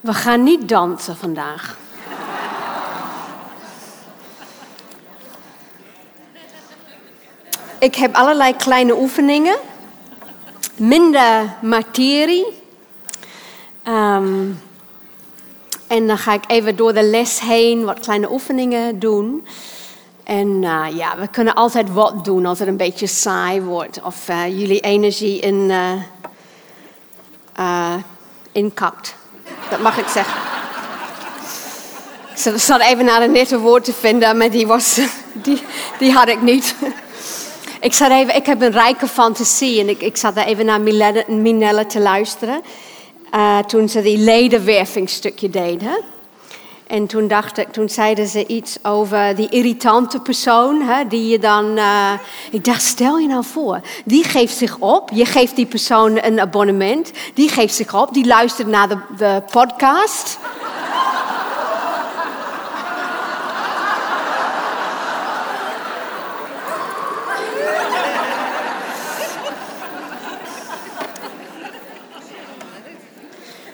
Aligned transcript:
We 0.00 0.14
gaan 0.14 0.42
niet 0.42 0.68
dansen 0.68 1.16
vandaag. 1.16 1.78
Ik 7.78 7.94
heb 7.94 8.14
allerlei 8.14 8.56
kleine 8.56 8.96
oefeningen. 8.96 9.56
Minder 10.76 11.56
materie. 11.62 12.46
Ehm, 13.82 14.50
en 15.86 16.06
dan 16.06 16.18
ga 16.18 16.32
ik 16.32 16.44
even 16.46 16.76
door 16.76 16.92
de 16.92 17.02
les 17.02 17.40
heen 17.40 17.84
wat 17.84 18.00
kleine 18.00 18.32
oefeningen 18.32 18.98
doen. 18.98 19.46
En 20.24 20.48
uh, 20.62 20.86
ja, 20.94 21.18
we 21.18 21.28
kunnen 21.28 21.54
altijd 21.54 21.92
wat 21.92 22.24
doen 22.24 22.46
als 22.46 22.58
het 22.58 22.68
een 22.68 22.76
beetje 22.76 23.06
saai 23.06 23.60
wordt. 23.60 24.02
Of 24.02 24.28
uh, 24.28 24.58
jullie 24.58 24.80
energie 24.80 25.40
in, 25.40 25.70
uh, 27.58 27.94
inkakt. 28.52 29.17
Dat 29.70 29.80
mag 29.80 29.98
ik 29.98 30.08
zeggen. 30.08 30.40
Ik 32.54 32.60
zat 32.60 32.80
even 32.80 33.04
naar 33.04 33.22
een 33.22 33.32
nette 33.32 33.58
woord 33.58 33.84
te 33.84 33.92
vinden, 33.92 34.36
maar 34.36 34.50
die, 34.50 34.66
was, 34.66 35.00
die, 35.32 35.62
die 35.98 36.12
had 36.12 36.28
ik 36.28 36.42
niet. 36.42 36.74
Ik, 37.80 37.92
zat 37.92 38.10
even, 38.10 38.36
ik 38.36 38.46
heb 38.46 38.62
een 38.62 38.72
rijke 38.72 39.06
fantasie 39.08 39.80
en 39.80 39.88
ik, 39.88 40.02
ik 40.02 40.16
zat 40.16 40.34
daar 40.34 40.46
even 40.46 40.64
naar 40.64 40.80
Minelle 41.26 41.86
te 41.86 42.00
luisteren. 42.00 42.62
Uh, 43.34 43.58
toen 43.58 43.88
ze 43.88 44.02
die 44.02 44.18
ledenwervingstukje 44.18 45.50
deden. 45.50 45.98
En 46.88 47.06
toen, 47.06 47.28
dacht 47.28 47.58
ik, 47.58 47.72
toen 47.72 47.88
zeiden 47.88 48.26
ze 48.26 48.46
iets 48.46 48.78
over 48.82 49.36
die 49.36 49.48
irritante 49.48 50.20
persoon, 50.20 50.80
hè, 50.80 51.06
die 51.08 51.28
je 51.28 51.38
dan. 51.38 51.78
Uh, 51.78 52.12
ik 52.50 52.64
dacht, 52.64 52.82
stel 52.82 53.18
je 53.18 53.26
nou 53.26 53.44
voor, 53.44 53.80
die 54.04 54.24
geeft 54.24 54.56
zich 54.56 54.76
op. 54.78 55.10
Je 55.12 55.24
geeft 55.24 55.56
die 55.56 55.66
persoon 55.66 56.24
een 56.24 56.40
abonnement. 56.40 57.12
Die 57.34 57.48
geeft 57.48 57.74
zich 57.74 57.94
op, 57.94 58.14
die 58.14 58.26
luistert 58.26 58.68
naar 58.68 58.88
de, 58.88 58.98
de 59.16 59.42
podcast. 59.50 60.38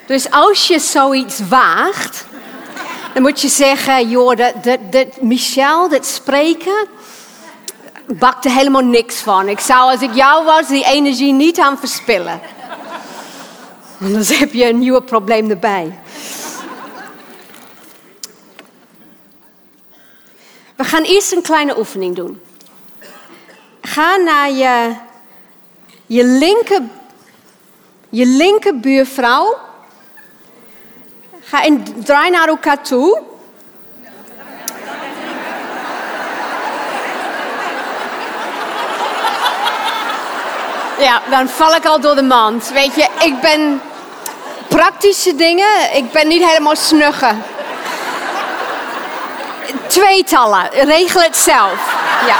Dus 0.06 0.30
als 0.30 0.66
je 0.66 0.78
zoiets 0.78 1.40
waagt, 1.48 2.26
dan 3.14 3.22
moet 3.22 3.40
je 3.40 3.48
zeggen, 3.48 4.08
joh, 4.08 4.36
dat, 4.36 4.64
dat, 4.64 4.78
dat 4.92 5.20
Michel, 5.20 5.88
dat 5.88 6.06
spreken, 6.06 6.86
bakte 8.06 8.50
helemaal 8.50 8.84
niks 8.84 9.16
van. 9.16 9.48
Ik 9.48 9.60
zou, 9.60 9.90
als 9.90 10.00
ik 10.00 10.14
jou 10.14 10.44
was, 10.44 10.68
die 10.68 10.84
energie 10.84 11.32
niet 11.32 11.60
aan 11.60 11.78
verspillen. 11.78 12.40
Anders 14.00 14.38
heb 14.38 14.52
je 14.52 14.68
een 14.68 14.78
nieuw 14.78 15.00
probleem 15.00 15.50
erbij. 15.50 15.98
We 20.76 20.84
gaan 20.84 21.02
eerst 21.02 21.32
een 21.32 21.42
kleine 21.42 21.78
oefening 21.78 22.16
doen. 22.16 22.40
Ga 23.80 24.16
naar 24.16 24.50
je, 24.50 24.94
je, 26.06 26.24
linker, 26.24 26.82
je 28.08 28.26
linker 28.26 28.78
buurvrouw 28.78 29.58
Ga 31.54 31.62
en 31.62 32.04
draai 32.04 32.30
naar 32.30 32.48
elkaar 32.48 32.82
toe. 32.82 33.22
Ja, 40.98 41.22
dan 41.30 41.48
val 41.48 41.74
ik 41.74 41.84
al 41.84 42.00
door 42.00 42.14
de 42.14 42.22
mand. 42.22 42.68
Weet 42.68 42.94
je, 42.94 43.08
ik 43.20 43.40
ben 43.40 43.80
praktische 44.68 45.34
dingen. 45.34 45.94
Ik 45.96 46.12
ben 46.12 46.28
niet 46.28 46.44
helemaal 46.44 46.76
snuggen. 46.76 47.44
Tweetallen, 49.86 50.68
regel 50.70 51.20
het 51.20 51.36
zelf. 51.36 51.94
Ja. 52.26 52.36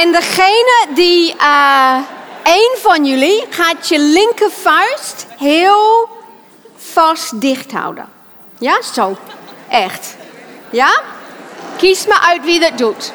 En 0.00 0.12
degene 0.12 0.86
die, 0.88 1.34
uh, 1.40 1.96
één 2.42 2.76
van 2.82 3.04
jullie 3.04 3.46
gaat 3.50 3.88
je 3.88 3.98
linkervuist 3.98 5.26
heel 5.38 6.08
vast 6.94 7.40
dicht 7.40 7.72
houden. 7.72 8.08
Ja, 8.58 8.82
zo. 8.82 9.16
Echt. 9.68 10.16
Ja? 10.70 11.00
Kies 11.76 12.06
maar 12.06 12.24
uit 12.28 12.44
wie 12.44 12.60
dat 12.60 12.78
doet. 12.78 13.12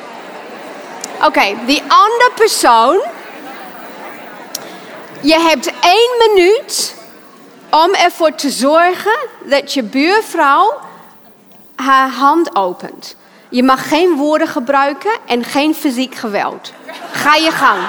Oké, 1.25 1.55
die 1.65 1.81
andere 1.87 2.31
persoon. 2.35 3.01
Je 5.21 5.39
hebt 5.39 5.71
één 5.81 6.27
minuut 6.27 6.95
om 7.69 7.93
ervoor 7.93 8.35
te 8.35 8.49
zorgen 8.49 9.17
dat 9.43 9.73
je 9.73 9.83
buurvrouw 9.83 10.79
haar 11.75 12.09
hand 12.09 12.55
opent. 12.55 13.15
Je 13.49 13.63
mag 13.63 13.87
geen 13.87 14.15
woorden 14.15 14.47
gebruiken 14.47 15.11
en 15.25 15.43
geen 15.43 15.75
fysiek 15.75 16.15
geweld. 16.15 16.73
Ga 17.11 17.35
je 17.35 17.51
gang. 17.51 17.79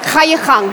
Ga 0.00 0.22
je 0.22 0.36
gang. 0.36 0.72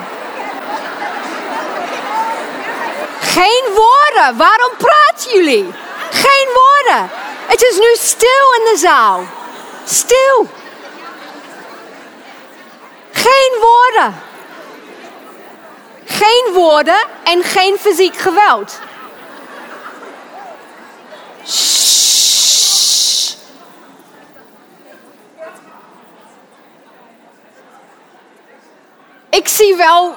Geen 3.34 3.63
woorden. 3.75 4.38
Waarom 4.38 4.72
praten 4.78 5.31
jullie? 5.34 5.73
Geen 6.09 6.47
woorden. 6.53 7.09
Het 7.47 7.62
is 7.62 7.78
nu 7.78 7.95
stil 7.95 8.53
in 8.57 8.73
de 8.73 8.78
zaal. 8.78 9.23
Stil. 9.85 10.47
Geen 13.12 13.57
woorden. 13.62 14.22
Geen 16.06 16.53
woorden 16.53 17.07
en 17.23 17.44
geen 17.44 17.78
fysiek 17.79 18.18
geweld. 18.18 18.79
Ik 29.29 29.47
zie 29.47 29.75
wel 29.75 30.16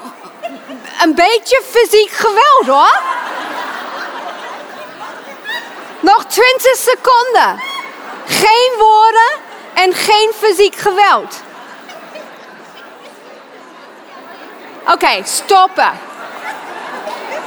een 1.02 1.14
beetje 1.14 1.62
fysiek 1.70 2.10
geweld 2.10 2.66
hoor. 2.66 3.00
Nog 6.00 6.24
20 6.24 6.76
seconden. 6.76 7.62
Geen 8.26 8.72
woorden 8.78 9.38
en 9.74 9.94
geen 9.94 10.32
fysiek 10.38 10.74
geweld. 10.76 11.42
Oké, 14.86 15.22
stoppen. 15.24 15.92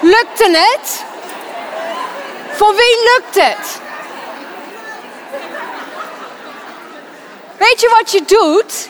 Lukte 0.02 0.50
het? 0.50 1.04
Voor 2.52 2.76
wie 2.76 2.98
lukt 3.04 3.46
het? 3.46 3.80
Weet 7.58 7.82
je 7.82 7.96
wat 8.00 8.12
je 8.12 8.24
doet? 8.26 8.88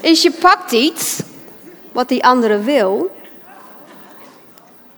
Is 0.00 0.22
je 0.22 0.30
pakt 0.30 0.72
iets 0.72 1.18
wat 1.92 2.08
die 2.08 2.24
andere 2.24 2.58
wil. 2.58 3.16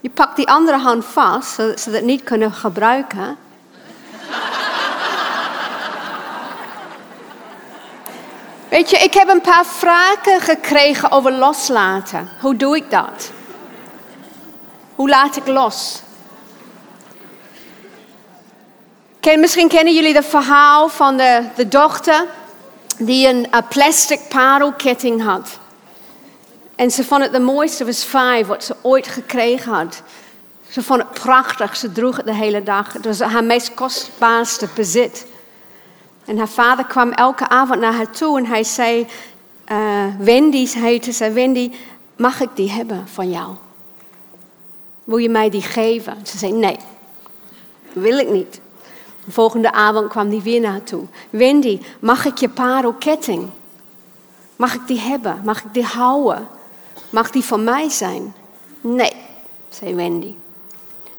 Je 0.00 0.10
pakt 0.10 0.36
die 0.36 0.48
andere 0.48 0.78
hand 0.78 1.04
vast, 1.04 1.54
zodat 1.54 1.80
ze 1.80 1.90
het 1.90 2.04
niet 2.04 2.22
kunnen 2.22 2.52
gebruiken. 2.52 3.36
Weet 8.68 8.90
je, 8.90 8.96
ik 8.96 9.14
heb 9.14 9.28
een 9.28 9.40
paar 9.40 9.66
vragen 9.66 10.40
gekregen 10.40 11.10
over 11.10 11.32
loslaten. 11.32 12.28
Hoe 12.40 12.56
doe 12.56 12.76
ik 12.76 12.90
dat? 12.90 13.30
Hoe 14.94 15.08
laat 15.08 15.36
ik 15.36 15.46
los? 15.46 16.02
Misschien 19.38 19.68
kennen 19.68 19.94
jullie 19.94 20.14
het 20.14 20.26
verhaal 20.26 20.88
van 20.88 21.16
de, 21.16 21.42
de 21.54 21.68
dochter 21.68 22.24
die 22.98 23.28
een, 23.28 23.46
een 23.50 23.68
plastic 23.68 24.20
parelketting 24.28 25.22
had. 25.22 25.58
En 26.76 26.90
ze 26.90 27.04
vond 27.04 27.22
het 27.22 27.32
de 27.32 27.40
mooiste 27.40 27.84
was 27.84 28.04
vijf 28.04 28.46
wat 28.46 28.64
ze 28.64 28.76
ooit 28.82 29.06
gekregen 29.06 29.72
had. 29.72 30.02
Ze 30.68 30.82
vond 30.82 31.02
het 31.02 31.10
prachtig, 31.10 31.76
ze 31.76 31.92
droeg 31.92 32.16
het 32.16 32.26
de 32.26 32.34
hele 32.34 32.62
dag. 32.62 32.92
Het 32.92 33.04
was 33.04 33.20
haar 33.20 33.44
meest 33.44 33.74
kostbaarste 33.74 34.68
bezit. 34.74 35.26
En 36.24 36.38
haar 36.38 36.48
vader 36.48 36.84
kwam 36.84 37.10
elke 37.10 37.48
avond 37.48 37.80
naar 37.80 37.92
haar 37.92 38.10
toe 38.10 38.38
en 38.38 38.46
hij 38.46 38.64
zei, 38.64 39.06
uh, 39.72 40.04
Wendy 40.18 40.66
heette 40.66 41.12
ze, 41.12 41.32
Wendy, 41.32 41.72
mag 42.16 42.40
ik 42.40 42.48
die 42.54 42.70
hebben 42.70 43.08
van 43.08 43.30
jou? 43.30 43.54
Wil 45.04 45.16
je 45.16 45.28
mij 45.28 45.50
die 45.50 45.62
geven? 45.62 46.16
Ze 46.22 46.38
zei, 46.38 46.52
nee, 46.52 46.76
wil 47.92 48.18
ik 48.18 48.30
niet. 48.30 48.60
De 49.24 49.32
volgende 49.32 49.72
avond 49.72 50.08
kwam 50.08 50.28
die 50.28 50.42
weer 50.42 50.60
naar 50.60 50.70
haar 50.70 50.82
toe. 50.82 51.04
Wendy, 51.30 51.80
mag 51.98 52.24
ik 52.24 52.38
je 52.38 52.48
parelketting? 52.48 53.50
Mag 54.56 54.74
ik 54.74 54.86
die 54.86 55.00
hebben? 55.00 55.40
Mag 55.44 55.64
ik 55.64 55.74
die 55.74 55.84
houden? 55.84 56.48
Mag 57.14 57.30
die 57.30 57.44
van 57.44 57.64
mij 57.64 57.88
zijn? 57.88 58.34
Nee, 58.80 59.12
zei 59.68 59.94
Wendy. 59.94 60.34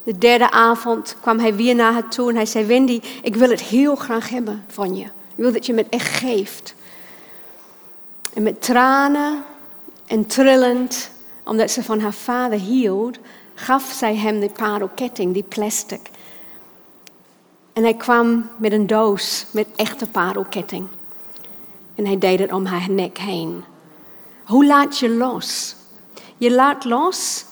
De 0.03 0.17
derde 0.17 0.51
avond 0.51 1.15
kwam 1.21 1.39
hij 1.39 1.55
weer 1.55 1.75
naar 1.75 1.93
haar 1.93 2.09
toe 2.09 2.29
en 2.29 2.35
hij 2.35 2.45
zei: 2.45 2.65
Wendy, 2.65 3.01
ik 3.21 3.35
wil 3.35 3.49
het 3.49 3.61
heel 3.61 3.95
graag 3.95 4.29
hebben 4.29 4.65
van 4.67 4.95
je. 4.95 5.03
Ik 5.03 5.35
wil 5.35 5.51
dat 5.51 5.65
je 5.65 5.73
me 5.73 5.85
echt 5.89 6.17
geeft. 6.17 6.75
En 8.33 8.43
met 8.43 8.61
tranen 8.61 9.43
en 10.05 10.25
trillend 10.25 11.09
omdat 11.43 11.71
ze 11.71 11.83
van 11.83 11.99
haar 11.99 12.13
vader 12.13 12.59
hield, 12.59 13.17
gaf 13.53 13.91
zij 13.91 14.15
hem 14.15 14.39
die 14.39 14.49
parelketting, 14.49 15.33
die 15.33 15.43
plastic. 15.43 16.09
En 17.73 17.83
hij 17.83 17.93
kwam 17.93 18.49
met 18.57 18.71
een 18.71 18.87
doos 18.87 19.45
met 19.51 19.67
echte 19.75 20.07
parelketting. 20.07 20.87
En 21.95 22.05
hij 22.05 22.17
deed 22.17 22.39
het 22.39 22.51
om 22.51 22.65
haar 22.65 22.89
nek 22.89 23.17
heen. 23.17 23.63
Hoe 24.43 24.65
laat 24.65 24.99
je 24.99 25.09
los? 25.09 25.75
Je 26.37 26.51
laat 26.51 26.85
los 26.85 27.45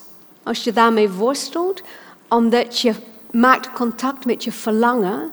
als 0.43 0.63
je 0.63 0.73
daarmee 0.73 1.11
worstelt, 1.11 1.81
omdat 2.27 2.79
je 2.79 2.93
maakt 3.31 3.71
contact 3.71 4.25
met 4.25 4.43
je 4.43 4.51
verlangen. 4.51 5.31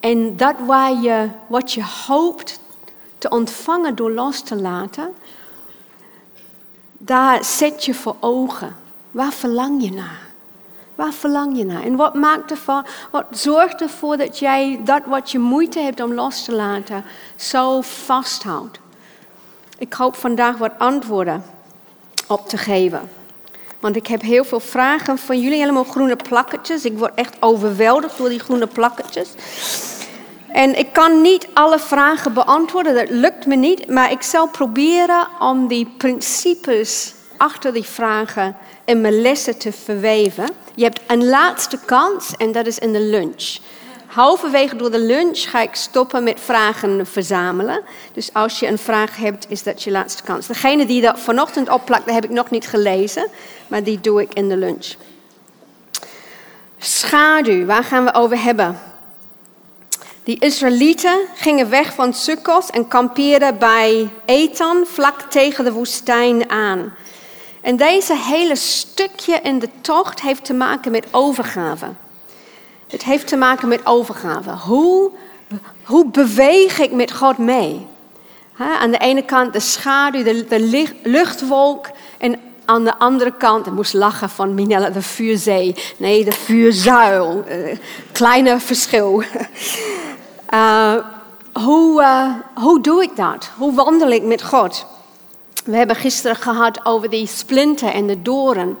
En 0.00 0.36
dat 0.36 0.54
waar 0.66 0.92
je, 0.92 1.28
wat 1.46 1.72
je 1.72 1.84
hoopt 2.06 2.60
te 3.18 3.28
ontvangen 3.28 3.94
door 3.94 4.10
los 4.10 4.40
te 4.40 4.56
laten, 4.56 5.14
daar 6.92 7.44
zet 7.44 7.84
je 7.84 7.94
voor 7.94 8.16
ogen. 8.20 8.76
Waar 9.10 9.32
verlang 9.32 9.82
je 9.82 9.92
naar? 9.92 10.26
Waar 10.94 11.12
verlang 11.12 11.56
je 11.56 11.64
naar? 11.64 11.82
En 11.82 11.96
wat, 11.96 12.14
maakt 12.14 12.50
ervoor, 12.50 12.82
wat 13.10 13.26
zorgt 13.30 13.80
ervoor 13.80 14.16
dat 14.16 14.38
jij 14.38 14.80
dat 14.84 15.02
wat 15.06 15.30
je 15.30 15.38
moeite 15.38 15.78
hebt 15.80 16.02
om 16.02 16.14
los 16.14 16.44
te 16.44 16.52
laten, 16.52 17.04
zo 17.36 17.80
vasthoudt? 17.80 18.78
Ik 19.78 19.92
hoop 19.92 20.16
vandaag 20.16 20.56
wat 20.56 20.72
antwoorden 20.78 21.44
op 22.28 22.48
te 22.48 22.56
geven. 22.56 23.10
Want 23.80 23.96
ik 23.96 24.06
heb 24.06 24.22
heel 24.22 24.44
veel 24.44 24.60
vragen 24.60 25.18
van 25.18 25.40
jullie, 25.40 25.58
helemaal 25.58 25.84
groene 25.84 26.16
plakketjes. 26.16 26.84
Ik 26.84 26.98
word 26.98 27.14
echt 27.14 27.36
overweldigd 27.40 28.18
door 28.18 28.28
die 28.28 28.38
groene 28.38 28.66
plakketjes. 28.66 29.28
En 30.48 30.78
ik 30.78 30.92
kan 30.92 31.20
niet 31.20 31.48
alle 31.52 31.78
vragen 31.78 32.32
beantwoorden, 32.32 32.94
dat 32.94 33.10
lukt 33.10 33.46
me 33.46 33.54
niet. 33.54 33.88
Maar 33.88 34.10
ik 34.10 34.22
zal 34.22 34.48
proberen 34.48 35.28
om 35.38 35.68
die 35.68 35.94
principes 35.96 37.14
achter 37.36 37.72
die 37.72 37.84
vragen 37.84 38.56
in 38.84 39.00
mijn 39.00 39.20
lessen 39.20 39.58
te 39.58 39.72
verweven. 39.72 40.48
Je 40.74 40.84
hebt 40.84 41.00
een 41.06 41.28
laatste 41.28 41.78
kans 41.84 42.32
en 42.36 42.52
dat 42.52 42.66
is 42.66 42.78
in 42.78 42.92
de 42.92 43.00
lunch. 43.00 43.58
Halverwege 44.18 44.76
door 44.76 44.90
de 44.90 45.00
lunch 45.00 45.50
ga 45.50 45.60
ik 45.60 45.74
stoppen 45.74 46.22
met 46.22 46.40
vragen 46.40 47.06
verzamelen. 47.06 47.82
Dus 48.12 48.32
als 48.32 48.58
je 48.58 48.66
een 48.66 48.78
vraag 48.78 49.16
hebt, 49.16 49.46
is 49.48 49.62
dat 49.62 49.82
je 49.82 49.90
laatste 49.90 50.22
kans. 50.22 50.46
Degene 50.46 50.86
die 50.86 51.00
dat 51.00 51.18
vanochtend 51.18 51.68
opplakte, 51.68 52.12
heb 52.12 52.24
ik 52.24 52.30
nog 52.30 52.50
niet 52.50 52.66
gelezen, 52.66 53.28
maar 53.66 53.82
die 53.82 54.00
doe 54.00 54.20
ik 54.20 54.34
in 54.34 54.48
de 54.48 54.56
lunch. 54.56 54.94
Schaduw, 56.78 57.64
waar 57.64 57.84
gaan 57.84 58.04
we 58.04 58.14
over 58.14 58.42
hebben? 58.42 58.80
Die 60.24 60.40
Israëlieten 60.40 61.18
gingen 61.34 61.70
weg 61.70 61.94
van 61.94 62.14
Sukkos 62.14 62.70
en 62.70 62.88
kampeerden 62.88 63.58
bij 63.58 64.08
Ethan, 64.24 64.84
vlak 64.86 65.20
tegen 65.20 65.64
de 65.64 65.72
woestijn 65.72 66.50
aan. 66.50 66.94
En 67.60 67.76
deze 67.76 68.16
hele 68.16 68.56
stukje 68.56 69.40
in 69.42 69.58
de 69.58 69.68
tocht 69.80 70.20
heeft 70.20 70.44
te 70.44 70.54
maken 70.54 70.90
met 70.90 71.06
overgave. 71.10 71.86
Het 72.88 73.04
heeft 73.04 73.26
te 73.26 73.36
maken 73.36 73.68
met 73.68 73.86
overgave. 73.86 74.50
Hoe, 74.50 75.10
hoe 75.82 76.06
beweeg 76.06 76.78
ik 76.78 76.92
met 76.92 77.12
God 77.12 77.38
mee? 77.38 77.86
aan 78.80 78.90
de 78.90 78.98
ene 78.98 79.22
kant 79.22 79.52
de 79.52 79.60
schaduw, 79.60 80.22
de, 80.22 80.46
de 80.48 80.92
luchtwolk. 81.02 81.90
En 82.18 82.40
aan 82.64 82.84
de 82.84 82.98
andere 82.98 83.32
kant, 83.32 83.66
ik 83.66 83.72
moest 83.72 83.92
lachen 83.92 84.30
van 84.30 84.54
Minella, 84.54 84.90
de 84.90 85.02
vuurzee. 85.02 85.74
Nee, 85.96 86.24
de 86.24 86.32
vuurzuil. 86.32 87.44
Uh, 87.48 87.76
kleine 88.12 88.60
verschil. 88.60 89.22
Uh, 90.54 90.94
hoe, 91.64 92.02
uh, 92.02 92.32
hoe 92.54 92.80
doe 92.80 93.02
ik 93.02 93.16
dat? 93.16 93.50
Hoe 93.56 93.74
wandel 93.74 94.10
ik 94.10 94.22
met 94.22 94.42
God? 94.42 94.86
We 95.64 95.76
hebben 95.76 95.96
gisteren 95.96 96.36
gehad 96.36 96.80
over 96.84 97.10
die 97.10 97.26
splinter 97.26 97.92
en 97.92 98.06
de 98.06 98.22
doren. 98.22 98.78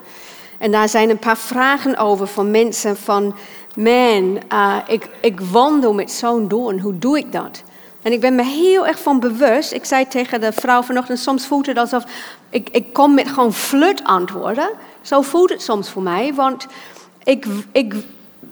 En 0.58 0.70
daar 0.70 0.88
zijn 0.88 1.10
een 1.10 1.18
paar 1.18 1.38
vragen 1.38 1.96
over 1.96 2.26
van 2.26 2.50
mensen 2.50 2.96
van... 2.96 3.34
Man, 3.74 4.40
uh, 4.52 4.76
ik, 4.86 5.08
ik 5.20 5.40
wandel 5.40 5.94
met 5.94 6.10
zo'n 6.10 6.48
doorn, 6.48 6.80
hoe 6.80 6.98
doe 6.98 7.18
ik 7.18 7.32
dat? 7.32 7.62
En 8.02 8.12
ik 8.12 8.20
ben 8.20 8.34
me 8.34 8.44
heel 8.44 8.86
erg 8.86 9.02
van 9.02 9.20
bewust. 9.20 9.72
Ik 9.72 9.84
zei 9.84 10.08
tegen 10.08 10.40
de 10.40 10.52
vrouw 10.52 10.82
vanochtend, 10.82 11.18
soms 11.18 11.46
voelt 11.46 11.66
het 11.66 11.78
alsof 11.78 12.04
ik, 12.50 12.68
ik 12.70 12.92
kom 12.92 13.14
met 13.14 13.28
gewoon 13.28 13.52
flut 13.52 14.04
antwoorden. 14.04 14.70
Zo 15.02 15.22
voelt 15.22 15.50
het 15.50 15.62
soms 15.62 15.90
voor 15.90 16.02
mij, 16.02 16.34
want 16.34 16.66
ik, 17.24 17.46
ik 17.72 17.94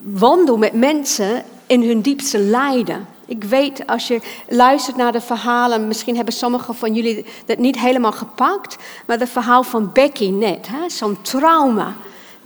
wandel 0.03 0.57
met 0.59 0.73
mensen 0.73 1.45
in 1.67 1.83
hun 1.83 2.01
diepste 2.01 2.39
lijden. 2.39 3.07
Ik 3.27 3.45
weet, 3.45 3.87
als 3.87 4.09
je 4.09 4.21
luistert 4.49 4.97
naar 4.97 5.13
de 5.13 5.21
verhalen, 5.21 5.89
misschien 5.89 6.17
hebben 6.17 6.35
sommigen 6.35 6.75
van 6.75 6.95
jullie 6.95 7.27
dat 7.47 7.59
niet 7.59 7.79
helemaal 7.79 8.13
gepakt, 8.13 8.77
maar 9.07 9.19
het 9.19 9.29
verhaal 9.29 9.63
van 9.63 9.91
Becky 9.93 10.29
net, 10.29 10.69
zo'n 10.87 11.23
trauma 11.23 11.95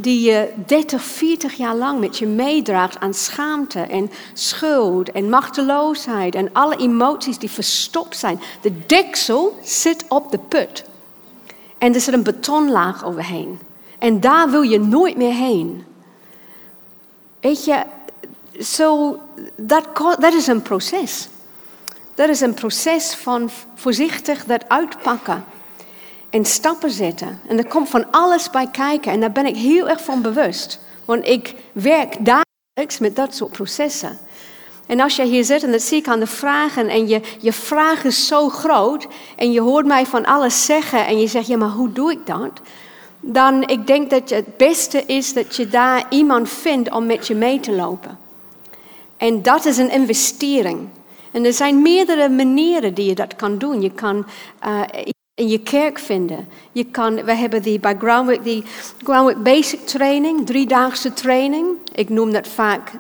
die 0.03 0.31
je 0.31 0.53
30, 0.67 1.03
40 1.03 1.55
jaar 1.55 1.75
lang 1.75 2.01
met 2.01 2.19
je 2.19 2.27
meedraagt 2.27 3.01
aan 3.01 3.15
schaamte 3.15 3.81
en 3.81 4.11
schuld 4.33 5.13
en 5.13 5.29
machteloosheid 5.29 6.35
en 6.35 6.53
alle 6.53 6.77
emoties 6.77 7.39
die 7.39 7.51
verstopt 7.51 8.17
zijn. 8.17 8.41
De 8.61 8.87
deksel 8.87 9.59
zit 9.63 10.05
op 10.09 10.31
de 10.31 10.39
put 10.39 10.85
en 11.79 11.95
er 11.95 12.01
zit 12.01 12.15
een 12.15 12.23
betonlaag 12.23 13.05
overheen. 13.05 13.59
En 13.99 14.21
daar 14.21 14.51
wil 14.51 14.63
je 14.63 14.81
nooit 14.81 15.17
meer 15.17 15.35
heen. 15.35 15.85
Weet 17.41 17.65
je, 17.65 17.83
zo, 18.61 19.19
dat, 19.57 19.87
dat 20.19 20.33
is 20.33 20.47
een 20.47 20.63
proces. 20.63 21.29
Dat 22.15 22.29
is 22.29 22.41
een 22.41 22.55
proces 22.55 23.15
van 23.15 23.51
voorzichtig 23.75 24.45
dat 24.45 24.69
uitpakken 24.69 25.45
en 26.31 26.45
stappen 26.45 26.91
zetten. 26.91 27.41
En 27.47 27.59
er 27.59 27.67
komt 27.67 27.89
van 27.89 28.11
alles 28.11 28.51
bij 28.51 28.69
kijken 28.73 29.13
en 29.13 29.21
daar 29.21 29.33
ben 29.33 29.47
ik 29.47 29.57
heel 29.57 29.89
erg 29.89 30.05
van 30.05 30.23
bewust. 30.23 30.81
Want 31.05 31.27
ik 31.27 31.55
werk 31.73 32.17
dagelijks 32.19 32.99
met 32.99 33.17
dat 33.17 33.35
soort 33.35 33.53
processen. 33.53 34.19
En 34.87 35.01
als 35.01 35.17
jij 35.17 35.27
hier 35.27 35.45
zit 35.45 35.63
en 35.63 35.71
dat 35.71 35.83
zie 35.83 35.99
ik 35.99 36.09
aan 36.09 36.21
de 36.21 36.27
vragen 36.27 36.89
en 36.89 37.09
je, 37.09 37.21
je 37.41 37.53
vraag 37.53 38.05
is 38.05 38.27
zo 38.27 38.49
groot 38.49 39.07
en 39.37 39.53
je 39.53 39.61
hoort 39.61 39.87
mij 39.87 40.07
van 40.07 40.25
alles 40.25 40.65
zeggen 40.65 41.07
en 41.07 41.21
je 41.21 41.27
zegt, 41.27 41.47
ja 41.47 41.57
maar 41.57 41.69
hoe 41.69 41.93
doe 41.93 42.13
ik 42.13 42.27
dat? 42.27 42.61
Dan 43.21 43.69
ik 43.69 43.87
denk 43.87 44.11
dat 44.11 44.31
het 44.31 44.57
beste 44.57 45.05
is 45.07 45.33
dat 45.33 45.57
je 45.57 45.69
daar 45.69 46.05
iemand 46.09 46.49
vindt 46.49 46.91
om 46.91 47.07
met 47.07 47.27
je 47.27 47.35
mee 47.35 47.61
te 47.61 47.73
lopen. 47.73 48.19
En 49.17 49.43
dat 49.43 49.65
is 49.65 49.77
een 49.77 49.91
investering. 49.91 50.89
En 51.31 51.45
er 51.45 51.53
zijn 51.53 51.83
meerdere 51.83 52.29
manieren 52.29 52.95
die 52.95 53.07
je 53.07 53.15
dat 53.15 53.37
kan 53.37 53.59
doen. 53.59 53.81
Je 53.83 53.91
kan 53.91 54.27
uh, 54.67 54.81
in 55.41 55.49
je 55.49 55.59
kerk 55.59 55.99
vinden. 55.99 56.49
Je 56.73 56.85
kan, 56.85 57.25
we 57.25 57.35
hebben 57.35 57.63
die 57.63 57.81
bij 57.81 57.97
Groundwork, 57.99 58.45
die 58.45 58.65
Groundwork 59.03 59.43
Basic 59.43 59.87
Training, 59.87 60.47
driedaagse 60.47 61.13
training. 61.13 61.67
Ik 61.93 62.09
noem 62.09 62.33
dat 62.33 62.49
vaak 62.49 62.93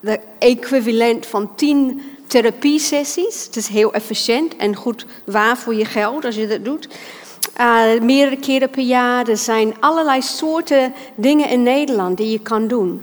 de 0.00 0.20
equivalent 0.38 1.26
van 1.26 1.54
tien 1.54 2.02
therapiesessies. 2.26 3.44
Het 3.44 3.56
is 3.56 3.68
heel 3.68 3.92
efficiënt 3.92 4.56
en 4.56 4.76
goed 4.76 5.06
waar 5.24 5.56
voor 5.56 5.74
je 5.74 5.84
geld 5.84 6.24
als 6.24 6.34
je 6.34 6.46
dat 6.46 6.64
doet. 6.64 6.88
Uh, 7.60 8.00
meerdere 8.00 8.40
keren 8.40 8.70
per 8.70 8.82
jaar. 8.82 9.28
Er 9.28 9.36
zijn 9.36 9.74
allerlei 9.80 10.22
soorten 10.22 10.94
dingen 11.14 11.48
in 11.48 11.62
Nederland 11.62 12.16
die 12.16 12.30
je 12.30 12.40
kan 12.40 12.68
doen. 12.68 13.02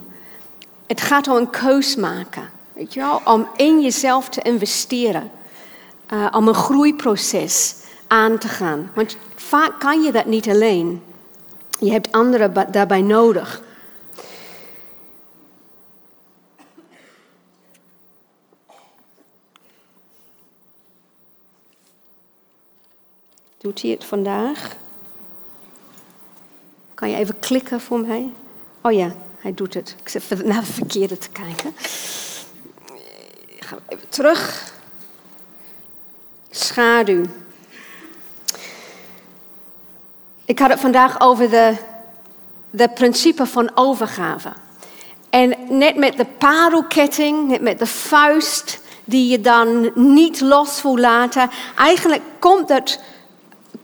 Het 0.88 1.02
gaat 1.02 1.28
om 1.28 1.36
een 1.36 1.50
keus 1.50 1.96
maken. 1.96 2.50
Weet 2.74 2.94
je 2.94 3.00
wel? 3.00 3.22
Om 3.26 3.48
in 3.56 3.82
jezelf 3.82 4.30
te 4.30 4.42
investeren. 4.42 5.32
Uh, 6.14 6.28
om 6.32 6.48
een 6.48 6.54
groeiproces 6.54 7.76
aan 8.12 8.38
te 8.38 8.48
gaan. 8.48 8.92
Want 8.94 9.18
vaak 9.36 9.80
kan 9.80 10.02
je 10.02 10.12
dat 10.12 10.26
niet 10.26 10.50
alleen. 10.50 11.04
Je 11.80 11.92
hebt 11.92 12.12
anderen 12.12 12.72
daarbij 12.72 13.02
nodig. 13.02 13.62
Doet 23.58 23.82
hij 23.82 23.92
het 23.92 24.06
vandaag? 24.06 24.76
Kan 26.94 27.10
je 27.10 27.16
even 27.16 27.40
klikken 27.40 27.82
voor 27.82 28.00
mij? 28.00 28.34
Oh 28.82 28.92
ja, 28.92 29.16
hij 29.38 29.54
doet 29.54 29.74
het. 29.74 29.96
Ik 30.00 30.10
zit 30.10 30.46
naar 30.46 30.60
de 30.60 30.72
verkeerde 30.72 31.18
te 31.18 31.30
kijken. 31.30 31.74
Gaan 33.60 33.80
we 33.88 33.96
even 33.96 34.10
terug. 34.10 34.74
Schaduw. 36.50 37.26
Ik 40.52 40.60
had 40.60 40.70
het 40.70 40.80
vandaag 40.80 41.20
over 41.20 41.50
de, 41.50 41.76
de 42.70 42.90
principe 42.90 43.46
van 43.46 43.72
overgave. 43.76 44.50
En 45.30 45.56
net 45.70 45.96
met 45.96 46.18
de 46.18 46.26
parelketting, 46.26 47.48
net 47.48 47.62
met 47.62 47.80
de 47.80 47.86
vuist 47.86 48.82
die 49.04 49.30
je 49.30 49.42
dan 49.42 49.92
niet 49.96 50.42
los 50.42 50.82
wil 50.82 50.98
laten, 50.98 51.50
eigenlijk 51.78 52.22
komt 52.40 52.68
dat, 52.68 53.00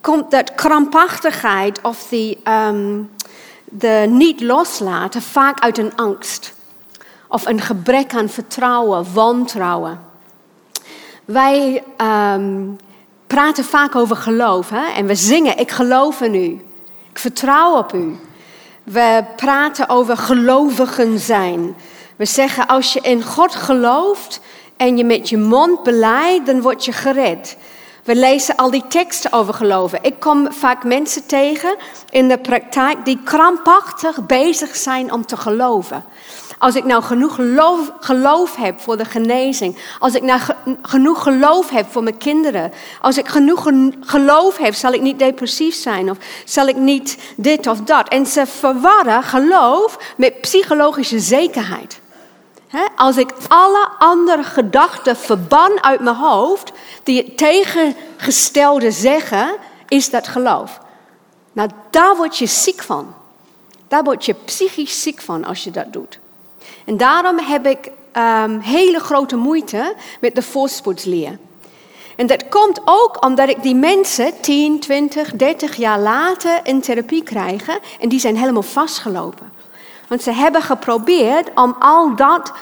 komt 0.02 0.32
dat 0.32 0.56
krampachtigheid 0.56 1.82
of 1.82 2.08
die, 2.10 2.38
um, 2.44 3.12
de 3.64 4.06
niet 4.10 4.42
loslaten 4.42 5.22
vaak 5.22 5.60
uit 5.60 5.78
een 5.78 5.96
angst. 5.96 6.54
Of 7.28 7.46
een 7.46 7.62
gebrek 7.62 8.14
aan 8.14 8.30
vertrouwen, 8.30 9.14
wantrouwen. 9.14 10.00
Wij 11.26 11.84
um, 12.02 12.78
praten 13.28 13.64
vaak 13.64 13.96
over 13.96 14.16
geloof 14.16 14.70
hè? 14.70 14.92
en 14.96 15.06
we 15.06 15.16
zingen, 15.16 15.58
ik 15.58 15.72
geloof 15.72 16.22
in 16.22 16.36
u. 16.36 16.66
Ik 17.12 17.20
vertrouw 17.20 17.78
op 17.78 17.94
u. 17.94 18.16
We 18.84 19.24
praten 19.36 19.90
over 19.90 20.18
gelovigen 20.18 21.20
zijn. 21.20 21.76
We 22.16 22.26
zeggen 22.26 22.68
als 22.68 22.94
je 22.94 23.00
in 23.02 23.24
God 23.24 23.56
gelooft 23.56 24.40
en 24.78 24.98
je 24.98 25.04
met 25.04 25.30
je 25.30 25.38
mond 25.38 25.84
beleidt, 25.84 26.46
dan 26.46 26.62
word 26.62 26.86
je 26.86 26.92
gered. 26.92 27.58
We 28.04 28.16
lezen 28.16 28.56
al 28.56 28.72
die 28.72 28.84
teksten 28.88 29.32
over 29.32 29.54
geloven. 29.54 30.00
Ik 30.02 30.20
kom 30.20 30.52
vaak 30.52 30.84
mensen 30.84 31.26
tegen 31.26 31.76
in 32.10 32.28
de 32.28 32.38
praktijk 32.38 33.06
die 33.06 33.20
krampachtig 33.24 34.26
bezig 34.26 34.76
zijn 34.76 35.12
om 35.12 35.26
te 35.26 35.38
geloven. 35.38 36.04
Als 36.60 36.76
ik 36.76 36.84
nou 36.84 37.04
genoeg 37.04 37.36
geloof, 38.00 38.56
heb 38.56 38.80
voor 38.80 38.98
de 38.98 39.06
genezing. 39.06 39.78
Als 40.00 40.14
ik 40.14 40.22
nou 40.22 40.42
genoeg 40.82 41.24
geloof 41.24 41.70
heb 41.70 41.92
voor 41.92 42.04
mijn 42.04 42.18
kinderen. 42.18 42.72
Als 43.02 43.18
ik 43.18 43.28
genoeg 43.28 43.72
geloof 44.02 44.58
heb, 44.58 44.74
zal 44.74 44.92
ik 44.92 45.02
niet 45.02 45.20
depressief 45.20 45.76
zijn. 45.76 46.10
Of 46.10 46.18
zal 46.46 46.68
ik 46.68 46.76
niet 46.76 47.18
dit 47.36 47.68
of 47.68 47.82
dat. 47.82 48.08
En 48.08 48.26
ze 48.26 48.46
verwarren 48.46 49.24
geloof 49.24 50.14
met 50.18 50.42
psychologische 50.42 51.20
zekerheid. 51.20 52.00
Als 52.96 53.18
ik 53.18 53.32
alle 53.48 53.90
andere 54.00 54.44
gedachten 54.44 55.16
verban 55.16 55.84
uit 55.84 56.00
mijn 56.00 56.16
hoofd, 56.16 56.72
die 57.04 57.18
het 57.18 57.38
tegengestelde 57.38 58.92
zeggen, 58.92 59.56
is 59.88 60.10
dat 60.10 60.28
geloof. 60.28 60.80
Nou, 61.54 61.70
daar 61.90 62.16
word 62.16 62.38
je 62.38 62.46
ziek 62.46 62.82
van. 62.82 63.14
Daar 63.88 64.04
word 64.04 64.26
je 64.26 64.36
psychisch 64.46 65.02
ziek 65.02 65.22
van 65.22 65.46
als 65.46 65.64
je 65.64 65.72
dat 65.72 65.94
doet. 65.94 66.20
En 66.88 66.98
daarom 66.98 67.40
heb 67.40 67.66
ik 67.66 67.92
um, 68.18 68.60
hele 68.60 69.00
grote 69.00 69.36
moeite 69.36 69.96
met 70.20 70.36
de 70.36 70.42
voorspoedsleer. 70.42 71.38
En 72.16 72.28
dat 72.28 72.50
komt 72.50 72.82
ook 72.86 73.26
omdat 73.26 73.50
ik 73.50 73.64
die 73.64 73.76
mensen 73.76 74.42
10, 74.42 74.80
20, 74.80 75.32
30 75.32 75.76
jaar 75.76 76.00
later 76.00 76.60
in 76.64 76.82
therapie 76.82 77.24
krijgen 77.24 77.80
en 78.00 78.10
die 78.10 78.20
zijn 78.20 78.38
helemaal 78.38 78.64
vastgelopen. 78.64 79.52
Want 80.08 80.22
ze 80.24 80.32
hebben 80.32 80.62
geprobeerd 80.62 81.50
om 81.56 81.76
al 81.80 82.16
dat 82.16 82.54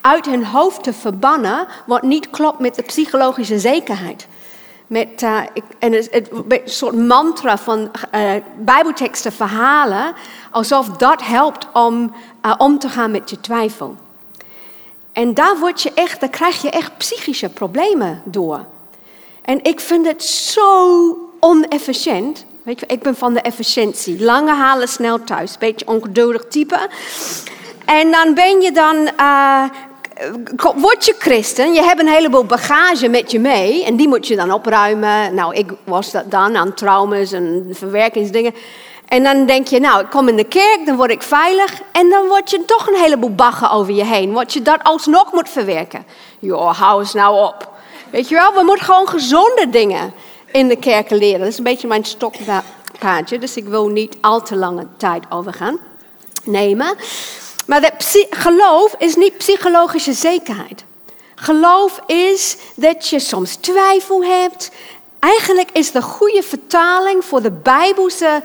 uit 0.00 0.26
hun 0.26 0.44
hoofd 0.44 0.82
te 0.82 0.92
verbannen 0.92 1.66
wat 1.86 2.02
niet 2.02 2.30
klopt 2.30 2.58
met 2.58 2.74
de 2.74 2.82
psychologische 2.82 3.58
zekerheid. 3.58 4.26
Met, 4.92 5.22
en 5.78 5.92
het, 5.92 6.08
het, 6.10 6.28
een 6.48 6.60
soort 6.64 6.96
mantra 6.96 7.58
van 7.58 7.90
uh, 8.14 8.32
bijbelteksten, 8.56 9.32
verhalen, 9.32 10.14
alsof 10.50 10.88
dat 10.88 11.22
helpt 11.22 11.66
om 11.72 12.14
uh, 12.46 12.54
om 12.58 12.78
te 12.78 12.88
gaan 12.88 13.10
met 13.10 13.30
je 13.30 13.40
twijfel. 13.40 13.96
En 15.12 15.34
daar, 15.34 15.58
word 15.58 15.82
je 15.82 15.92
echt, 15.94 16.20
daar 16.20 16.28
krijg 16.28 16.62
je 16.62 16.70
echt 16.70 16.96
psychische 16.96 17.48
problemen 17.48 18.22
door. 18.24 18.64
En 19.42 19.64
ik 19.64 19.80
vind 19.80 20.06
het 20.06 20.24
zo 20.24 21.16
onefficiënt. 21.40 22.46
Weet 22.62 22.80
je, 22.80 22.86
ik 22.86 23.02
ben 23.02 23.16
van 23.16 23.34
de 23.34 23.40
efficiëntie. 23.40 24.24
Lange 24.24 24.54
halen, 24.54 24.88
snel 24.88 25.24
thuis. 25.24 25.58
Beetje 25.58 25.86
ongeduldig 25.86 26.44
type. 26.48 26.88
En 27.84 28.10
dan 28.10 28.34
ben 28.34 28.60
je 28.60 28.72
dan, 28.72 28.96
uh, 29.20 29.64
word 30.76 31.04
je 31.04 31.14
christen. 31.18 31.72
Je 31.72 31.82
hebt 31.82 32.00
een 32.00 32.08
heleboel 32.08 32.44
bagage 32.44 33.08
met 33.08 33.30
je 33.30 33.40
mee. 33.40 33.84
En 33.84 33.96
die 33.96 34.08
moet 34.08 34.26
je 34.26 34.36
dan 34.36 34.52
opruimen. 34.52 35.34
Nou, 35.34 35.54
ik 35.54 35.70
was 35.84 36.10
dat 36.10 36.30
dan 36.30 36.56
aan 36.56 36.74
trauma's 36.74 37.32
en 37.32 37.68
verwerkingsdingen. 37.70 38.54
En 39.08 39.22
dan 39.22 39.46
denk 39.46 39.66
je, 39.66 39.80
nou, 39.80 40.00
ik 40.00 40.10
kom 40.10 40.28
in 40.28 40.36
de 40.36 40.44
kerk, 40.44 40.86
dan 40.86 40.96
word 40.96 41.10
ik 41.10 41.22
veilig. 41.22 41.80
En 41.92 42.10
dan 42.10 42.26
word 42.26 42.50
je 42.50 42.64
toch 42.64 42.86
een 42.88 43.00
heleboel 43.00 43.34
baggen 43.34 43.70
over 43.70 43.94
je 43.94 44.04
heen. 44.04 44.32
Wat 44.32 44.52
je 44.52 44.62
dat 44.62 44.82
alsnog 44.82 45.32
moet 45.32 45.48
verwerken. 45.48 46.04
Joh, 46.38 46.78
hou 46.78 47.00
eens 47.00 47.12
nou 47.12 47.46
op. 47.46 47.70
Weet 48.10 48.28
je 48.28 48.34
wel, 48.34 48.52
we 48.52 48.62
moeten 48.62 48.84
gewoon 48.84 49.08
gezonde 49.08 49.66
dingen 49.70 50.12
in 50.52 50.68
de 50.68 50.76
kerken 50.76 51.16
leren. 51.16 51.40
Dat 51.40 51.48
is 51.48 51.58
een 51.58 51.64
beetje 51.64 51.88
mijn 51.88 52.04
stokpaardje, 52.04 53.38
dus 53.38 53.56
ik 53.56 53.64
wil 53.64 53.88
niet 53.88 54.16
al 54.20 54.42
te 54.42 54.56
lange 54.56 54.86
tijd 54.96 55.24
overgaan 55.30 55.78
nemen. 56.44 56.96
Maar 57.72 57.90
geloof 58.30 58.94
is 58.98 59.16
niet 59.16 59.36
psychologische 59.36 60.12
zekerheid. 60.12 60.84
Geloof 61.34 62.00
is 62.06 62.56
dat 62.74 63.08
je 63.08 63.18
soms 63.18 63.56
twijfel 63.56 64.24
hebt. 64.24 64.70
Eigenlijk 65.18 65.70
is 65.72 65.90
de 65.90 66.02
goede 66.02 66.42
vertaling 66.42 67.24
voor 67.24 67.42
de 67.42 67.50
Bijbelse 67.50 68.42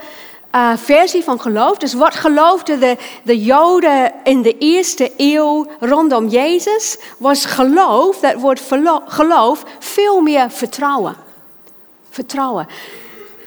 uh, 0.55 0.71
versie 0.75 1.23
van 1.23 1.41
geloof. 1.41 1.77
Dus 1.77 1.93
wat 1.93 2.15
geloofden 2.15 2.79
de, 2.79 2.97
de 3.23 3.43
Joden 3.43 4.13
in 4.23 4.41
de 4.41 4.57
eerste 4.57 5.11
eeuw 5.17 5.67
rondom 5.79 6.27
Jezus? 6.27 6.97
Was 7.17 7.45
geloof, 7.45 8.19
dat 8.19 8.33
woord 8.33 8.61
geloof, 9.07 9.63
veel 9.79 10.21
meer 10.21 10.51
vertrouwen. 10.51 11.15
Vertrouwen. 12.09 12.67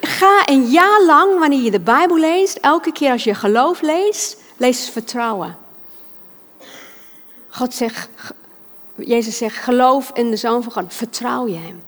Ga 0.01 0.43
een 0.45 0.65
jaar 0.67 1.03
lang, 1.03 1.39
wanneer 1.39 1.63
je 1.63 1.71
de 1.71 1.81
Bijbel 1.81 2.17
leest, 2.17 2.57
elke 2.57 2.93
keer 2.93 3.11
als 3.11 3.25
je 3.25 3.35
geloof 3.35 3.81
leest, 3.81 4.37
lees 4.57 4.89
vertrouwen. 4.89 5.60
God 7.51 7.75
zegt, 7.75 8.09
Jezus 8.95 9.37
zegt, 9.37 9.57
geloof 9.57 10.11
in 10.15 10.31
de 10.31 10.37
Zoon 10.37 10.63
van 10.63 10.73
God. 10.73 10.85
Vertrouw 10.89 11.47
je 11.47 11.57
hem. 11.57 11.83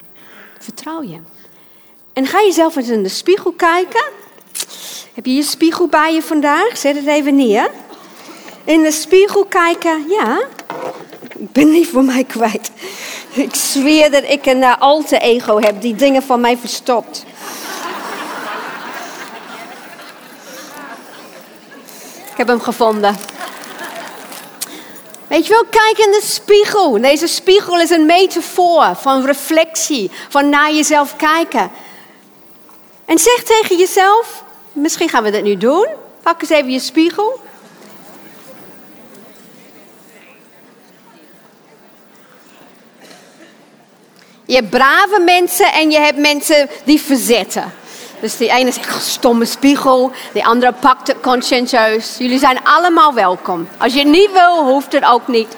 Vertrouw 0.58 1.02
je 1.02 1.12
hem. 1.12 1.26
En 2.12 2.26
ga 2.26 2.40
jezelf 2.40 2.76
eens 2.76 2.88
in 2.88 3.02
de 3.02 3.08
spiegel 3.08 3.52
kijken. 3.52 4.04
Heb 5.14 5.26
je 5.26 5.34
je 5.34 5.42
spiegel 5.42 5.86
bij 5.86 6.14
je 6.14 6.22
vandaag? 6.22 6.76
Zet 6.76 6.96
het 6.96 7.06
even 7.06 7.36
neer. 7.36 7.70
In 8.64 8.82
de 8.82 8.92
spiegel 8.92 9.44
kijken, 9.44 10.08
ja. 10.08 10.40
Ik 11.38 11.52
ben 11.52 11.70
niet 11.70 11.88
voor 11.88 12.04
mij 12.04 12.24
kwijt. 12.24 12.70
Ik 13.32 13.54
zweer 13.54 14.10
dat 14.10 14.22
ik 14.22 14.46
een 14.46 14.58
uh, 14.58 14.78
alte 14.78 15.18
ego 15.18 15.60
heb 15.60 15.80
die 15.80 15.94
dingen 15.94 16.22
van 16.22 16.40
mij 16.40 16.56
verstopt. 16.56 17.24
Ik 22.30 22.38
heb 22.38 22.48
hem 22.48 22.60
gevonden. 22.60 23.16
Weet 25.32 25.46
je 25.46 25.52
wel, 25.52 25.64
kijk 25.70 25.98
in 25.98 26.10
de 26.10 26.22
spiegel. 26.22 27.00
Deze 27.00 27.26
spiegel 27.26 27.80
is 27.80 27.90
een 27.90 28.06
metafoor 28.06 28.96
van 28.96 29.24
reflectie, 29.24 30.10
van 30.28 30.48
naar 30.48 30.72
jezelf 30.72 31.16
kijken. 31.16 31.70
En 33.04 33.18
zeg 33.18 33.42
tegen 33.42 33.76
jezelf, 33.76 34.42
Misschien 34.72 35.08
gaan 35.08 35.22
we 35.22 35.30
dat 35.30 35.42
nu 35.42 35.56
doen. 35.56 35.86
Pak 36.22 36.40
eens 36.40 36.50
even 36.50 36.70
je 36.70 36.78
spiegel. 36.78 37.40
Je 44.44 44.54
hebt 44.54 44.70
brave 44.70 45.20
mensen 45.20 45.72
en 45.72 45.90
je 45.90 45.98
hebt 45.98 46.18
mensen 46.18 46.68
die 46.84 47.00
verzetten. 47.00 47.72
Dus 48.22 48.36
die 48.36 48.50
ene 48.50 48.72
zegt, 48.72 49.02
stomme 49.02 49.44
spiegel. 49.44 50.12
De 50.32 50.44
andere 50.44 50.72
pakt 50.72 51.06
het 51.06 51.20
conscientieus. 51.20 52.16
Jullie 52.18 52.38
zijn 52.38 52.64
allemaal 52.64 53.14
welkom. 53.14 53.68
Als 53.78 53.94
je 53.94 54.04
niet 54.04 54.32
wil, 54.32 54.64
hoeft 54.64 54.92
het 54.92 55.04
ook 55.04 55.28
niet. 55.28 55.56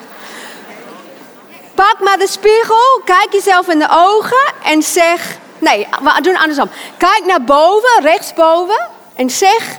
Pak 1.75 1.97
maar 2.00 2.18
de 2.18 2.28
spiegel, 2.28 3.00
kijk 3.04 3.28
jezelf 3.33 3.68
in 3.68 3.78
de 3.78 3.88
ogen 3.90 4.52
en 4.62 4.83
zeg... 4.83 5.37
Nee, 5.59 5.87
we 6.02 6.21
doen 6.23 6.37
andersom. 6.37 6.68
Kijk 6.97 7.23
naar 7.26 7.42
boven, 7.44 8.02
rechtsboven. 8.02 8.88
En 9.14 9.30
zeg 9.30 9.78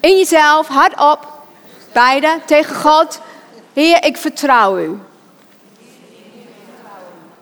in 0.00 0.16
jezelf, 0.18 0.68
hardop, 0.68 1.26
beide, 1.92 2.38
tegen 2.44 2.76
God: 2.76 3.20
Heer, 3.72 4.04
ik 4.04 4.16
vertrouw 4.16 4.78
u. 4.78 4.98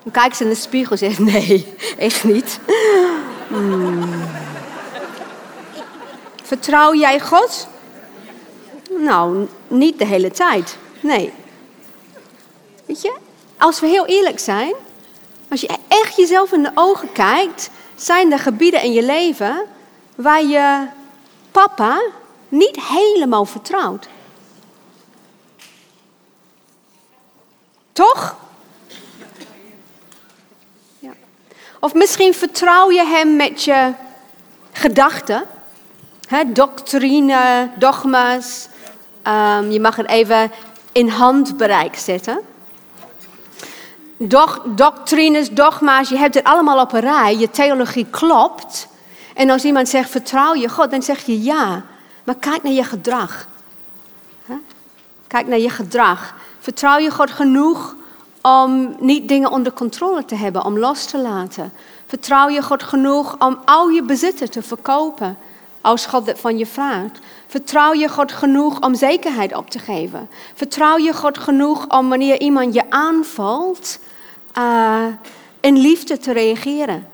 Dan 0.02 0.12
kijk 0.12 0.34
ze 0.34 0.42
in 0.42 0.48
de 0.48 0.56
spiegel 0.56 0.92
en 0.92 0.98
zegt: 0.98 1.18
Nee, 1.18 1.74
echt 1.98 2.24
niet. 2.24 2.58
Vertrouw 6.52 6.94
jij 6.94 7.20
God? 7.20 7.66
Nou, 8.90 9.48
niet 9.68 9.98
de 9.98 10.04
hele 10.04 10.30
tijd. 10.30 10.76
Nee. 11.00 11.32
Weet 12.86 13.02
je, 13.02 13.16
als 13.58 13.80
we 13.80 13.86
heel 13.86 14.06
eerlijk 14.06 14.38
zijn, 14.38 14.74
als 15.50 15.60
je 15.60 15.78
echt 15.88 16.16
jezelf 16.16 16.52
in 16.52 16.62
de 16.62 16.70
ogen 16.74 17.12
kijkt, 17.12 17.70
zijn 17.94 18.32
er 18.32 18.38
gebieden 18.38 18.82
in 18.82 18.92
je 18.92 19.02
leven 19.02 19.66
waar 20.14 20.44
je 20.44 20.86
papa 21.50 22.02
niet 22.48 22.80
helemaal 22.82 23.44
vertrouwt. 23.44 24.08
Toch? 27.92 28.36
Ja. 30.98 31.12
Of 31.80 31.94
misschien 31.94 32.34
vertrouw 32.34 32.90
je 32.90 33.04
hem 33.04 33.36
met 33.36 33.64
je 33.64 33.92
gedachten, 34.72 35.46
doctrine, 36.52 37.70
dogma's. 37.78 38.68
Um, 39.26 39.70
je 39.70 39.80
mag 39.80 39.96
het 39.96 40.08
even 40.08 40.50
in 40.92 41.08
handbereik 41.08 41.96
zetten. 41.96 42.40
doctrines, 44.64 45.50
dogma's, 45.50 46.08
je 46.08 46.16
hebt 46.16 46.34
het 46.34 46.44
allemaal 46.44 46.80
op 46.80 46.92
een 46.92 47.00
rij. 47.00 47.36
Je 47.36 47.50
theologie 47.50 48.06
klopt. 48.10 48.88
En 49.34 49.50
als 49.50 49.64
iemand 49.64 49.88
zegt, 49.88 50.10
vertrouw 50.10 50.54
je 50.54 50.68
God, 50.68 50.90
dan 50.90 51.02
zeg 51.02 51.20
je 51.26 51.42
ja. 51.42 51.82
Maar 52.24 52.34
kijk 52.34 52.62
naar 52.62 52.72
je 52.72 52.84
gedrag. 52.84 53.46
Kijk 55.26 55.46
naar 55.46 55.58
je 55.58 55.70
gedrag. 55.70 56.34
Vertrouw 56.58 56.98
je 56.98 57.10
God 57.10 57.30
genoeg 57.30 57.94
om 58.42 58.96
niet 58.98 59.28
dingen 59.28 59.50
onder 59.50 59.72
controle 59.72 60.24
te 60.24 60.34
hebben, 60.34 60.64
om 60.64 60.78
los 60.78 61.04
te 61.04 61.18
laten? 61.18 61.72
Vertrouw 62.06 62.48
je 62.48 62.62
God 62.62 62.82
genoeg 62.82 63.36
om 63.38 63.58
al 63.64 63.88
je 63.88 64.02
bezitten 64.02 64.50
te 64.50 64.62
verkopen 64.62 65.38
als 65.82 66.06
God 66.06 66.26
het 66.26 66.40
van 66.40 66.58
je 66.58 66.66
vraagt? 66.66 67.18
Vertrouw 67.46 67.94
je 67.94 68.08
God 68.08 68.32
genoeg 68.32 68.80
om 68.80 68.94
zekerheid 68.94 69.56
op 69.56 69.70
te 69.70 69.78
geven? 69.78 70.28
Vertrouw 70.54 70.98
je 70.98 71.12
God 71.12 71.38
genoeg 71.38 71.88
om 71.88 72.08
wanneer 72.08 72.40
iemand 72.40 72.74
je 72.74 72.90
aanvalt, 72.90 73.98
uh, 74.58 75.06
in 75.60 75.76
liefde 75.76 76.18
te 76.18 76.32
reageren? 76.32 77.06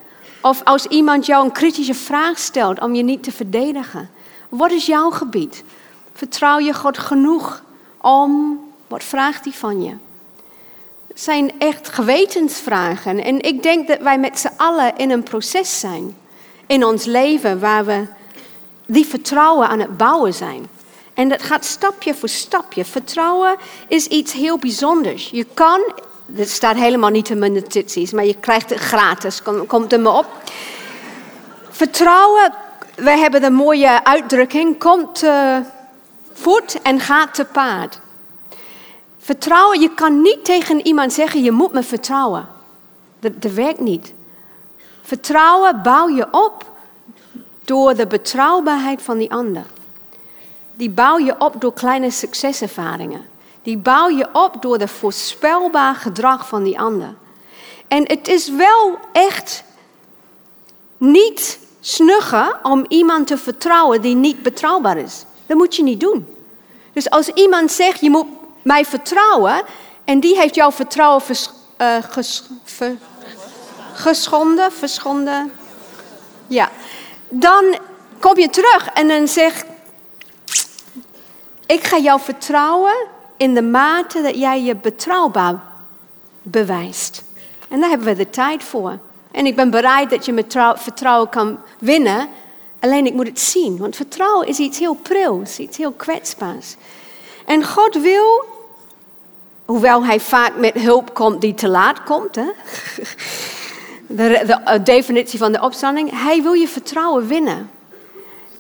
Of 0.42 0.60
als 0.64 0.87
iemand 0.87 1.26
jou 1.26 1.44
een 1.44 1.52
kritische 1.52 1.94
vraag 1.94 2.38
stelt 2.38 2.80
om 2.80 2.94
je 2.94 3.02
niet 3.02 3.22
te 3.22 3.32
verdedigen? 3.32 4.10
Wat 4.48 4.70
is 4.70 4.87
jouw 4.87 5.10
gebied? 5.10 5.64
Vertrouw 6.12 6.58
je 6.58 6.75
God 6.75 6.98
genoeg 6.98 7.62
om, 8.00 8.60
wat 8.87 9.04
vraagt 9.04 9.44
hij 9.44 9.52
van 9.52 9.82
je? 9.82 9.94
Het 11.08 11.20
zijn 11.20 11.52
echt 11.58 11.88
gewetensvragen. 11.88 13.25
En 13.25 13.40
ik 13.40 13.62
denk 13.62 13.88
dat 13.88 14.00
wij 14.00 14.18
met 14.18 14.38
z'n 14.38 14.52
allen 14.56 14.96
in 14.96 15.10
een 15.10 15.22
proces 15.22 15.80
zijn 15.80 16.16
in 16.66 16.84
ons 16.84 17.04
leven 17.04 17.60
waar 17.60 17.84
we 17.84 18.06
die 18.90 19.07
vertrouwen 19.07 19.68
aan 19.68 19.80
het 19.80 19.97
bouwen 19.97 20.35
zijn. 20.35 20.68
En 21.14 21.28
dat 21.28 21.42
gaat 21.42 21.64
stapje 21.64 22.14
voor 22.14 22.28
stapje. 22.28 22.85
Vertrouwen 22.85 23.57
is 23.88 24.07
iets 24.07 24.33
heel 24.33 24.59
bijzonders. 24.59 25.30
Je 25.30 25.47
kan, 25.54 25.92
dit 26.26 26.49
staat 26.49 26.76
helemaal 26.76 27.11
niet 27.11 27.28
in 27.28 27.38
mijn 27.38 27.52
notities, 27.52 28.12
maar 28.12 28.25
je 28.25 28.37
krijgt 28.40 28.71
het 28.71 28.78
gratis, 28.78 29.42
komt 29.66 29.92
er 29.92 30.00
maar 30.00 30.16
op. 30.16 30.26
Vertrouwen, 31.71 32.52
we 32.97 33.11
hebben 33.11 33.40
de 33.40 33.50
mooie 33.50 34.04
uitdrukking, 34.04 34.78
komt 34.78 35.14
te 35.14 35.62
voet 36.33 36.83
en 36.83 37.00
gaat 37.00 37.35
te 37.35 37.45
paard. 37.45 38.00
Vertrouwen, 39.18 39.80
je 39.80 39.95
kan 39.95 40.23
niet 40.23 40.45
tegen 40.45 40.87
iemand 40.87 41.12
zeggen, 41.12 41.42
je 41.42 41.52
moet 41.52 41.73
me 41.73 41.83
vertrouwen. 41.83 42.49
Dat 43.21 43.52
werkt 43.52 43.80
niet. 43.80 44.12
Vertrouwen 45.02 45.83
bouw 45.83 46.09
je 46.09 46.26
op 46.30 46.67
door 47.68 47.94
de 47.94 48.06
betrouwbaarheid 48.06 49.02
van 49.02 49.18
die 49.18 49.30
ander. 49.30 49.62
Die 50.75 50.90
bouw 50.90 51.18
je 51.18 51.34
op 51.38 51.60
door 51.60 51.72
kleine 51.72 52.10
succeservaringen. 52.10 53.26
Die 53.62 53.76
bouw 53.76 54.08
je 54.08 54.28
op 54.32 54.62
door 54.62 54.78
de 54.78 54.88
voorspelbaar 54.88 55.94
gedrag 55.94 56.48
van 56.48 56.62
die 56.62 56.80
ander. 56.80 57.14
En 57.88 58.02
het 58.08 58.28
is 58.28 58.50
wel 58.50 58.98
echt 59.12 59.64
niet 60.96 61.58
snugger 61.80 62.58
om 62.62 62.84
iemand 62.88 63.26
te 63.26 63.38
vertrouwen 63.38 64.02
die 64.02 64.14
niet 64.14 64.42
betrouwbaar 64.42 64.96
is. 64.96 65.25
Dat 65.46 65.56
moet 65.56 65.76
je 65.76 65.82
niet 65.82 66.00
doen. 66.00 66.37
Dus 66.92 67.10
als 67.10 67.28
iemand 67.28 67.72
zegt, 67.72 68.00
je 68.00 68.10
moet 68.10 68.26
mij 68.62 68.84
vertrouwen, 68.84 69.62
en 70.04 70.20
die 70.20 70.37
heeft 70.37 70.54
jouw 70.54 70.72
vertrouwen 70.72 71.22
ver, 72.64 72.96
geschonden, 73.94 74.72
verschonden, 74.72 75.52
ja, 76.46 76.70
dan 77.28 77.78
kom 78.18 78.38
je 78.38 78.50
terug 78.50 78.88
en 78.94 79.08
dan 79.08 79.28
zeg 79.28 79.64
ik 81.66 81.85
ga 81.85 81.99
jou 81.99 82.20
vertrouwen 82.20 82.97
in 83.37 83.54
de 83.54 83.62
mate 83.62 84.23
dat 84.23 84.38
jij 84.38 84.62
je 84.62 84.76
betrouwbaar 84.76 85.62
bewijst. 86.42 87.23
En 87.68 87.80
daar 87.80 87.88
hebben 87.88 88.06
we 88.06 88.14
de 88.14 88.30
tijd 88.30 88.64
voor. 88.64 88.99
En 89.30 89.47
ik 89.47 89.56
ben 89.56 89.70
bereid 89.70 90.11
dat 90.11 90.25
je 90.25 90.32
met 90.32 90.56
vertrouwen 90.75 91.28
kan 91.28 91.58
winnen. 91.78 92.28
Alleen 92.80 93.06
ik 93.06 93.14
moet 93.14 93.26
het 93.26 93.40
zien. 93.40 93.78
Want 93.78 93.97
vertrouwen 93.97 94.47
is 94.47 94.58
iets 94.58 94.78
heel 94.78 94.94
prils, 94.94 95.58
iets 95.58 95.76
heel 95.76 95.92
kwetsbaars. 95.92 96.76
En 97.47 97.64
God 97.64 98.00
wil, 98.00 98.44
hoewel 99.64 100.04
hij 100.04 100.20
vaak 100.20 100.56
met 100.56 100.75
hulp 100.75 101.14
komt 101.14 101.40
die 101.40 101.54
te 101.54 101.68
laat 101.68 102.02
komt. 102.02 102.35
Hè? 102.35 102.47
De, 104.11 104.43
de, 104.47 104.61
de 104.65 104.83
definitie 104.83 105.38
van 105.38 105.53
de 105.53 105.61
opstanding. 105.61 106.11
Hij 106.23 106.43
wil 106.43 106.53
je 106.53 106.69
vertrouwen 106.69 107.27
winnen. 107.27 107.71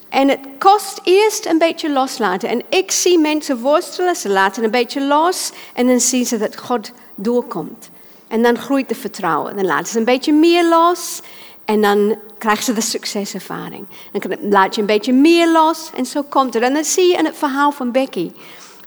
En 0.08 0.28
het 0.28 0.40
kost 0.58 1.00
eerst 1.02 1.46
een 1.46 1.58
beetje 1.58 1.90
loslaten. 1.90 2.48
En 2.48 2.62
ik 2.68 2.90
zie 2.90 3.18
mensen 3.18 3.60
worstelen, 3.60 4.16
ze 4.16 4.28
laten 4.28 4.64
een 4.64 4.70
beetje 4.70 5.00
los 5.00 5.52
en 5.74 5.86
dan 5.86 6.00
zien 6.00 6.26
ze 6.26 6.38
dat 6.38 6.56
God 6.56 6.92
doorkomt. 7.14 7.90
En 8.28 8.42
dan 8.42 8.58
groeit 8.58 8.88
de 8.88 8.94
vertrouwen. 8.94 9.56
Dan 9.56 9.64
laten 9.64 9.86
ze 9.86 9.98
een 9.98 10.04
beetje 10.04 10.32
meer 10.32 10.68
los 10.68 11.20
en 11.64 11.80
dan 11.80 12.16
krijgen 12.38 12.64
ze 12.64 12.72
de 12.72 12.80
succeservaring. 12.80 13.86
Dan 14.12 14.50
laat 14.50 14.74
je 14.74 14.80
een 14.80 14.86
beetje 14.86 15.12
meer 15.12 15.48
los 15.48 15.90
en 15.96 16.06
zo 16.06 16.22
komt 16.22 16.54
het. 16.54 16.62
En 16.62 16.74
dat 16.74 16.86
zie 16.86 17.06
je 17.06 17.16
in 17.16 17.24
het 17.24 17.36
verhaal 17.36 17.70
van 17.70 17.92
Becky. 17.92 18.32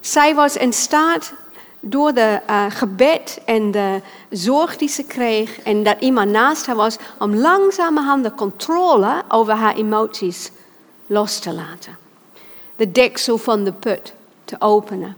Zij 0.02 0.36
was 0.36 0.58
in 0.58 0.74
staat 0.74 1.34
door 1.82 2.13
de 2.13 2.41
uh, 2.50 2.65
gebed 2.70 3.41
en 3.46 3.72
de 3.72 4.02
zorg 4.30 4.78
die 4.78 4.89
ze 4.89 5.04
kreeg 5.04 5.60
en 5.62 5.84
dat 5.84 5.96
iemand 6.00 6.32
naast 6.32 6.65
haar 6.65 6.76
was, 6.76 6.98
om 7.20 7.36
langzamerhand 7.36 8.24
de 8.24 8.34
controle 8.34 9.24
over 9.28 9.54
haar 9.54 9.76
emoties 9.76 10.52
los 11.06 11.39
te 11.39 11.54
laten. 11.54 11.98
De 12.76 12.91
deksel 12.91 13.38
van 13.38 13.63
de 13.63 13.72
put 13.72 14.13
te 14.46 14.56
openen. 14.60 15.17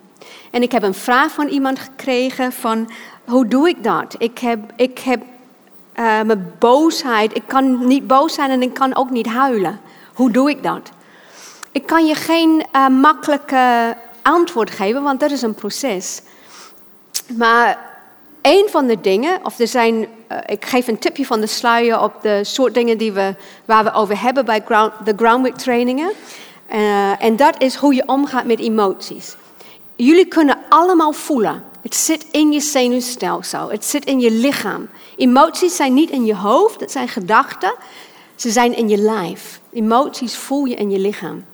En 0.51 0.61
ik 0.61 0.71
heb 0.71 0.83
een 0.83 0.93
vraag 0.93 1.31
van 1.31 1.47
iemand 1.47 1.79
gekregen 1.79 2.51
van, 2.51 2.89
hoe 3.25 3.47
doe 3.47 3.69
ik 3.69 3.83
dat? 3.83 4.15
Ik 4.17 4.39
heb, 4.39 4.59
ik 4.75 4.99
heb 4.99 5.21
uh, 5.99 6.21
mijn 6.21 6.53
boosheid, 6.59 7.35
ik 7.35 7.43
kan 7.45 7.87
niet 7.87 8.07
boos 8.07 8.33
zijn 8.33 8.49
en 8.49 8.61
ik 8.61 8.73
kan 8.73 8.95
ook 8.95 9.09
niet 9.09 9.27
huilen. 9.27 9.79
Hoe 10.13 10.31
doe 10.31 10.49
ik 10.49 10.63
dat? 10.63 10.91
Ik 11.71 11.85
kan 11.85 12.05
je 12.05 12.15
geen 12.15 12.65
uh, 12.75 12.87
makkelijke 12.87 13.95
antwoord 14.21 14.71
geven, 14.71 15.03
want 15.03 15.19
dat 15.19 15.31
is 15.31 15.41
een 15.41 15.53
proces. 15.53 16.21
Maar 17.27 17.91
een 18.41 18.67
van 18.69 18.87
de 18.87 19.01
dingen, 19.01 19.39
of 19.43 19.59
er 19.59 19.67
zijn, 19.67 19.95
uh, 19.95 20.37
ik 20.45 20.65
geef 20.65 20.87
een 20.87 20.99
tipje 20.99 21.25
van 21.25 21.39
de 21.39 21.47
sluier 21.47 22.01
op 22.01 22.21
de 22.21 22.43
soort 22.43 22.73
dingen 22.73 22.97
die 22.97 23.11
we, 23.11 23.35
waar 23.65 23.83
we 23.83 23.93
over 23.93 24.21
hebben 24.21 24.45
bij 24.45 24.61
ground, 24.65 24.93
de 25.05 25.13
Groundwork 25.15 25.57
trainingen. 25.57 26.11
Uh, 26.73 27.23
en 27.23 27.35
dat 27.35 27.61
is 27.61 27.75
hoe 27.75 27.93
je 27.93 28.07
omgaat 28.07 28.45
met 28.45 28.59
emoties. 28.59 29.35
Jullie 29.95 30.25
kunnen 30.25 30.57
allemaal 30.69 31.11
voelen. 31.11 31.63
Het 31.81 31.95
zit 31.95 32.25
in 32.31 32.51
je 32.51 32.59
zenuwstelsel. 32.59 33.71
Het 33.71 33.85
zit 33.85 34.05
in 34.05 34.19
je 34.19 34.31
lichaam. 34.31 34.89
Emoties 35.17 35.75
zijn 35.75 35.93
niet 35.93 36.09
in 36.09 36.25
je 36.25 36.35
hoofd, 36.35 36.79
het 36.79 36.91
zijn 36.91 37.07
gedachten. 37.07 37.73
Ze 38.35 38.49
zijn 38.49 38.75
in 38.75 38.89
je 38.89 38.97
lijf. 38.97 39.59
Emoties 39.73 40.35
voel 40.35 40.65
je 40.65 40.75
in 40.75 40.91
je 40.91 40.99
lichaam. 40.99 41.45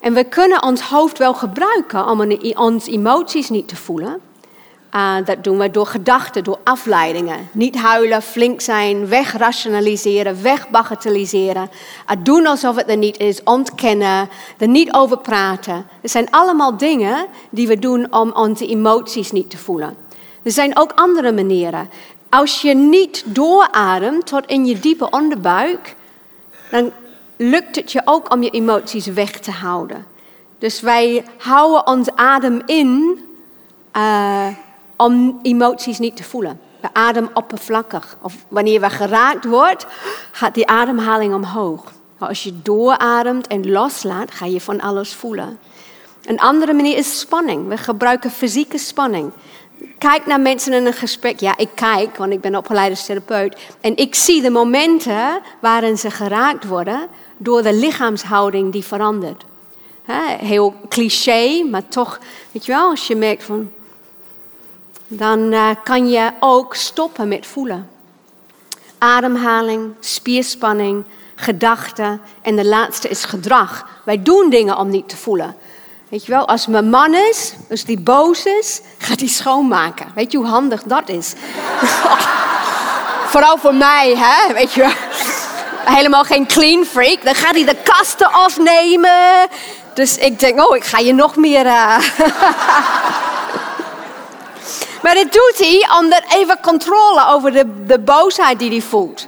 En 0.00 0.14
we 0.14 0.24
kunnen 0.24 0.62
ons 0.62 0.80
hoofd 0.80 1.18
wel 1.18 1.34
gebruiken 1.34 2.06
om 2.06 2.20
onze 2.54 2.90
emoties 2.90 3.48
niet 3.48 3.68
te 3.68 3.76
voelen. 3.76 4.20
Uh, 4.94 5.14
dat 5.24 5.44
doen 5.44 5.58
we 5.58 5.70
door 5.70 5.86
gedachten, 5.86 6.44
door 6.44 6.58
afleidingen. 6.64 7.48
Niet 7.52 7.76
huilen, 7.76 8.22
flink 8.22 8.60
zijn, 8.60 9.06
wegrationaliseren, 9.06 10.42
wegbagatelliseren. 10.42 11.70
Uh, 12.10 12.16
doen 12.22 12.46
alsof 12.46 12.76
het 12.76 12.90
er 12.90 12.96
niet 12.96 13.18
is, 13.18 13.42
ontkennen, 13.42 14.28
er 14.58 14.68
niet 14.68 14.92
over 14.92 15.18
praten. 15.18 15.86
Het 16.00 16.10
zijn 16.10 16.30
allemaal 16.30 16.76
dingen 16.76 17.26
die 17.50 17.68
we 17.68 17.78
doen 17.78 18.12
om 18.12 18.32
onze 18.32 18.66
emoties 18.66 19.32
niet 19.32 19.50
te 19.50 19.58
voelen. 19.58 19.96
Er 20.42 20.52
zijn 20.52 20.78
ook 20.78 20.92
andere 20.94 21.32
manieren. 21.32 21.90
Als 22.28 22.60
je 22.60 22.74
niet 22.74 23.22
doorademt 23.26 24.26
tot 24.26 24.46
in 24.46 24.66
je 24.66 24.78
diepe 24.78 25.10
onderbuik, 25.10 25.96
dan 26.70 26.92
lukt 27.36 27.76
het 27.76 27.92
je 27.92 28.02
ook 28.04 28.32
om 28.32 28.42
je 28.42 28.50
emoties 28.50 29.06
weg 29.06 29.30
te 29.30 29.50
houden. 29.50 30.06
Dus 30.58 30.80
wij 30.80 31.24
houden 31.38 31.86
ons 31.86 32.08
adem 32.14 32.62
in. 32.66 33.20
Uh, 33.96 34.46
om 35.00 35.38
emoties 35.42 35.98
niet 35.98 36.16
te 36.16 36.24
voelen. 36.24 36.60
We 36.80 36.88
ademen 36.92 37.30
oppervlakkig. 37.34 38.16
Of 38.22 38.34
wanneer 38.48 38.80
we 38.80 38.90
geraakt 38.90 39.44
wordt, 39.44 39.86
gaat 40.32 40.54
die 40.54 40.66
ademhaling 40.66 41.34
omhoog. 41.34 41.92
Als 42.18 42.42
je 42.42 42.62
doorademt 42.62 43.46
en 43.46 43.70
loslaat, 43.70 44.30
ga 44.30 44.46
je 44.46 44.60
van 44.60 44.80
alles 44.80 45.14
voelen. 45.14 45.58
Een 46.24 46.40
andere 46.40 46.72
manier 46.72 46.96
is 46.96 47.18
spanning. 47.18 47.68
We 47.68 47.76
gebruiken 47.76 48.30
fysieke 48.30 48.78
spanning. 48.78 49.32
Kijk 49.98 50.26
naar 50.26 50.40
mensen 50.40 50.72
in 50.72 50.86
een 50.86 50.92
gesprek. 50.92 51.40
Ja, 51.40 51.56
ik 51.56 51.68
kijk, 51.74 52.16
want 52.16 52.32
ik 52.32 52.40
ben 52.40 52.56
opgeleid 52.56 52.90
als 52.90 53.06
therapeut. 53.06 53.56
En 53.80 53.96
ik 53.96 54.14
zie 54.14 54.42
de 54.42 54.50
momenten 54.50 55.40
waarin 55.60 55.98
ze 55.98 56.10
geraakt 56.10 56.66
worden 56.66 57.06
door 57.36 57.62
de 57.62 57.74
lichaamshouding 57.74 58.72
die 58.72 58.84
verandert. 58.84 59.44
Heel 60.38 60.74
cliché, 60.88 61.64
maar 61.70 61.88
toch, 61.88 62.18
weet 62.52 62.66
je 62.66 62.72
wel, 62.72 62.90
als 62.90 63.06
je 63.06 63.16
merkt 63.16 63.42
van, 63.42 63.70
dan 65.12 65.52
uh, 65.52 65.68
kan 65.84 66.08
je 66.08 66.30
ook 66.40 66.74
stoppen 66.74 67.28
met 67.28 67.46
voelen. 67.46 67.90
Ademhaling, 68.98 69.94
spierspanning, 70.00 71.04
gedachten 71.34 72.20
en 72.42 72.56
de 72.56 72.66
laatste 72.66 73.08
is 73.08 73.24
gedrag. 73.24 73.86
Wij 74.04 74.22
doen 74.22 74.50
dingen 74.50 74.76
om 74.76 74.88
niet 74.88 75.08
te 75.08 75.16
voelen. 75.16 75.56
Weet 76.08 76.24
je 76.24 76.32
wel, 76.32 76.48
als 76.48 76.66
mijn 76.66 76.90
man 76.90 77.14
is, 77.14 77.54
als 77.70 77.84
die 77.84 78.00
boos 78.00 78.44
is, 78.44 78.80
gaat 78.98 79.20
hij 79.20 79.28
schoonmaken. 79.28 80.06
Weet 80.14 80.32
je 80.32 80.38
hoe 80.38 80.46
handig 80.46 80.82
dat 80.82 81.08
is? 81.08 81.32
Vooral 83.32 83.58
voor 83.58 83.74
mij, 83.74 84.14
hè? 84.16 84.54
Weet 84.54 84.72
je 84.72 84.80
wel. 84.80 84.92
Helemaal 85.94 86.24
geen 86.24 86.46
clean 86.46 86.84
freak. 86.84 87.24
Dan 87.24 87.34
gaat 87.34 87.54
hij 87.54 87.64
de 87.64 87.76
kasten 87.82 88.32
afnemen. 88.32 89.48
Dus 89.94 90.16
ik 90.16 90.38
denk, 90.38 90.60
oh, 90.68 90.76
ik 90.76 90.84
ga 90.84 90.98
je 90.98 91.14
nog 91.14 91.36
meer. 91.36 91.66
Uh... 91.66 91.98
Maar 95.02 95.14
dat 95.14 95.32
doet 95.32 95.54
hij 95.58 95.98
omdat 96.00 96.22
even 96.28 96.60
controle 96.62 97.26
over 97.28 97.52
de, 97.52 97.84
de 97.84 97.98
boosheid 97.98 98.58
die 98.58 98.70
hij 98.70 98.80
voelt. 98.80 99.26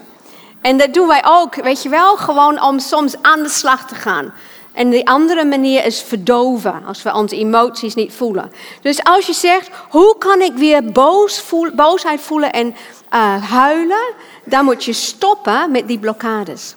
En 0.61 0.77
dat 0.77 0.95
doen 0.95 1.09
wij 1.09 1.23
ook, 1.27 1.55
weet 1.55 1.83
je 1.83 1.89
wel, 1.89 2.17
gewoon 2.17 2.63
om 2.63 2.79
soms 2.79 3.15
aan 3.23 3.43
de 3.43 3.49
slag 3.49 3.87
te 3.87 3.95
gaan. 3.95 4.33
En 4.73 4.91
de 4.91 5.05
andere 5.05 5.45
manier 5.45 5.85
is 5.85 6.03
verdoven, 6.03 6.85
als 6.87 7.03
we 7.03 7.15
onze 7.15 7.37
emoties 7.37 7.95
niet 7.95 8.13
voelen. 8.13 8.53
Dus 8.81 9.05
als 9.05 9.27
je 9.27 9.33
zegt, 9.33 9.71
hoe 9.91 10.19
kan 10.19 10.41
ik 10.41 10.53
weer 10.53 10.85
boos 10.85 11.41
voel, 11.41 11.75
boosheid 11.75 12.21
voelen 12.21 12.53
en 12.53 12.75
uh, 13.15 13.51
huilen, 13.51 14.13
dan 14.45 14.65
moet 14.65 14.85
je 14.85 14.93
stoppen 14.93 15.71
met 15.71 15.89
die 15.89 15.99
blokkades. 15.99 16.75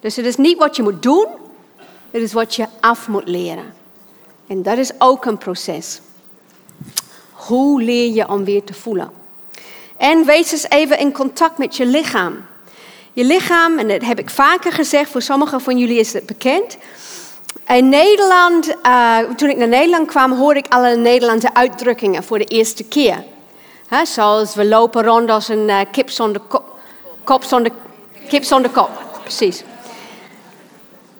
Dus 0.00 0.16
het 0.16 0.26
is 0.26 0.36
niet 0.36 0.58
wat 0.58 0.76
je 0.76 0.82
moet 0.82 1.02
doen, 1.02 1.26
het 2.10 2.22
is 2.22 2.32
wat 2.32 2.54
je 2.54 2.66
af 2.80 3.08
moet 3.08 3.28
leren. 3.28 3.74
En 4.46 4.62
dat 4.62 4.78
is 4.78 4.90
ook 4.98 5.24
een 5.24 5.38
proces. 5.38 6.00
Hoe 7.46 7.82
leer 7.82 8.12
je 8.12 8.28
om 8.28 8.44
weer 8.44 8.64
te 8.64 8.74
voelen? 8.74 9.10
En 9.96 10.24
wees 10.24 10.52
eens 10.52 10.68
even 10.68 10.98
in 10.98 11.12
contact 11.12 11.58
met 11.58 11.76
je 11.76 11.86
lichaam. 11.86 12.44
Je 13.12 13.24
lichaam, 13.24 13.78
en 13.78 13.88
dat 13.88 14.02
heb 14.02 14.18
ik 14.18 14.30
vaker 14.30 14.72
gezegd, 14.72 15.10
voor 15.10 15.22
sommigen 15.22 15.60
van 15.60 15.78
jullie 15.78 15.98
is 15.98 16.12
het 16.12 16.26
bekend. 16.26 16.76
In 17.66 17.88
Nederland, 17.88 18.76
uh, 18.86 19.18
toen 19.18 19.50
ik 19.50 19.56
naar 19.56 19.68
Nederland 19.68 20.06
kwam, 20.06 20.32
hoorde 20.32 20.58
ik 20.58 20.72
alle 20.72 20.96
Nederlandse 20.96 21.54
uitdrukkingen 21.54 22.24
voor 22.24 22.38
de 22.38 22.44
eerste 22.44 22.84
keer. 22.84 23.24
He, 23.86 24.04
zoals 24.04 24.54
we 24.54 24.64
lopen 24.64 25.04
rond 25.04 25.30
als 25.30 25.48
een 25.48 25.68
uh, 25.68 25.80
kip 25.90 26.10
zonder 26.10 26.42
kop, 26.48 26.78
kop 27.24 27.44
zonder, 27.44 27.72
kip 28.28 28.44
zonder 28.44 28.70
kop. 28.70 28.90
Precies. 29.22 29.62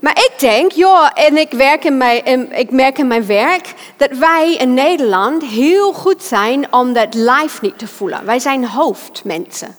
Maar 0.02 0.18
ik 0.18 0.32
denk, 0.38 0.72
joh, 0.72 1.08
en 1.14 1.36
ik, 1.36 1.50
werk 1.50 1.84
in 1.84 1.96
mijn, 1.96 2.52
ik 2.52 2.70
merk 2.70 2.98
in 2.98 3.06
mijn 3.06 3.26
werk 3.26 3.74
dat 3.96 4.10
wij 4.10 4.54
in 4.54 4.74
Nederland 4.74 5.44
heel 5.44 5.92
goed 5.92 6.22
zijn 6.22 6.72
om 6.72 6.92
dat 6.92 7.14
live 7.14 7.58
niet 7.60 7.78
te 7.78 7.86
voelen. 7.86 8.24
Wij 8.24 8.38
zijn 8.38 8.66
hoofdmensen. 8.66 9.76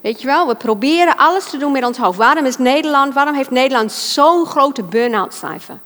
Weet 0.00 0.20
je 0.20 0.26
wel, 0.26 0.46
we 0.46 0.54
proberen 0.54 1.16
alles 1.16 1.50
te 1.50 1.56
doen 1.56 1.72
met 1.72 1.84
ons 1.84 1.98
hoofd. 1.98 2.18
Waarom 2.18 2.44
is 2.44 2.58
Nederland, 2.58 3.14
waarom 3.14 3.34
heeft 3.34 3.50
Nederland 3.50 3.92
zo'n 3.92 4.46
grote 4.46 4.82
burn-out 4.82 5.34
cijfer? 5.34 5.78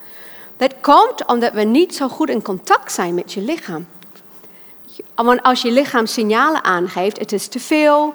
Dat 0.56 0.74
komt 0.80 1.26
omdat 1.26 1.52
we 1.52 1.62
niet 1.62 1.94
zo 1.94 2.08
goed 2.08 2.30
in 2.30 2.42
contact 2.42 2.92
zijn 2.92 3.14
met 3.14 3.32
je 3.32 3.40
lichaam. 3.40 3.86
Want 5.14 5.42
als 5.42 5.62
je 5.62 5.70
lichaam 5.70 6.06
signalen 6.06 6.64
aangeeft, 6.64 7.18
het 7.18 7.32
is 7.32 7.48
te 7.48 7.60
veel, 7.60 8.14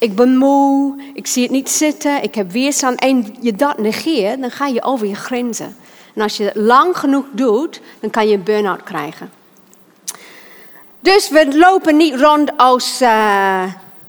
ik 0.00 0.16
ben 0.16 0.36
moe, 0.36 0.94
ik 1.14 1.26
zie 1.26 1.42
het 1.42 1.52
niet 1.52 1.70
zitten, 1.70 2.22
ik 2.22 2.34
heb 2.34 2.50
weerstand 2.50 3.00
en 3.00 3.36
je 3.40 3.52
dat 3.52 3.78
negeert, 3.78 4.40
dan 4.40 4.50
ga 4.50 4.66
je 4.66 4.82
over 4.82 5.06
je 5.06 5.14
grenzen. 5.14 5.76
En 6.14 6.22
als 6.22 6.36
je 6.36 6.44
het 6.44 6.56
lang 6.56 6.96
genoeg 6.96 7.24
doet, 7.32 7.80
dan 8.00 8.10
kan 8.10 8.28
je 8.28 8.34
een 8.34 8.42
burn-out 8.42 8.82
krijgen. 8.82 9.30
Dus 11.00 11.28
we 11.28 11.56
lopen 11.56 11.96
niet 11.96 12.14
rond 12.14 12.56
als 12.56 13.02
uh, 13.02 13.62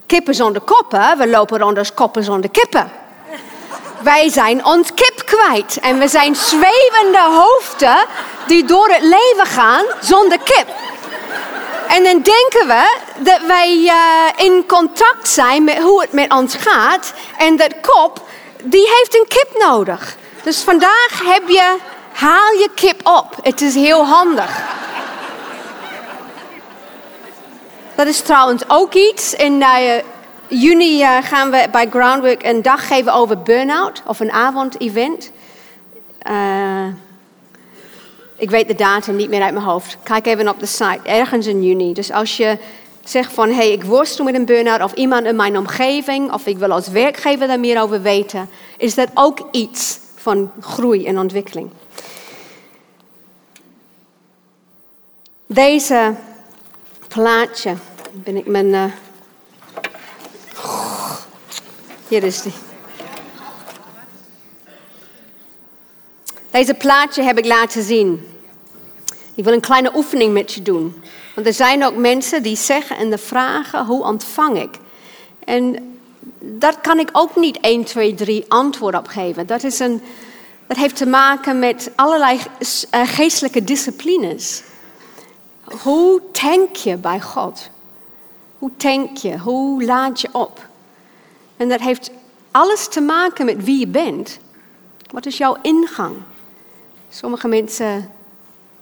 kippen 0.05 0.35
zonder 0.35 0.61
koppen, 0.61 1.17
we 1.17 1.27
lopen 1.27 1.59
rond 1.59 1.77
als 1.77 1.93
koppen 1.93 2.23
zonder 2.23 2.49
kippen. 2.49 2.91
Wij 4.03 4.29
zijn 4.29 4.65
ons 4.65 4.93
kip 4.93 5.23
kwijt 5.25 5.79
en 5.81 5.99
we 5.99 6.07
zijn 6.07 6.35
zwevende 6.35 7.21
hoofden 7.21 8.05
die 8.47 8.65
door 8.65 8.89
het 8.89 9.01
leven 9.01 9.45
gaan 9.45 9.83
zonder 10.01 10.37
kip. 10.39 10.67
En 11.91 12.03
dan 12.03 12.21
denken 12.21 12.67
we 12.67 12.97
dat 13.17 13.41
wij 13.47 13.77
uh, 13.77 14.45
in 14.45 14.63
contact 14.67 15.27
zijn 15.27 15.63
met 15.63 15.77
hoe 15.77 16.01
het 16.01 16.11
met 16.11 16.33
ons 16.33 16.55
gaat. 16.55 17.13
En 17.37 17.57
dat 17.57 17.73
kop, 17.81 18.21
die 18.63 18.87
heeft 18.97 19.15
een 19.15 19.25
kip 19.27 19.49
nodig. 19.57 20.15
Dus 20.43 20.61
vandaag 20.61 21.21
heb 21.23 21.47
je, 21.47 21.77
haal 22.11 22.51
je 22.51 22.69
kip 22.75 23.07
op. 23.07 23.35
Het 23.41 23.61
is 23.61 23.75
heel 23.75 24.05
handig. 24.05 24.63
Dat 27.95 28.07
is 28.07 28.21
trouwens 28.21 28.63
ook 28.67 28.93
iets. 28.93 29.33
In 29.33 29.61
uh, 29.61 29.79
juni 30.47 31.01
uh, 31.01 31.17
gaan 31.21 31.51
we 31.51 31.67
bij 31.71 31.87
Groundwork 31.89 32.43
een 32.43 32.61
dag 32.61 32.87
geven 32.87 33.13
over 33.13 33.41
burn-out. 33.41 34.01
Of 34.05 34.19
een 34.19 34.31
avondevent. 34.31 35.31
Uh, 36.31 36.85
ik 38.41 38.49
weet 38.49 38.67
de 38.67 38.75
datum 38.75 39.15
niet 39.15 39.29
meer 39.29 39.41
uit 39.41 39.53
mijn 39.53 39.65
hoofd. 39.65 39.97
Kijk 40.03 40.25
even 40.25 40.47
op 40.47 40.59
de 40.59 40.65
site, 40.65 40.99
ergens 41.03 41.47
in 41.47 41.63
juni. 41.63 41.93
Dus 41.93 42.11
als 42.11 42.37
je 42.37 42.57
zegt 43.03 43.33
van, 43.33 43.47
hé, 43.47 43.55
hey, 43.55 43.71
ik 43.71 43.83
worstel 43.83 44.25
met 44.25 44.35
een 44.35 44.45
burn-out... 44.45 44.83
of 44.83 44.93
iemand 44.93 45.25
in 45.25 45.35
mijn 45.35 45.57
omgeving, 45.57 46.31
of 46.31 46.45
ik 46.45 46.57
wil 46.57 46.71
als 46.71 46.87
werkgever 46.87 47.47
daar 47.47 47.59
meer 47.59 47.81
over 47.81 48.01
weten... 48.01 48.49
is 48.77 48.95
dat 48.95 49.09
ook 49.13 49.47
iets 49.51 49.99
van 50.15 50.51
groei 50.59 51.05
en 51.05 51.19
ontwikkeling. 51.19 51.69
Deze 55.45 56.15
plaatje, 57.07 57.75
ben 58.11 58.35
ik 58.35 58.45
mijn... 58.45 58.67
Uh... 58.67 58.83
Hier 62.07 62.23
is 62.23 62.41
die. 62.41 62.53
Deze 66.51 66.73
plaatje 66.73 67.23
heb 67.23 67.37
ik 67.37 67.45
laten 67.45 67.83
zien. 67.83 68.27
Ik 69.35 69.43
wil 69.43 69.53
een 69.53 69.59
kleine 69.59 69.91
oefening 69.95 70.33
met 70.33 70.53
je 70.53 70.61
doen. 70.61 71.03
Want 71.35 71.47
er 71.47 71.53
zijn 71.53 71.85
ook 71.85 71.95
mensen 71.95 72.43
die 72.43 72.55
zeggen 72.55 72.97
en 72.97 73.09
de 73.09 73.17
vragen, 73.17 73.85
hoe 73.85 74.03
ontvang 74.03 74.61
ik? 74.61 74.69
En 75.45 75.95
dat 76.39 76.81
kan 76.81 76.99
ik 76.99 77.09
ook 77.11 77.35
niet 77.35 77.59
1, 77.59 77.83
2, 77.83 78.13
3 78.13 78.45
antwoord 78.47 78.95
op 78.95 79.07
geven. 79.07 79.47
Dat, 79.47 79.63
is 79.63 79.79
een, 79.79 80.01
dat 80.67 80.77
heeft 80.77 80.95
te 80.95 81.05
maken 81.05 81.59
met 81.59 81.91
allerlei 81.95 82.39
eh, 82.89 83.01
geestelijke 83.05 83.63
disciplines. 83.63 84.63
Hoe 85.63 86.21
tank 86.31 86.75
je 86.75 86.97
bij 86.97 87.21
God? 87.21 87.69
Hoe 88.57 88.71
tank 88.77 89.17
je? 89.17 89.39
Hoe 89.39 89.83
laad 89.83 90.21
je 90.21 90.29
op? 90.31 90.67
En 91.57 91.69
dat 91.69 91.79
heeft 91.79 92.11
alles 92.51 92.87
te 92.87 93.01
maken 93.01 93.45
met 93.45 93.63
wie 93.63 93.79
je 93.79 93.87
bent. 93.87 94.39
Wat 95.11 95.25
is 95.25 95.37
jouw 95.37 95.57
ingang? 95.61 96.15
Sommige 97.13 97.47
mensen 97.47 98.11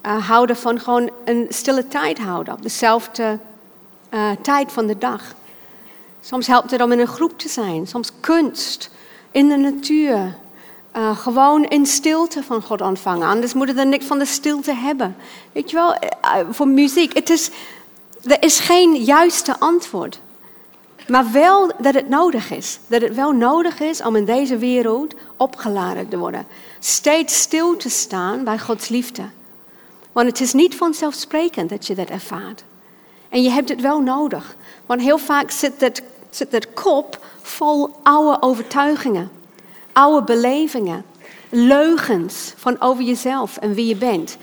uh, 0.06 0.28
houden 0.28 0.56
van 0.56 0.80
gewoon 0.80 1.10
een 1.26 1.46
stille 1.50 1.88
tijd 1.88 2.20
houden. 2.20 2.54
Op 2.54 2.62
dezelfde 2.62 3.40
uh, 4.14 4.32
tijd 4.42 4.72
van 4.72 4.88
de 4.88 4.98
dag. 4.98 5.22
Soms 6.22 6.48
helpt 6.48 6.72
het 6.72 6.82
om 6.82 6.92
in 6.92 7.00
een 7.00 7.08
groep 7.08 7.40
te 7.40 7.50
zijn. 7.50 7.88
Soms 7.88 8.12
kunst, 8.20 8.92
in 9.32 9.50
de 9.50 9.58
natuur. 9.58 10.36
Uh, 10.96 11.18
gewoon 11.18 11.66
in 11.66 11.86
stilte 11.86 12.44
van 12.44 12.62
God 12.62 12.82
ontvangen. 12.82 13.28
Anders 13.28 13.54
moeten 13.54 13.76
we 13.76 13.84
niks 13.84 14.06
van 14.06 14.20
de 14.20 14.26
stilte 14.26 14.74
hebben. 14.74 15.16
Weet 15.52 15.70
je 15.70 15.76
wel, 15.76 15.96
voor 16.52 16.68
muziek. 16.68 17.14
Het 17.14 17.30
is, 17.30 17.50
er 18.24 18.44
is 18.44 18.60
geen 18.60 18.96
juiste 18.96 19.60
antwoord. 19.60 20.20
Maar 21.10 21.32
wel 21.32 21.72
dat 21.78 21.94
het 21.94 22.10
nodig 22.10 22.52
is. 22.52 22.80
Dat 22.88 23.02
het 23.02 23.16
wel 23.16 23.32
nodig 23.32 23.80
is 23.80 24.02
om 24.02 24.16
in 24.16 24.26
deze 24.26 24.58
wereld 24.58 25.14
opgeladen 25.38 26.10
te 26.10 26.18
worden. 26.18 26.46
Steeds 26.80 27.42
stil 27.42 27.78
te 27.78 27.90
staan 27.90 28.44
bij 28.44 28.60
Gods 28.60 28.90
liefde. 28.90 29.24
Want 30.12 30.28
het 30.28 30.40
is 30.40 30.54
niet 30.54 30.76
vanzelfsprekend 30.76 31.70
dat 31.70 31.88
je 31.88 31.96
dat 31.96 32.10
ervaart. 32.10 32.64
En 33.30 33.44
je 33.44 33.50
hebt 33.50 33.70
het 33.70 33.82
wel 33.82 34.02
nodig. 34.02 34.56
Want 34.86 35.02
heel 35.02 35.18
vaak 35.18 35.52
zit 35.52 35.80
dat, 35.80 36.02
zit 36.30 36.52
dat 36.52 36.74
kop 36.74 37.26
vol 37.42 37.90
oude 38.04 38.42
overtuigingen, 38.42 39.32
oude 39.94 40.26
belevingen, 40.26 41.06
leugens 41.50 42.54
van 42.56 42.82
over 42.82 43.04
jezelf 43.04 43.58
en 43.58 43.74
wie 43.74 43.86
je 43.86 43.96
bent. 43.96 44.38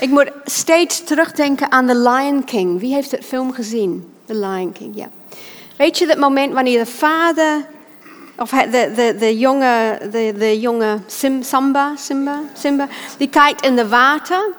Ik 0.00 0.08
moet 0.08 0.32
steeds 0.44 1.04
terugdenken 1.04 1.70
aan 1.70 1.86
The 1.86 1.96
Lion 1.96 2.44
King. 2.44 2.80
Wie 2.80 2.94
heeft 2.94 3.10
het 3.10 3.24
film 3.24 3.52
gezien? 3.52 4.12
The 4.24 4.34
Lion 4.34 4.72
King, 4.72 4.96
ja. 4.96 5.08
Weet 5.76 5.98
je 5.98 6.06
dat 6.06 6.18
moment 6.18 6.52
wanneer 6.52 6.78
de 6.78 6.90
vader, 6.90 7.66
of 8.38 8.50
de, 8.50 8.92
de, 8.94 9.16
de 9.18 9.38
jonge, 9.38 9.98
de, 10.10 10.34
de 10.38 10.60
jonge 10.60 10.98
Sim, 11.06 11.42
Samba, 11.42 11.92
Simba, 11.96 12.40
Simba, 12.58 12.88
die 13.18 13.28
kijkt 13.28 13.64
in 13.64 13.76
de 13.76 13.88
water 13.88 14.50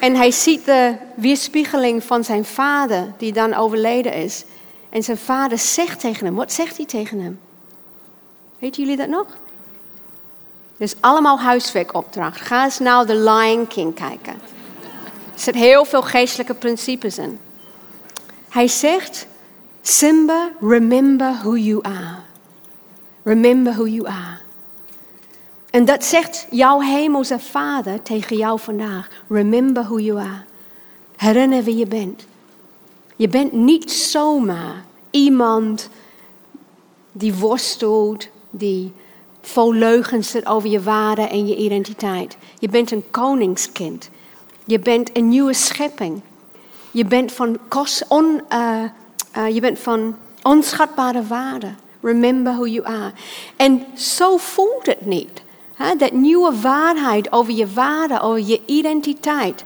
en 0.00 0.14
hij 0.14 0.30
ziet 0.30 0.64
de 0.64 0.94
weerspiegeling 1.14 2.04
van 2.04 2.24
zijn 2.24 2.44
vader, 2.44 3.12
die 3.16 3.32
dan 3.32 3.54
overleden 3.54 4.12
is. 4.12 4.44
En 4.90 5.02
zijn 5.02 5.18
vader 5.18 5.58
zegt 5.58 6.00
tegen 6.00 6.26
hem, 6.26 6.34
wat 6.34 6.52
zegt 6.52 6.76
hij 6.76 6.86
tegen 6.86 7.20
hem? 7.20 7.40
Weten 8.58 8.82
jullie 8.82 8.96
dat 8.98 9.08
nog? 9.08 9.26
Dus 10.76 10.94
allemaal 11.00 11.40
huiswerkopdracht. 11.40 12.40
Ga 12.40 12.64
eens 12.64 12.78
nou 12.78 13.06
The 13.06 13.16
Lion 13.16 13.66
King 13.66 13.94
kijken. 13.94 14.32
Er 15.34 15.42
zitten 15.42 15.62
heel 15.62 15.84
veel 15.84 16.02
geestelijke 16.02 16.54
principes 16.54 17.18
in. 17.18 17.38
Hij 18.48 18.68
zegt, 18.68 19.26
Simba, 19.88 20.52
remember 20.60 21.32
who 21.32 21.54
you 21.54 21.80
are. 21.82 22.24
Remember 23.22 23.72
who 23.72 23.86
you 23.86 24.06
are. 24.06 24.38
En 25.70 25.84
dat 25.84 26.04
zegt 26.04 26.46
jouw 26.50 26.80
hemelse 26.80 27.38
vader 27.38 28.02
tegen 28.02 28.36
jou 28.36 28.60
vandaag. 28.60 29.08
Remember 29.28 29.84
who 29.84 29.98
you 29.98 30.20
are. 30.20 30.44
Herinner 31.16 31.62
wie 31.62 31.76
je 31.76 31.86
bent. 31.86 32.26
Je 33.16 33.28
bent 33.28 33.52
niet 33.52 33.92
zomaar 33.92 34.84
iemand 35.10 35.88
die 37.12 37.34
worstelt, 37.34 38.28
die 38.50 38.92
vol 39.40 39.72
leugens 39.72 40.30
zit 40.30 40.46
over 40.46 40.68
je 40.68 40.82
waarde 40.82 41.22
en 41.22 41.46
je 41.46 41.56
identiteit. 41.56 42.36
Je 42.58 42.68
bent 42.68 42.90
een 42.90 43.04
koningskind. 43.10 44.10
Je 44.64 44.78
bent 44.78 45.16
een 45.16 45.28
nieuwe 45.28 45.54
schepping. 45.54 46.20
Je 46.90 47.04
bent 47.04 47.32
van, 47.32 47.58
kost, 47.68 48.04
on, 48.08 48.40
uh, 48.52 48.82
uh, 49.36 49.54
je 49.54 49.60
bent 49.60 49.78
van 49.78 50.16
onschatbare 50.42 51.26
waarde. 51.26 51.68
Remember 52.00 52.52
who 52.52 52.66
you 52.66 52.86
are. 52.86 53.12
En 53.56 53.84
zo 53.94 54.36
voelt 54.36 54.86
het 54.86 55.06
niet. 55.06 55.42
Dat 55.98 56.12
nieuwe 56.12 56.60
waarheid 56.60 57.32
over 57.32 57.52
je 57.52 57.72
waarde, 57.72 58.20
over 58.20 58.46
je 58.46 58.60
identiteit, 58.66 59.64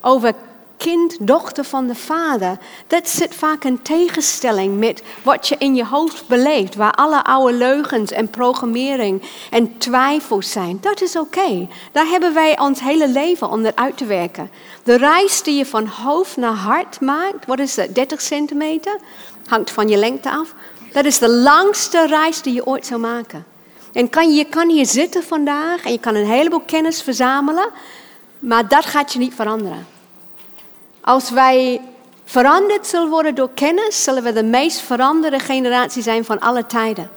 over 0.00 0.34
kind, 0.78 1.16
dochter 1.20 1.64
van 1.64 1.86
de 1.86 1.94
Vader. 1.94 2.58
Dat 2.86 3.08
zit 3.08 3.34
vaak 3.34 3.64
in 3.64 3.82
tegenstelling 3.82 4.78
met 4.78 5.02
wat 5.22 5.48
je 5.48 5.56
in 5.58 5.74
je 5.74 5.84
hoofd 5.84 6.26
beleeft, 6.26 6.74
waar 6.74 6.92
alle 6.92 7.24
oude 7.24 7.52
leugens 7.52 8.10
en 8.10 8.28
programmering 8.28 9.22
en 9.50 9.78
twijfels 9.78 10.50
zijn. 10.50 10.78
Dat 10.80 11.00
is 11.00 11.16
oké. 11.16 11.68
Daar 11.92 12.06
hebben 12.06 12.34
wij 12.34 12.58
ons 12.58 12.80
hele 12.80 13.08
leven 13.08 13.50
om 13.50 13.66
uit 13.74 13.96
te 13.96 14.04
werken. 14.04 14.50
De 14.82 14.96
reis 14.96 15.42
die 15.42 15.56
je 15.56 15.66
van 15.66 15.86
hoofd 15.86 16.36
naar 16.36 16.54
hart 16.54 17.00
maakt, 17.00 17.46
wat 17.46 17.58
is 17.58 17.74
dat, 17.74 17.94
30 17.94 18.20
centimeter? 18.20 18.98
Hangt 19.46 19.70
van 19.70 19.88
je 19.88 19.96
lengte 19.96 20.30
af. 20.30 20.54
Dat 20.92 21.04
is 21.04 21.18
de 21.18 21.30
langste 21.30 22.06
reis 22.06 22.42
die 22.42 22.54
je 22.54 22.66
ooit 22.66 22.86
zou 22.86 23.00
maken. 23.00 23.44
En 23.92 24.10
kan, 24.10 24.34
je 24.34 24.44
kan 24.44 24.68
hier 24.68 24.86
zitten 24.86 25.22
vandaag 25.22 25.84
en 25.84 25.92
je 25.92 25.98
kan 25.98 26.14
een 26.14 26.26
heleboel 26.26 26.62
kennis 26.66 27.02
verzamelen, 27.02 27.68
maar 28.38 28.68
dat 28.68 28.84
gaat 28.84 29.12
je 29.12 29.18
niet 29.18 29.34
veranderen. 29.34 29.86
Als 31.00 31.30
wij 31.30 31.80
veranderd 32.24 32.86
zullen 32.86 33.08
worden 33.08 33.34
door 33.34 33.50
kennis, 33.54 34.02
zullen 34.02 34.22
we 34.22 34.32
de 34.32 34.44
meest 34.44 34.80
veranderde 34.80 35.38
generatie 35.38 36.02
zijn 36.02 36.24
van 36.24 36.38
alle 36.38 36.66
tijden. 36.66 37.10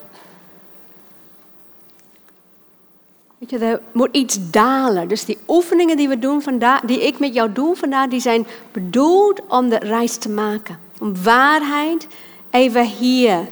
Weet 3.38 3.50
je, 3.50 3.58
er 3.58 3.82
moet 3.92 4.10
iets 4.12 4.38
dalen. 4.50 5.08
Dus 5.08 5.26
die 5.26 5.38
oefeningen 5.48 5.98
die 5.98 6.08
we 6.10 6.20
doen 6.20 6.42
vandaag, 6.42 6.82
die 6.82 7.08
ik 7.08 7.20
met 7.20 7.34
jou 7.34 7.52
doe 7.52 7.76
vandaag, 7.76 8.08
die 8.08 8.20
zijn 8.20 8.48
bedoeld 8.72 9.42
om 9.48 9.70
de 9.70 9.78
reis 9.78 10.18
te 10.18 10.30
maken. 10.30 10.80
Om 11.00 11.24
waarheid 11.24 12.08
even 12.50 12.86
hier 12.86 13.48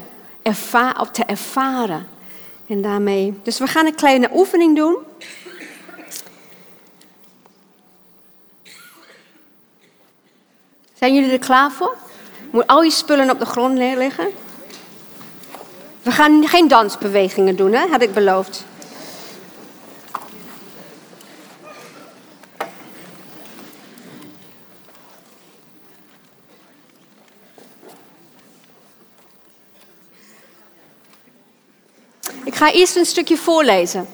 op 0.99 1.09
te 1.11 1.23
ervaren. 1.25 2.07
En 2.67 2.81
daarmee. 2.81 3.39
Dus 3.43 3.59
we 3.59 3.67
gaan 3.67 3.85
een 3.85 3.95
kleine 3.95 4.29
oefening 4.33 4.75
doen. 4.75 4.97
Zijn 10.99 11.13
jullie 11.13 11.31
er 11.31 11.39
klaar 11.39 11.71
voor? 11.71 11.95
Moet 12.51 12.67
al 12.67 12.83
je 12.83 12.91
spullen 12.91 13.29
op 13.29 13.39
de 13.39 13.45
grond 13.45 13.73
neerleggen. 13.73 14.27
We 16.01 16.11
gaan 16.11 16.47
geen 16.47 16.67
dansbewegingen 16.67 17.55
doen, 17.55 17.73
hè? 17.73 17.87
had 17.87 18.01
ik 18.01 18.13
beloofd. 18.13 18.65
Ik 32.43 32.55
ga 32.55 32.71
eerst 32.71 32.95
een 32.95 33.05
stukje 33.05 33.37
voorlezen. 33.37 34.07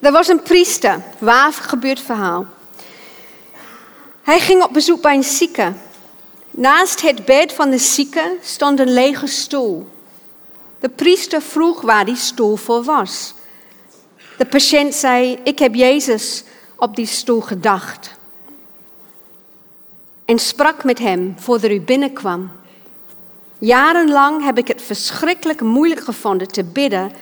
Er 0.00 0.12
was 0.12 0.28
een 0.28 0.42
priester, 0.42 1.02
waar 1.18 1.52
gebeurd 1.52 2.00
verhaal. 2.00 2.51
Hij 4.22 4.40
ging 4.40 4.62
op 4.62 4.72
bezoek 4.72 5.02
bij 5.02 5.14
een 5.14 5.24
zieke. 5.24 5.72
Naast 6.50 7.00
het 7.00 7.24
bed 7.24 7.52
van 7.52 7.70
de 7.70 7.78
zieke 7.78 8.36
stond 8.42 8.78
een 8.78 8.92
lege 8.92 9.26
stoel. 9.26 9.88
De 10.80 10.88
priester 10.88 11.42
vroeg 11.42 11.80
waar 11.80 12.04
die 12.04 12.16
stoel 12.16 12.56
voor 12.56 12.82
was. 12.82 13.34
De 14.38 14.46
patiënt 14.46 14.94
zei: 14.94 15.38
Ik 15.44 15.58
heb 15.58 15.74
Jezus 15.74 16.44
op 16.76 16.96
die 16.96 17.06
stoel 17.06 17.40
gedacht. 17.40 18.10
En 20.24 20.38
sprak 20.38 20.84
met 20.84 20.98
hem 20.98 21.34
voordat 21.38 21.70
u 21.70 21.80
binnenkwam. 21.80 22.50
Jarenlang 23.58 24.44
heb 24.44 24.58
ik 24.58 24.68
het 24.68 24.82
verschrikkelijk 24.82 25.60
moeilijk 25.60 26.00
gevonden 26.00 26.48
te 26.48 26.64
bidden, 26.64 27.12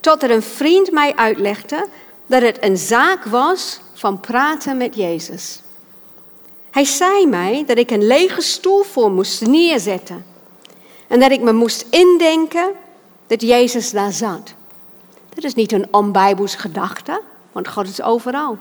tot 0.00 0.22
er 0.22 0.30
een 0.30 0.42
vriend 0.42 0.90
mij 0.90 1.16
uitlegde 1.16 1.86
dat 2.26 2.42
het 2.42 2.62
een 2.62 2.76
zaak 2.76 3.24
was 3.24 3.80
van 3.94 4.20
praten 4.20 4.76
met 4.76 4.94
Jezus. 4.94 5.60
Hij 6.72 6.84
zei 6.84 7.26
mij 7.26 7.64
dat 7.66 7.78
ik 7.78 7.90
een 7.90 8.06
lege 8.06 8.40
stoel 8.40 8.82
voor 8.82 9.10
moest 9.10 9.46
neerzetten. 9.46 10.24
En 11.06 11.20
dat 11.20 11.30
ik 11.30 11.40
me 11.40 11.52
moest 11.52 11.86
indenken 11.90 12.72
dat 13.26 13.42
Jezus 13.42 13.90
daar 13.90 14.12
zat. 14.12 14.54
Dat 15.34 15.44
is 15.44 15.54
niet 15.54 15.72
een 15.72 15.88
onbijbels 15.90 16.54
gedachte, 16.54 17.20
want 17.52 17.68
God 17.68 17.88
is 17.88 18.02
overal. 18.02 18.58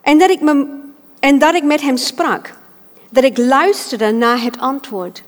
En 0.00 0.18
dat, 0.18 0.30
ik 0.30 0.40
me, 0.40 0.80
en 1.18 1.38
dat 1.38 1.54
ik 1.54 1.64
met 1.64 1.80
hem 1.80 1.96
sprak. 1.96 2.54
Dat 3.10 3.24
ik 3.24 3.38
luisterde 3.38 4.10
naar 4.10 4.42
het 4.42 4.58
antwoord. 4.58 5.22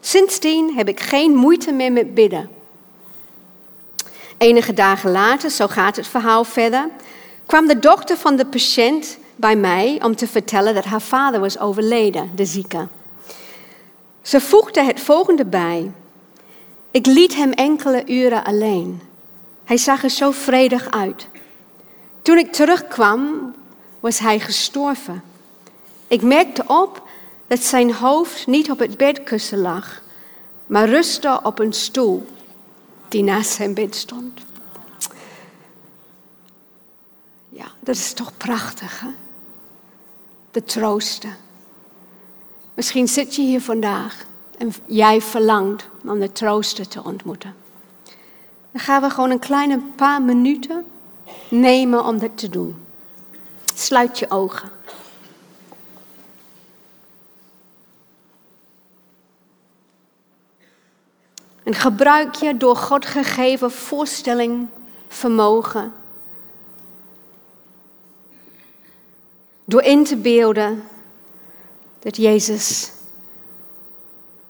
Sindsdien 0.00 0.76
heb 0.76 0.88
ik 0.88 1.00
geen 1.00 1.34
moeite 1.34 1.72
meer 1.72 1.92
met 1.92 2.14
bidden. 2.14 2.50
Enige 4.38 4.74
dagen 4.74 5.10
later, 5.10 5.50
zo 5.50 5.66
gaat 5.66 5.96
het 5.96 6.06
verhaal 6.06 6.44
verder, 6.44 6.88
kwam 7.46 7.66
de 7.66 7.78
dochter 7.78 8.16
van 8.16 8.36
de 8.36 8.46
patiënt 8.46 9.18
bij 9.36 9.56
mij 9.56 9.98
om 10.02 10.16
te 10.16 10.26
vertellen 10.26 10.74
dat 10.74 10.84
haar 10.84 11.02
vader 11.02 11.40
was 11.40 11.58
overleden, 11.58 12.30
de 12.34 12.44
zieke. 12.44 12.88
Ze 14.22 14.40
voegde 14.40 14.82
het 14.82 15.00
volgende 15.00 15.44
bij. 15.44 15.92
Ik 16.90 17.06
liet 17.06 17.34
hem 17.34 17.52
enkele 17.52 18.06
uren 18.06 18.44
alleen. 18.44 19.00
Hij 19.64 19.76
zag 19.76 20.02
er 20.02 20.10
zo 20.10 20.30
vredig 20.30 20.90
uit. 20.90 21.28
Toen 22.22 22.38
ik 22.38 22.52
terugkwam, 22.52 23.54
was 24.00 24.18
hij 24.18 24.40
gestorven. 24.40 25.22
Ik 26.08 26.22
merkte 26.22 26.64
op 26.66 27.02
dat 27.46 27.62
zijn 27.62 27.92
hoofd 27.94 28.46
niet 28.46 28.70
op 28.70 28.78
het 28.78 28.96
bedkussen 28.96 29.58
lag, 29.58 30.02
maar 30.66 30.88
rustte 30.88 31.40
op 31.42 31.58
een 31.58 31.72
stoel 31.72 32.26
die 33.08 33.22
naast 33.22 33.50
zijn 33.50 33.74
bed 33.74 33.96
stond. 33.96 34.40
Ja, 37.48 37.66
dat 37.80 37.94
is 37.94 38.12
toch 38.12 38.36
prachtig, 38.36 39.00
hè? 39.00 39.25
De 40.56 40.64
troosten. 40.64 41.36
Misschien 42.74 43.08
zit 43.08 43.34
je 43.34 43.42
hier 43.42 43.60
vandaag 43.60 44.24
en 44.58 44.72
jij 44.86 45.20
verlangt 45.20 45.88
om 46.06 46.20
de 46.20 46.32
troosten 46.32 46.88
te 46.88 47.04
ontmoeten. 47.04 47.54
Dan 48.72 48.80
gaan 48.80 49.02
we 49.02 49.10
gewoon 49.10 49.30
een 49.30 49.38
kleine 49.38 49.80
paar 49.96 50.22
minuten 50.22 50.84
nemen 51.48 52.04
om 52.04 52.18
dat 52.18 52.38
te 52.38 52.48
doen. 52.48 52.86
Sluit 53.74 54.18
je 54.18 54.30
ogen. 54.30 54.70
En 61.62 61.74
gebruik 61.74 62.34
je 62.34 62.56
door 62.56 62.76
God 62.76 63.06
gegeven 63.06 63.70
voorstelling, 63.70 64.68
vermogen. 65.08 65.92
Door 69.68 69.82
in 69.82 70.04
te 70.04 70.16
beelden 70.16 70.82
dat 71.98 72.16
Jezus, 72.16 72.92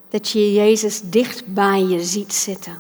dat 0.09 0.29
je 0.29 0.53
Jezus 0.53 1.01
dicht 1.01 1.55
bij 1.55 1.83
je 1.83 2.05
ziet 2.05 2.33
zitten. 2.33 2.79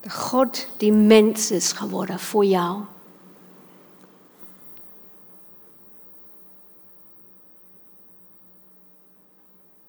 De 0.00 0.10
God 0.10 0.68
die 0.76 0.92
mens 0.92 1.50
is 1.50 1.72
geworden 1.72 2.18
voor 2.18 2.44
jou. 2.44 2.80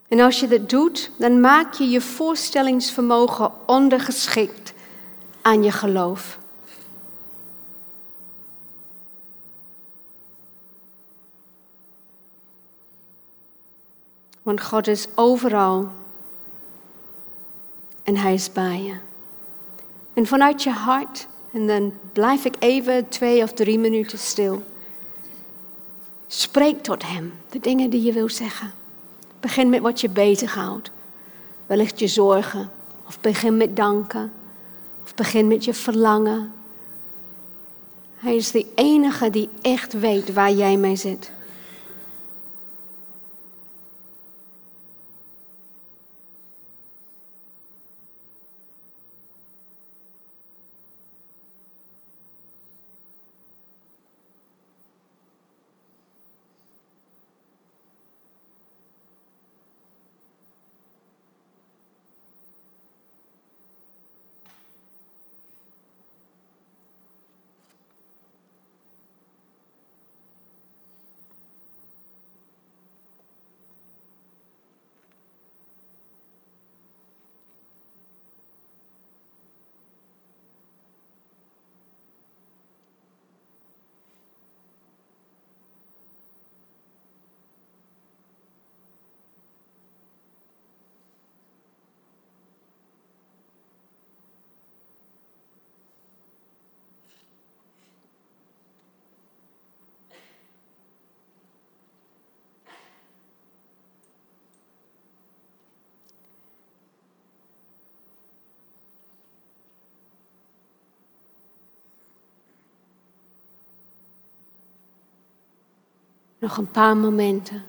En 0.07 0.19
als 0.19 0.39
je 0.39 0.47
dat 0.47 0.69
doet, 0.69 1.11
dan 1.17 1.39
maak 1.39 1.73
je 1.73 1.89
je 1.89 2.01
voorstellingsvermogen 2.01 3.51
ondergeschikt 3.65 4.73
aan 5.41 5.63
je 5.63 5.71
geloof. 5.71 6.38
Want 14.49 14.61
God 14.61 14.87
is 14.87 15.07
overal 15.15 15.89
en 18.03 18.15
Hij 18.15 18.33
is 18.33 18.51
bij 18.51 18.81
je. 18.83 18.95
En 20.13 20.25
vanuit 20.25 20.63
je 20.63 20.69
hart, 20.69 21.27
en 21.51 21.67
dan 21.67 21.93
blijf 22.13 22.45
ik 22.45 22.55
even 22.59 23.07
twee 23.07 23.43
of 23.43 23.53
drie 23.53 23.79
minuten 23.79 24.17
stil. 24.17 24.63
Spreek 26.27 26.83
tot 26.83 27.07
Hem 27.07 27.33
de 27.49 27.59
dingen 27.59 27.89
die 27.89 28.03
je 28.03 28.13
wil 28.13 28.29
zeggen. 28.29 28.71
Begin 29.39 29.69
met 29.69 29.81
wat 29.81 30.01
je 30.01 30.09
bezighoudt. 30.09 30.91
Wellicht 31.65 31.99
je 31.99 32.07
zorgen. 32.07 32.71
Of 33.07 33.19
begin 33.19 33.57
met 33.57 33.75
danken. 33.75 34.31
Of 35.03 35.15
begin 35.15 35.47
met 35.47 35.65
je 35.65 35.73
verlangen. 35.73 36.53
Hij 38.15 38.35
is 38.35 38.51
de 38.51 38.65
enige 38.75 39.29
die 39.29 39.49
echt 39.61 39.93
weet 39.93 40.33
waar 40.33 40.51
jij 40.51 40.77
mee 40.77 40.95
zit. 40.95 41.31
Nog 116.39 116.57
een 116.57 116.71
paar 116.71 116.97
momenten. 116.97 117.63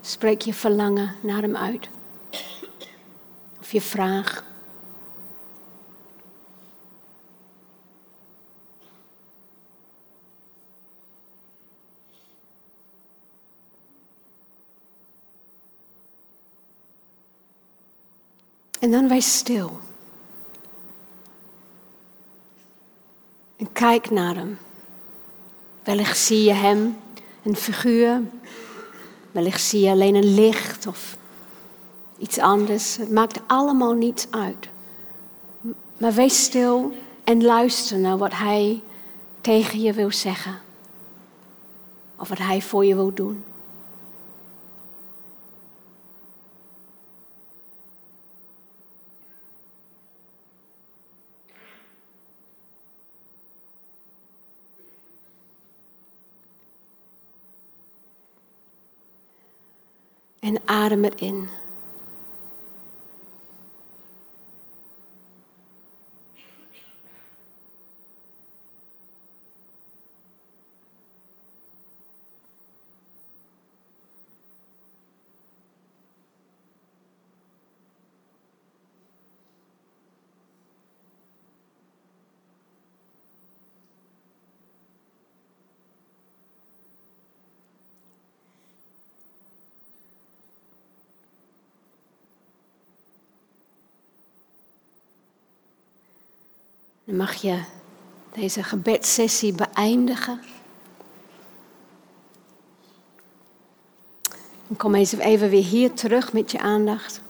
Spreek 0.00 0.40
je 0.40 0.54
verlangen 0.54 1.14
naar 1.20 1.42
hem 1.42 1.56
uit. 1.56 1.88
Of 3.60 3.72
je 3.72 3.80
vraag. 3.80 4.50
En 18.80 18.90
dan 18.90 19.08
wees 19.08 19.36
stil. 19.36 19.78
En 23.56 23.72
kijk 23.72 24.10
naar 24.10 24.34
hem. 24.34 24.58
Wellicht 25.82 26.18
zie 26.18 26.44
je 26.44 26.52
hem, 26.52 26.96
een 27.42 27.56
figuur. 27.56 28.20
Wellicht 29.30 29.62
zie 29.62 29.80
je 29.80 29.90
alleen 29.90 30.14
een 30.14 30.34
licht 30.34 30.86
of 30.86 31.16
iets 32.18 32.38
anders. 32.38 32.96
Het 32.96 33.10
maakt 33.10 33.40
allemaal 33.46 33.92
niets 33.92 34.26
uit. 34.30 34.68
Maar 35.98 36.12
wees 36.12 36.42
stil 36.42 36.92
en 37.24 37.44
luister 37.44 37.98
naar 37.98 38.18
wat 38.18 38.34
hij 38.34 38.82
tegen 39.40 39.80
je 39.80 39.92
wil 39.92 40.10
zeggen. 40.10 40.58
Of 42.16 42.28
wat 42.28 42.38
hij 42.38 42.62
voor 42.62 42.84
je 42.84 42.94
wil 42.94 43.14
doen. 43.14 43.44
En 60.42 60.56
adem 60.64 61.04
het 61.04 61.20
in. 61.20 61.48
Mag 97.12 97.34
je 97.34 97.58
deze 98.34 98.62
gebedssessie 98.62 99.52
beëindigen. 99.52 100.40
En 104.68 104.76
kom 104.76 104.94
eens 104.94 105.12
even 105.12 105.48
weer 105.48 105.64
hier 105.64 105.92
terug 105.92 106.32
met 106.32 106.50
je 106.50 106.58
aandacht. 106.58 107.20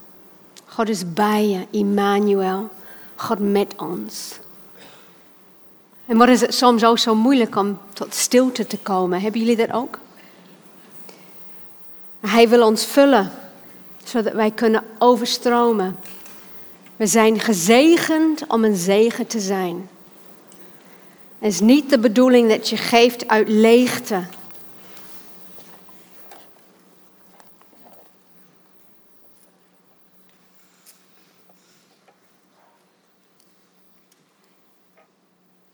God 0.66 0.88
is 0.88 1.12
bij 1.12 1.48
je, 1.48 1.66
Immanuel. 1.70 2.70
God 3.14 3.38
met 3.38 3.74
ons. 3.76 4.38
En 6.06 6.16
wat 6.16 6.28
is 6.28 6.40
het 6.40 6.54
soms 6.54 6.84
ook 6.84 6.98
zo 6.98 7.14
moeilijk 7.14 7.56
om 7.56 7.78
tot 7.92 8.14
stilte 8.14 8.66
te 8.66 8.78
komen? 8.78 9.20
Hebben 9.20 9.40
jullie 9.40 9.56
dat 9.56 9.72
ook? 9.72 9.98
Hij 12.20 12.48
wil 12.48 12.66
ons 12.66 12.84
vullen, 12.86 13.32
zodat 14.04 14.32
wij 14.32 14.50
kunnen 14.50 14.84
overstromen 14.98 15.96
we 16.96 17.06
zijn 17.06 17.40
gezegend 17.40 18.46
om 18.46 18.64
een 18.64 18.76
zegen 18.76 19.26
te 19.26 19.40
zijn. 19.40 19.88
Het 21.38 21.52
is 21.52 21.60
niet 21.60 21.90
de 21.90 21.98
bedoeling 21.98 22.48
dat 22.48 22.68
je 22.68 22.76
geeft 22.76 23.28
uit 23.28 23.48
leegte. 23.48 24.22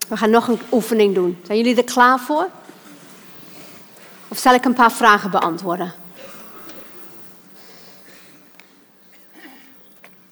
We 0.08 0.16
gaan 0.16 0.30
nog 0.30 0.48
een 0.48 0.60
oefening 0.72 1.14
doen. 1.14 1.38
Zijn 1.42 1.58
jullie 1.58 1.76
er 1.76 1.84
klaar 1.84 2.18
voor? 2.18 2.48
Of 4.28 4.38
zal 4.38 4.54
ik 4.54 4.64
een 4.64 4.74
paar 4.74 4.92
vragen 4.92 5.30
beantwoorden? 5.30 5.94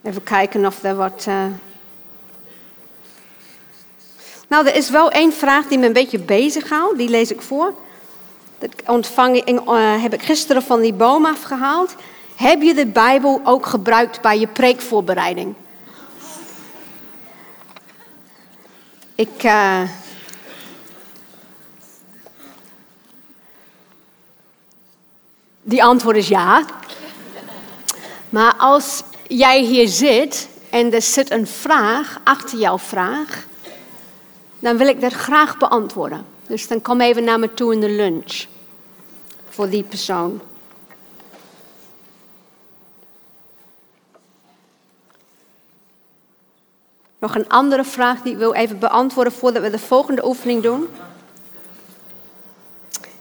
Even 0.07 0.23
kijken 0.23 0.67
of 0.67 0.83
er 0.83 0.95
wat. 0.95 1.25
Uh... 1.29 1.45
Nou, 4.49 4.67
er 4.67 4.75
is 4.75 4.91
wel 4.91 5.11
één 5.11 5.33
vraag 5.33 5.67
die 5.67 5.79
me 5.79 5.87
een 5.87 5.93
beetje 5.93 6.19
bezighoudt. 6.19 6.99
Die 6.99 7.09
lees 7.09 7.31
ik 7.31 7.41
voor. 7.41 7.75
Dat 8.59 8.71
ontvang, 8.87 9.51
uh, 9.51 10.03
heb 10.03 10.15
ik 10.15 10.23
gisteren 10.23 10.63
van 10.63 10.81
die 10.81 10.93
boom 10.93 11.27
afgehaald. 11.27 11.95
Heb 12.37 12.63
je 12.63 12.75
de 12.75 12.87
Bijbel 12.87 13.41
ook 13.45 13.67
gebruikt 13.67 14.21
bij 14.21 14.39
je 14.39 14.47
preekvoorbereiding? 14.47 15.55
Ik. 19.15 19.43
Uh... 19.45 19.83
Die 25.63 25.85
antwoord 25.85 26.17
is 26.17 26.29
ja. 26.29 26.65
Maar 28.31 28.55
als 28.55 29.03
jij 29.29 29.61
hier 29.61 29.89
zit 29.89 30.49
en 30.71 30.93
er 30.93 31.03
zit 31.03 31.31
een 31.31 31.47
vraag 31.47 32.21
achter 32.25 32.59
jouw 32.59 32.79
vraag, 32.79 33.47
dan 34.59 34.77
wil 34.77 34.87
ik 34.87 35.01
dat 35.01 35.13
graag 35.13 35.59
beantwoorden. 35.59 36.27
Dus 36.47 36.69
dan 36.69 36.83
kom 36.83 37.01
even 37.01 37.25
naar 37.25 37.39
me 37.39 37.55
toe 37.55 37.73
in 37.73 37.81
de 37.81 37.91
lunch 37.91 38.45
voor 39.49 39.69
die 39.69 39.83
persoon. 39.83 40.41
Nog 47.19 47.35
een 47.35 47.49
andere 47.49 47.85
vraag 47.85 48.23
die 48.23 48.33
ik 48.33 48.39
wil 48.39 48.53
even 48.53 48.79
beantwoorden 48.79 49.33
voordat 49.33 49.63
we 49.63 49.71
de 49.71 49.79
volgende 49.79 50.27
oefening 50.27 50.63
doen. 50.63 50.89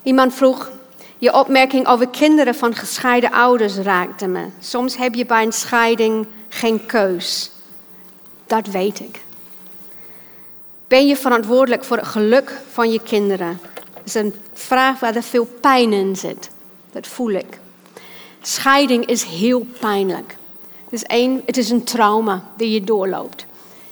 Iemand 0.03 0.34
vroeg, 0.34 0.71
je 1.18 1.34
opmerking 1.34 1.88
over 1.88 2.07
kinderen 2.07 2.55
van 2.55 2.76
gescheiden 2.76 3.32
ouders 3.32 3.76
raakte 3.76 4.28
me. 4.28 4.45
Soms 4.59 4.97
heb 4.97 5.16
je 5.16 5.26
bij 5.26 5.43
een 5.43 5.53
scheiding 5.53 6.28
geen 6.49 6.86
keus. 6.86 7.51
Dat 8.45 8.68
weet 8.68 8.99
ik. 8.99 9.22
Ben 10.88 11.07
je 11.07 11.16
verantwoordelijk 11.16 11.84
voor 11.84 11.97
het 11.97 12.07
geluk 12.07 12.61
van 12.72 12.91
je 12.91 12.99
kinderen? 13.01 13.59
Dat 13.93 14.03
is 14.05 14.13
een 14.13 14.36
vraag 14.53 14.99
waar 14.99 15.16
er 15.16 15.24
veel 15.24 15.45
pijn 15.61 15.93
in 15.93 16.16
zit. 16.16 16.49
Dat 16.91 17.07
voel 17.07 17.32
ik. 17.32 17.59
Scheiding 18.41 19.05
is 19.05 19.24
heel 19.24 19.66
pijnlijk. 19.80 20.38
Het 20.84 20.93
is 20.93 21.03
een, 21.07 21.41
het 21.45 21.57
is 21.57 21.70
een 21.70 21.84
trauma 21.84 22.43
die 22.57 22.72
je 22.72 22.84
doorloopt. 22.84 23.45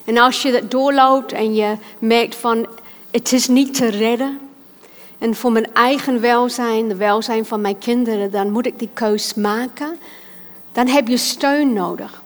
En 0.06 0.18
als 0.18 0.42
je 0.42 0.52
dat 0.52 0.72
doorloopt 0.72 1.32
en 1.32 1.56
je 1.56 1.78
merkt 2.00 2.36
van 2.36 2.68
het 3.12 3.32
is 3.32 3.48
niet 3.48 3.74
te 3.74 3.88
redden, 3.88 4.40
en 5.24 5.36
voor 5.36 5.52
mijn 5.52 5.74
eigen 5.74 6.22
welzijn, 6.22 6.88
de 6.88 6.96
welzijn 6.96 7.46
van 7.46 7.62
mijn 7.62 7.78
kinderen, 7.78 8.32
dan 8.32 8.52
moet 8.52 8.66
ik 8.66 8.80
die 8.80 8.90
keus 8.94 9.34
maken. 9.34 9.98
Dan 10.72 10.88
heb 10.88 11.08
je 11.08 11.18
steun 11.18 11.74
nodig. 11.74 12.22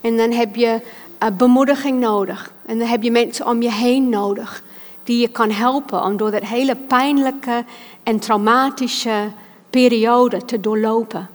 En 0.00 0.16
dan 0.16 0.30
heb 0.30 0.56
je 0.56 0.80
uh, 1.22 1.28
bemoediging 1.36 2.00
nodig. 2.00 2.52
En 2.66 2.78
dan 2.78 2.88
heb 2.88 3.02
je 3.02 3.10
mensen 3.10 3.46
om 3.46 3.62
je 3.62 3.72
heen 3.72 4.08
nodig 4.08 4.62
die 5.04 5.20
je 5.20 5.28
kan 5.28 5.50
helpen 5.50 6.04
om 6.04 6.16
door 6.16 6.30
dat 6.30 6.42
hele 6.42 6.76
pijnlijke 6.76 7.64
en 8.02 8.18
traumatische 8.18 9.30
periode 9.70 10.44
te 10.44 10.60
doorlopen. 10.60 11.28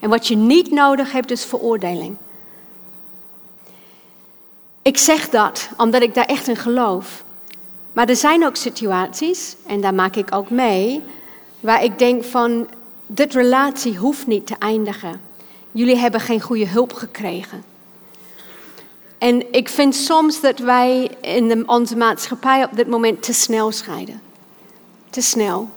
En 0.00 0.10
wat 0.10 0.26
je 0.26 0.36
niet 0.36 0.70
nodig 0.70 1.12
hebt 1.12 1.30
is 1.30 1.44
veroordeling. 1.44 2.16
Ik 4.82 4.98
zeg 4.98 5.28
dat 5.28 5.68
omdat 5.76 6.02
ik 6.02 6.14
daar 6.14 6.24
echt 6.26 6.48
in 6.48 6.56
geloof. 6.56 7.24
Maar 7.94 8.08
er 8.08 8.16
zijn 8.16 8.46
ook 8.46 8.56
situaties, 8.56 9.56
en 9.66 9.80
daar 9.80 9.94
maak 9.94 10.16
ik 10.16 10.34
ook 10.34 10.50
mee, 10.50 11.02
waar 11.60 11.84
ik 11.84 11.98
denk 11.98 12.24
van, 12.24 12.68
dit 13.06 13.34
relatie 13.34 13.96
hoeft 13.96 14.26
niet 14.26 14.46
te 14.46 14.54
eindigen. 14.58 15.20
Jullie 15.72 15.96
hebben 15.96 16.20
geen 16.20 16.40
goede 16.40 16.68
hulp 16.68 16.92
gekregen. 16.92 17.64
En 19.18 19.52
ik 19.52 19.68
vind 19.68 19.94
soms 19.94 20.40
dat 20.40 20.58
wij 20.58 21.10
in 21.20 21.48
de, 21.48 21.62
onze 21.66 21.96
maatschappij 21.96 22.64
op 22.64 22.76
dit 22.76 22.86
moment 22.86 23.22
te 23.22 23.32
snel 23.32 23.72
scheiden. 23.72 24.20
Te 25.10 25.20
snel. 25.20 25.68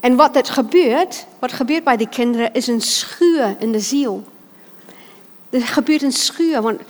En 0.00 0.16
wat 0.16 0.36
er 0.36 0.44
gebeurt, 0.44 1.26
wat 1.38 1.52
gebeurt 1.52 1.84
bij 1.84 1.96
die 1.96 2.08
kinderen, 2.08 2.54
is 2.54 2.66
een 2.66 2.80
schuur 2.80 3.56
in 3.58 3.72
de 3.72 3.80
ziel. 3.80 4.24
Er 5.50 5.60
gebeurt 5.60 6.02
een 6.02 6.12
schuur, 6.12 6.62
want 6.62 6.80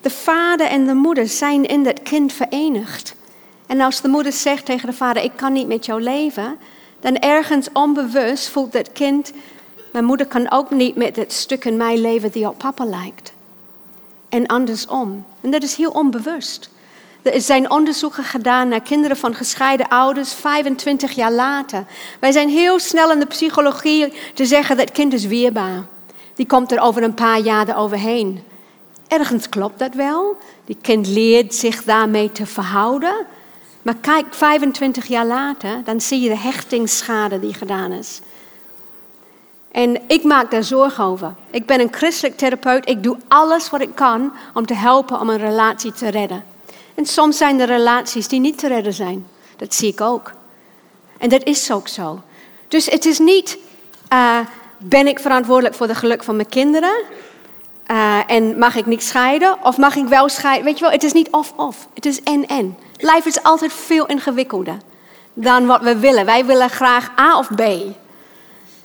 de 0.00 0.10
vader 0.10 0.66
en 0.66 0.86
de 0.86 0.94
moeder 0.94 1.28
zijn 1.28 1.66
in 1.66 1.82
dat 1.82 2.02
kind 2.02 2.32
verenigd. 2.32 3.14
En 3.68 3.80
als 3.80 4.00
de 4.00 4.08
moeder 4.08 4.32
zegt 4.32 4.64
tegen 4.64 4.88
de 4.88 4.96
vader: 4.96 5.22
Ik 5.22 5.32
kan 5.36 5.52
niet 5.52 5.68
met 5.68 5.86
jou 5.86 6.02
leven, 6.02 6.58
dan 7.00 7.16
ergens 7.16 7.68
onbewust 7.72 8.48
voelt 8.48 8.72
dat 8.72 8.92
kind, 8.92 9.32
mijn 9.92 10.04
moeder 10.04 10.26
kan 10.26 10.50
ook 10.50 10.70
niet 10.70 10.96
met 10.96 11.16
het 11.16 11.32
stuk 11.32 11.64
in 11.64 11.76
mijn 11.76 12.00
leven 12.00 12.30
die 12.30 12.48
op 12.48 12.58
papa 12.58 12.84
lijkt. 12.84 13.32
En 14.28 14.46
andersom. 14.46 15.24
En 15.40 15.50
dat 15.50 15.62
is 15.62 15.74
heel 15.74 15.90
onbewust. 15.90 16.70
Er 17.22 17.40
zijn 17.40 17.70
onderzoeken 17.70 18.24
gedaan 18.24 18.68
naar 18.68 18.80
kinderen 18.80 19.16
van 19.16 19.34
gescheiden 19.34 19.88
ouders 19.88 20.34
25 20.34 21.12
jaar 21.12 21.32
later. 21.32 21.84
Wij 22.20 22.32
zijn 22.32 22.48
heel 22.48 22.78
snel 22.78 23.12
in 23.12 23.18
de 23.18 23.26
psychologie 23.26 24.12
te 24.34 24.46
zeggen 24.46 24.76
dat 24.76 24.92
kind 24.92 25.12
is 25.12 25.26
weerbaar. 25.26 25.86
Die 26.34 26.46
komt 26.46 26.72
er 26.72 26.80
over 26.80 27.02
een 27.02 27.14
paar 27.14 27.38
jaar 27.38 27.76
overheen. 27.76 28.42
Ergens 29.08 29.48
klopt 29.48 29.78
dat 29.78 29.94
wel. 29.94 30.36
Die 30.64 30.76
kind 30.80 31.06
leert 31.06 31.54
zich 31.54 31.84
daarmee 31.84 32.32
te 32.32 32.46
verhouden. 32.46 33.26
Maar 33.82 33.96
kijk, 34.00 34.26
25 34.30 35.06
jaar 35.06 35.26
later, 35.26 35.84
dan 35.84 36.00
zie 36.00 36.20
je 36.20 36.28
de 36.28 36.38
hechtingsschade 36.38 37.40
die 37.40 37.54
gedaan 37.54 37.92
is. 37.92 38.20
En 39.70 40.00
ik 40.06 40.22
maak 40.22 40.50
daar 40.50 40.64
zorgen 40.64 41.04
over. 41.04 41.34
Ik 41.50 41.66
ben 41.66 41.80
een 41.80 41.92
christelijk 41.92 42.36
therapeut. 42.36 42.88
Ik 42.88 43.02
doe 43.02 43.16
alles 43.28 43.70
wat 43.70 43.80
ik 43.80 43.94
kan 43.94 44.32
om 44.54 44.66
te 44.66 44.74
helpen 44.74 45.20
om 45.20 45.28
een 45.28 45.38
relatie 45.38 45.92
te 45.92 46.08
redden. 46.08 46.44
En 46.94 47.06
soms 47.06 47.36
zijn 47.36 47.60
er 47.60 47.66
relaties 47.66 48.28
die 48.28 48.40
niet 48.40 48.58
te 48.58 48.68
redden 48.68 48.92
zijn. 48.92 49.26
Dat 49.56 49.74
zie 49.74 49.88
ik 49.88 50.00
ook. 50.00 50.32
En 51.18 51.28
dat 51.28 51.44
is 51.44 51.70
ook 51.70 51.88
zo. 51.88 52.20
Dus 52.68 52.86
het 52.86 53.04
is 53.04 53.18
niet, 53.18 53.58
uh, 54.12 54.38
ben 54.78 55.06
ik 55.06 55.18
verantwoordelijk 55.18 55.74
voor 55.74 55.86
het 55.88 55.96
geluk 55.96 56.24
van 56.24 56.36
mijn 56.36 56.48
kinderen? 56.48 57.02
Uh, 57.90 58.18
en 58.26 58.58
mag 58.58 58.76
ik 58.76 58.86
niet 58.86 59.02
scheiden? 59.02 59.56
Of 59.62 59.76
mag 59.76 59.96
ik 59.96 60.06
wel 60.06 60.28
scheiden? 60.28 60.64
Weet 60.64 60.78
je 60.78 60.84
wel, 60.84 60.92
het 60.92 61.04
is 61.04 61.12
niet 61.12 61.30
of-of. 61.30 61.88
Het 61.94 62.06
is 62.06 62.22
en-en. 62.22 62.76
Life 62.96 63.28
is 63.28 63.42
altijd 63.42 63.72
veel 63.72 64.06
ingewikkelder 64.06 64.76
dan 65.34 65.66
wat 65.66 65.80
we 65.80 65.98
willen. 65.98 66.24
Wij 66.24 66.46
willen 66.46 66.70
graag 66.70 67.18
A 67.18 67.38
of 67.38 67.48
B. 67.54 67.62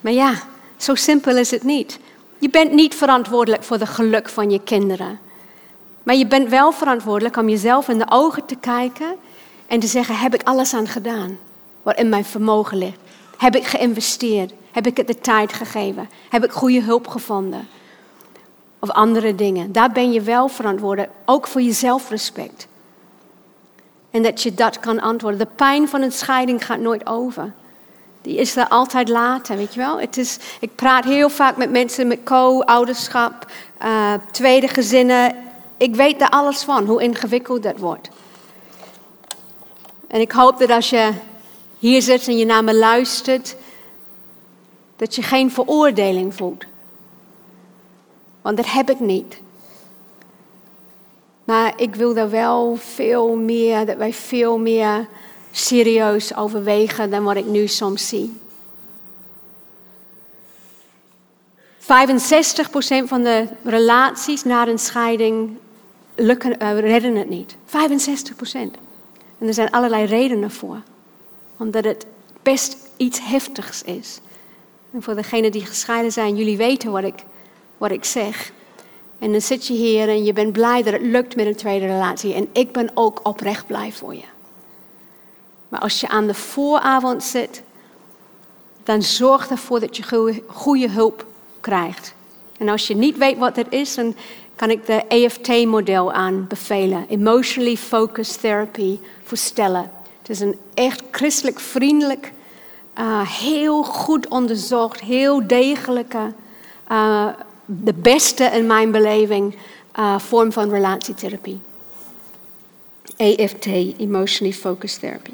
Maar 0.01 0.14
ja, 0.14 0.34
zo 0.78 0.95
simpel 0.95 1.38
is 1.38 1.51
het 1.51 1.64
niet. 1.64 1.99
Je 2.38 2.49
bent 2.49 2.72
niet 2.72 2.95
verantwoordelijk 2.95 3.64
voor 3.64 3.78
het 3.78 3.89
geluk 3.89 4.30
van 4.30 4.49
je 4.49 4.60
kinderen. 4.64 5.20
Maar 6.04 6.16
je 6.16 6.28
bent 6.28 6.49
wel 6.49 6.72
verantwoordelijk 6.72 7.38
om 7.38 7.49
jezelf 7.49 7.88
in 7.88 7.97
de 7.97 8.06
ogen 8.10 8.45
te 8.45 8.56
kijken 8.56 9.16
en 9.68 9.80
te 9.80 9.88
zeggen: 9.88 10.16
heb 10.16 10.34
ik 10.34 10.43
alles 10.43 10.74
aan 10.74 10.88
gedaan 10.88 11.39
wat 11.82 11.97
in 11.97 12.10
mijn 12.10 12.26
vermogen 12.26 12.78
ligt? 12.78 12.99
Heb 13.38 13.56
ik 13.56 13.66
geïnvesteerd? 13.66 14.54
Heb 14.72 14.88
ik 14.88 14.97
het 14.97 15.08
de 15.08 15.20
tijd 15.20 15.54
gegeven? 15.54 16.10
Heb 16.30 16.43
ik 16.43 16.51
goede 16.51 16.82
hulp 16.82 17.08
gevonden? 17.08 17.68
Of 18.84 18.90
andere 18.90 19.36
dingen. 19.36 19.72
Daar 19.72 19.92
ben 19.92 20.12
je 20.12 20.22
wel 20.22 20.48
verantwoordelijk, 20.48 21.12
ook 21.26 21.48
voor 21.48 21.62
je 21.62 21.72
zelfrespect. 21.72 22.68
En 24.12 24.24
dat 24.24 24.42
je 24.42 24.54
dat 24.54 24.80
kan 24.80 25.00
antwoorden. 25.00 25.40
De 25.40 25.54
pijn 25.56 25.88
van 25.88 26.02
een 26.02 26.12
scheiding 26.12 26.66
gaat 26.66 26.80
nooit 26.80 27.08
over. 27.08 27.54
Die 28.22 28.38
is 28.38 28.56
er 28.56 28.68
altijd 28.68 29.10
later, 29.10 29.58
weet 29.58 29.74
je 29.74 29.80
wel. 29.80 30.00
Het 30.00 30.18
is, 30.18 30.38
ik 30.60 30.76
praat 30.76 31.04
heel 31.04 31.30
vaak 31.30 31.58
met 31.58 31.72
mensen 31.72 32.08
met 32.08 32.20
co-ouderschap, 32.24 33.52
uh, 33.84 34.14
tweede 34.32 34.68
gezinnen. 34.68 35.36
Ik 35.78 35.96
weet 35.96 36.20
daar 36.20 36.30
alles 36.30 36.64
van, 36.64 36.86
hoe 36.86 37.04
ingewikkeld 37.04 37.64
dat 37.64 37.78
wordt. 37.78 38.10
En 40.08 40.20
ik 40.20 40.32
hoop 40.32 40.60
dat 40.60 40.70
als 40.70 40.90
je 40.90 41.12
hier 41.80 42.02
zit 42.02 42.28
en 42.28 42.38
je 42.38 42.46
naar 42.46 42.64
me 42.64 42.76
luistert, 42.76 43.56
dat 44.96 45.16
je 45.16 45.22
geen 45.22 45.52
veroordeling 45.52 46.36
voelt. 46.36 46.66
Want 48.44 48.58
dat 48.58 48.72
heb 48.72 48.89
ik 48.89 49.00
niet. 49.00 49.41
Maar 51.44 51.74
ik 51.76 51.96
wil 51.96 52.14
daar 52.14 52.30
wel 52.30 52.76
veel 52.76 53.36
meer, 53.36 53.86
dat 53.86 53.98
wij 53.98 54.14
veel 54.14 54.58
meer 54.58 55.08
serieus 55.52 56.36
overwegen 56.36 57.10
dan 57.10 57.24
wat 57.24 57.36
ik 57.36 57.46
nu 57.46 57.68
soms 57.68 58.08
zie. 58.08 58.41
65% 61.84 61.86
van 63.06 63.24
de 63.24 63.48
relaties 63.64 64.44
na 64.44 64.68
een 64.68 64.80
scheiding 64.80 65.58
lukken, 66.16 66.64
uh, 66.64 66.80
redden 66.80 67.16
het 67.16 67.30
niet. 67.30 67.56
65%. 67.66 68.78
En 69.38 69.48
er 69.48 69.54
zijn 69.54 69.72
allerlei 69.72 70.06
redenen 70.06 70.52
voor. 70.52 70.82
Omdat 71.58 71.84
het 71.84 72.06
best 72.41 72.78
iets 72.98 73.20
heftigs 73.24 73.82
is. 73.82 74.20
En 74.91 75.04
voor 75.04 75.16
degenen 75.16 75.52
die 75.52 75.66
gescheiden 75.66 76.12
zijn, 76.12 76.36
jullie 76.36 76.58
weten 76.58 76.91
wat 76.91 77.04
ik, 77.04 77.24
wat 77.78 77.92
ik 77.92 78.06
zeg. 78.06 78.52
En 79.20 79.32
dan 79.32 79.42
zit 79.42 79.68
je 79.68 79.74
hier 79.74 80.10
en 80.10 80.24
je 80.24 80.34
bent 80.34 80.52
blij 80.52 80.84
dat 80.84 80.94
het 80.94 81.02
lukt 81.02 81.36
met 81.36 81.46
een 81.46 81.56
tweede 81.56 81.86
relatie. 81.86 82.34
En 82.34 82.48
ik 82.52 82.72
ben 82.72 82.92
ook 82.94 83.20
oprecht 83.24 83.68
blij 83.68 83.92
voor 83.92 84.16
je. 84.16 84.26
Maar 85.70 85.80
als 85.80 86.00
je 86.00 86.08
aan 86.08 86.28
de 86.28 86.34
vooravond 86.34 87.24
zit, 87.24 87.64
dan 88.84 89.02
zorg 89.02 89.50
ervoor 89.50 89.80
dat 89.80 89.98
je 89.98 90.42
goede 90.48 90.90
hulp 90.90 91.26
krijgt. 91.60 92.14
En 92.58 92.70
als 92.70 92.88
je 92.88 92.96
niet 92.96 93.18
weet 93.18 93.38
wat 93.38 93.56
dat 93.56 93.66
is, 93.70 93.96
dan 93.96 94.16
kan 94.56 94.70
ik 94.70 94.86
de 94.86 95.04
EFT-model 95.08 96.12
aanbevelen. 96.12 97.06
Emotionally 97.10 97.78
Focused 97.78 98.40
Therapy 98.40 99.00
voor 99.24 99.38
stellen. 99.38 99.92
Het 100.20 100.30
is 100.30 100.40
een 100.40 100.60
echt 100.74 101.04
christelijk 101.12 101.60
vriendelijk, 101.60 102.32
uh, 103.00 103.30
heel 103.30 103.84
goed 103.84 104.28
onderzocht, 104.28 105.00
heel 105.00 105.48
degelijke, 105.48 106.34
uh, 106.92 107.28
de 107.66 107.93
beste 107.93 108.43
in 108.43 108.66
mijn 108.66 108.91
beleving 108.91 109.55
uh, 109.99 110.20
vorm 110.20 110.51
van 110.51 110.70
relatietherapie. 110.70 111.61
EFT, 113.18 113.66
Emotionally 113.97 114.55
Focused 114.55 114.99
Therapy. 114.99 115.34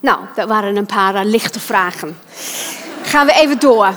Nou, 0.00 0.18
dat 0.34 0.48
waren 0.48 0.76
een 0.76 0.86
paar 0.86 1.24
lichte 1.24 1.60
vragen. 1.60 2.18
Gaan 3.02 3.26
we 3.26 3.32
even 3.32 3.58
door. 3.58 3.94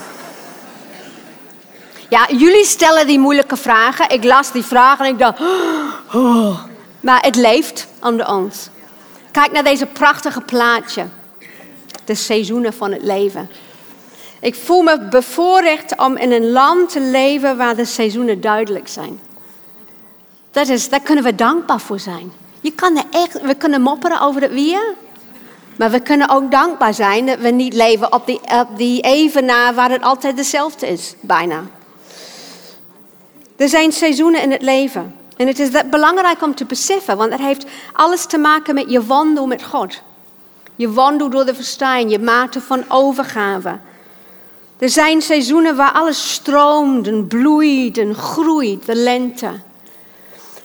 Ja, 2.10 2.28
jullie 2.38 2.66
stellen 2.66 3.08
die 3.08 3.20
moeilijke 3.20 3.58
vragen. 3.58 4.10
Ik 4.10 4.24
las 4.24 4.52
die 4.52 4.64
vragen 4.64 5.06
en 5.06 5.12
ik 5.12 5.20
dacht, 5.20 5.40
oh. 6.14 6.64
maar 7.00 7.22
het 7.22 7.36
leeft 7.36 7.88
onder 8.02 8.28
ons. 8.28 8.70
Kijk 9.32 9.52
naar 9.52 9.64
deze 9.64 9.86
prachtige 9.86 10.42
plaatje. 10.42 11.06
De 12.06 12.16
seizoenen 12.16 12.74
van 12.74 12.92
het 12.92 13.04
leven. 13.04 13.50
Ik 14.44 14.56
voel 14.56 14.82
me 14.82 15.08
bevoorrecht 15.10 15.98
om 15.98 16.18
in 16.18 16.32
een 16.32 16.52
land 16.52 16.90
te 16.90 17.00
leven 17.00 17.58
waar 17.58 17.76
de 17.76 17.86
seizoenen 17.86 18.42
duidelijk 18.42 18.88
zijn. 18.88 19.20
Dat 20.52 20.68
is, 20.68 20.90
daar 20.90 21.00
kunnen 21.00 21.24
we 21.24 21.36
dankbaar 21.36 21.80
voor 21.80 22.00
zijn. 22.00 22.32
Je 22.62 22.72
kan 22.72 22.98
er 22.98 23.04
echt, 23.12 23.42
we 23.42 23.56
kunnen 23.56 23.82
mopperen 23.82 24.22
over 24.22 24.42
het 24.42 24.52
weer. 24.52 24.94
Maar 25.78 25.92
we 25.92 26.00
kunnen 26.00 26.30
ook 26.30 26.52
dankbaar 26.52 26.94
zijn 26.94 27.26
dat 27.26 27.40
we 27.40 27.50
niet 27.50 27.74
leven 27.74 28.14
op 28.14 28.26
die, 28.26 28.40
op 28.60 28.68
die 28.78 29.02
evenaar 29.02 29.74
waar 29.74 29.92
het 29.92 30.02
altijd 30.02 30.38
hetzelfde 30.38 30.88
is, 30.88 31.16
bijna. 31.22 31.64
Er 33.56 33.70
zijn 33.70 33.92
seizoenen 33.92 34.42
in 34.42 34.52
het 34.52 34.62
leven. 34.62 35.16
En 35.38 35.48
het 35.48 35.60
is 35.60 35.70
belangrijk 35.90 36.42
om 36.42 36.56
te 36.56 36.66
beseffen, 36.66 37.18
want 37.18 37.32
het 37.32 37.42
heeft 37.42 37.66
alles 37.94 38.26
te 38.26 38.38
maken 38.38 38.76
met 38.76 38.92
je 38.92 39.06
wandel 39.06 39.48
met 39.48 39.64
God. 39.64 40.02
Je 40.76 40.92
wandel 40.92 41.30
door 41.30 41.46
de 41.46 41.56
verstijn, 41.56 42.10
je 42.10 42.20
mate 42.20 42.62
van 42.62 42.84
overgave. 42.88 43.80
Er 44.78 44.90
zijn 44.90 45.22
seizoenen 45.22 45.76
waar 45.76 45.92
alles 45.92 46.34
stroomt 46.34 47.08
en 47.08 47.28
bloeit 47.28 47.98
en 47.98 48.16
groeit, 48.16 48.86
de 48.86 48.96
lente. 48.96 49.50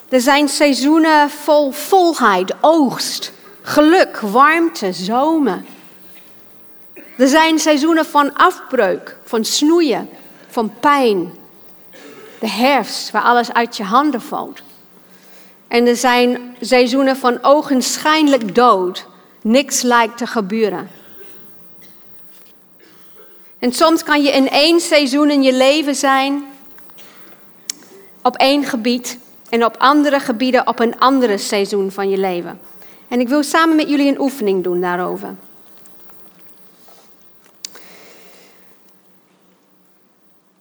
Er 0.09 0.20
zijn 0.20 0.48
seizoenen 0.48 1.30
vol 1.30 1.70
volheid, 1.70 2.54
oogst, 2.61 3.32
geluk, 3.62 4.20
warmte, 4.20 4.92
zomer. 4.92 5.62
Er 7.16 7.28
zijn 7.28 7.59
seizoenen 7.59 8.06
van 8.06 8.34
afbreuk, 8.34 9.16
van 9.24 9.44
snoeien, 9.44 10.09
van 10.48 10.72
pijn, 10.80 11.32
de 12.38 12.48
herfst, 12.48 13.11
waar 13.11 13.22
alles 13.22 13.52
uit 13.52 13.76
je 13.76 13.82
handen 13.82 14.20
valt. 14.20 14.62
En 15.68 15.86
er 15.86 15.96
zijn 15.96 16.56
seizoenen 16.61 17.16
van 17.16 17.38
ogenschijnlijk 17.42 18.54
dood. 18.54 19.06
Niks 19.42 19.82
lijkt 19.82 20.18
te 20.18 20.26
gebeuren. 20.26 20.97
En 23.59 23.72
soms 23.72 24.02
kan 24.02 24.22
je 24.22 24.30
in 24.30 24.48
één 24.48 24.80
seizoen 24.80 25.30
in 25.30 25.42
je 25.42 25.52
leven 25.52 25.94
zijn, 25.94 26.44
op 28.22 28.36
één 28.36 28.64
gebied, 28.64 29.18
en 29.48 29.64
op 29.64 29.76
andere 29.78 30.20
gebieden 30.20 30.66
op 30.66 30.78
een 30.78 30.98
andere 30.98 31.38
seizoen 31.38 31.90
van 31.90 32.11
je 32.11 32.18
leven. 32.18 32.61
En 33.09 33.20
ik 33.20 33.28
wil 33.28 33.42
samen 33.42 33.76
met 33.76 33.88
jullie 33.88 34.09
een 34.09 34.20
oefening 34.20 34.64
doen 34.64 34.80
daarover. 34.80 35.34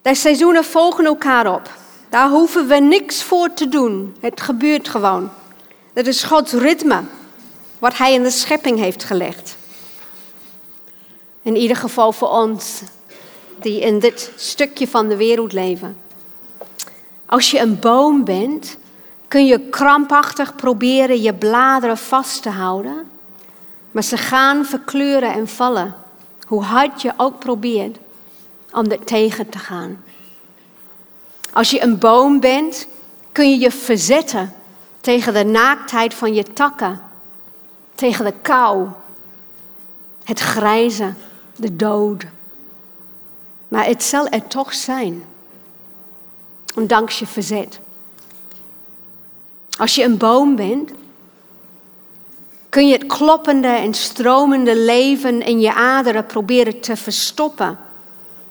De 0.02 0.16
seizoenen 0.16 0.64
volgen 0.64 1.06
elkaar 1.06 1.54
op. 1.54 1.70
Daar 2.10 2.30
hoeven 2.30 2.68
we 2.68 2.76
niks 2.76 3.24
voor 3.24 3.54
te 3.54 3.70
doen. 3.70 4.16
Het 4.20 4.42
gebeurt 4.42 4.88
gewoon. 4.88 5.30
Dat 5.94 6.08
is 6.08 6.24
Gods 6.24 6.54
ritme, 6.54 7.02
wat 7.80 7.98
Hij 7.98 8.14
in 8.14 8.24
de 8.24 8.30
schepping 8.30 8.80
heeft 8.80 9.04
gelegd. 9.04 9.58
In 11.48 11.56
ieder 11.56 11.78
geval 11.78 12.12
voor 12.12 12.30
ons, 12.30 12.82
die 13.60 13.80
in 13.80 14.00
dit 14.00 14.32
stukje 14.36 14.88
van 14.88 15.08
de 15.08 15.16
wereld 15.16 15.54
leven. 15.54 15.98
Als 17.26 17.52
je 17.52 17.60
een 17.60 17.80
boom 17.80 18.24
bent, 18.24 18.78
kun 19.28 19.46
je 19.46 19.60
krampachtig 19.60 20.56
proberen 20.56 21.22
je 21.22 21.34
bladeren 21.34 21.98
vast 21.98 22.42
te 22.42 22.50
houden, 22.50 23.10
maar 23.92 24.04
ze 24.04 24.18
gaan 24.18 24.66
verkleuren 24.66 25.34
en 25.34 25.48
vallen 25.48 25.96
Hoe 26.48 26.64
hard 26.64 27.02
je 27.02 27.14
ook 27.18 27.40
probeert 27.40 27.98
om 28.72 28.90
dat 28.90 29.08
tegen 29.08 29.50
te 29.50 29.60
gaan. 29.60 30.04
Als 31.54 31.70
je 31.70 31.82
een 31.82 31.98
boom 31.98 32.40
bent, 32.40 32.88
kun 33.32 33.50
je 33.50 33.60
je 33.60 33.72
verzetten 33.72 34.54
tegen 35.02 35.34
de 35.34 35.46
naaktheid 35.46 36.14
van 36.14 36.34
je 36.34 36.44
takken, 36.44 37.02
tegen 37.96 38.26
de 38.26 38.34
kou, 38.42 38.88
het 40.24 40.40
grijzen, 40.40 41.18
de 41.58 41.76
dood. 41.76 42.26
Maar 43.68 43.86
het 43.86 44.04
zal 44.04 44.28
er 44.28 44.48
toch 44.48 44.74
zijn, 44.74 45.24
ondanks 46.76 47.20
je 47.20 47.28
verzet. 47.28 47.80
Als 49.78 49.96
je 49.96 50.04
een 50.04 50.18
boom 50.18 50.56
bent, 50.56 50.92
kun 52.70 52.88
je 52.88 52.94
het 52.94 53.06
kloppende 53.06 53.68
en 53.68 53.94
stromende 53.94 54.78
leven 54.78 55.42
in 55.42 55.60
je 55.60 55.74
aderen 55.74 56.26
proberen 56.26 56.80
te 56.80 56.96
verstoppen 56.96 57.80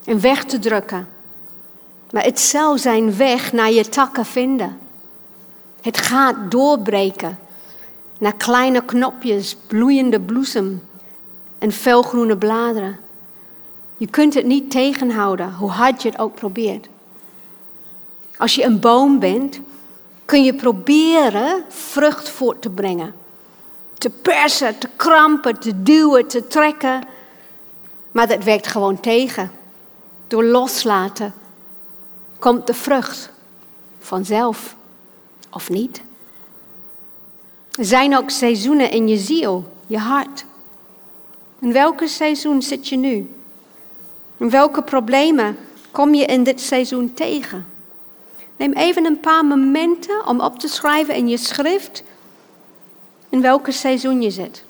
en 0.05 0.21
weg 0.21 0.45
te 0.45 0.59
drukken. 0.59 1.09
Maar 2.11 2.25
het 2.25 2.41
zal 2.41 2.79
zijn 2.79 3.17
weg 3.17 3.53
naar 3.53 3.73
je 3.73 3.89
takken 3.89 4.25
vinden. 4.25 4.79
Het 5.81 5.99
gaat 5.99 6.51
doorbreken 6.51 7.39
naar 8.19 8.35
kleine 8.35 8.85
knopjes, 8.85 9.57
bloeiende 9.67 10.21
bloesem 10.21 10.86
en 11.67 11.73
felgroene 11.73 12.37
bladeren. 12.37 12.99
Je 13.97 14.07
kunt 14.07 14.35
het 14.35 14.47
niet 14.47 14.71
tegenhouden, 14.71 15.55
hoe 15.55 15.71
hard 15.71 16.03
je 16.03 16.09
het 16.09 16.19
ook 16.19 16.35
probeert. 16.35 16.89
Als 18.37 18.55
je 18.55 18.65
een 18.65 18.81
boom 18.81 19.19
bent, 19.19 19.61
kun 20.25 20.45
je 20.45 20.55
proberen 20.55 21.65
vrucht 21.69 22.29
voort 22.29 22.63
te 22.63 22.71
brengen. 22.71 23.15
Te 23.95 24.11
persen, 24.11 24.79
te 24.79 24.89
krampen, 24.97 25.59
te 25.59 25.83
duwen, 25.83 26.27
te 26.27 26.47
trekken. 26.47 27.03
Maar 28.13 28.29
dat 28.29 28.45
werkt 28.45 28.67
gewoon 28.67 29.01
tegen. 29.01 29.51
Door 30.27 30.45
loslaten 30.45 31.35
komt 32.39 32.67
de 32.67 32.75
vrucht 32.75 33.31
vanzelf 33.99 34.77
of 35.51 35.71
niet. 35.71 36.03
Er 37.73 37.85
zijn 37.85 38.17
ook 38.17 38.31
seizoenen 38.31 38.91
in 38.91 39.09
je 39.09 39.19
ziel, 39.19 39.73
je 39.87 39.99
hart. 39.99 40.45
In 41.59 41.73
welke 41.73 42.07
seizoen 42.07 42.63
zit 42.63 42.89
je 42.89 42.97
nu? 42.97 43.35
In 44.37 44.51
welke 44.51 44.83
problemen 44.83 45.57
kom 45.91 46.15
je 46.15 46.25
in 46.25 46.45
dit 46.45 46.61
seizoen 46.61 47.15
tegen? 47.15 47.67
Neem 48.57 48.73
even 48.73 49.05
een 49.05 49.21
paar 49.21 49.45
momenten 49.45 50.27
om 50.27 50.41
op 50.41 50.59
te 50.59 50.69
schrijven 50.69 51.15
in 51.15 51.29
je 51.29 51.37
schrift 51.37 52.03
in 53.29 53.41
welke 53.41 53.73
seizoen 53.73 54.23
je 54.23 54.31
zit. 54.31 54.65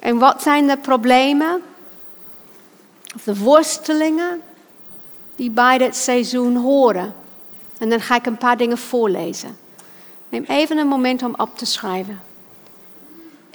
En 0.00 0.18
wat 0.18 0.42
zijn 0.42 0.66
de 0.66 0.76
problemen 0.76 1.62
of 3.14 3.22
de 3.22 3.36
worstelingen 3.36 4.40
die 5.36 5.50
bij 5.50 5.78
dit 5.78 5.96
seizoen 5.96 6.56
horen? 6.56 7.14
En 7.78 7.88
dan 7.88 8.00
ga 8.00 8.14
ik 8.16 8.26
een 8.26 8.36
paar 8.36 8.56
dingen 8.56 8.78
voorlezen. 8.78 9.58
Neem 10.28 10.44
even 10.44 10.78
een 10.78 10.86
moment 10.86 11.22
om 11.22 11.34
op 11.36 11.58
te 11.58 11.66
schrijven. 11.66 12.20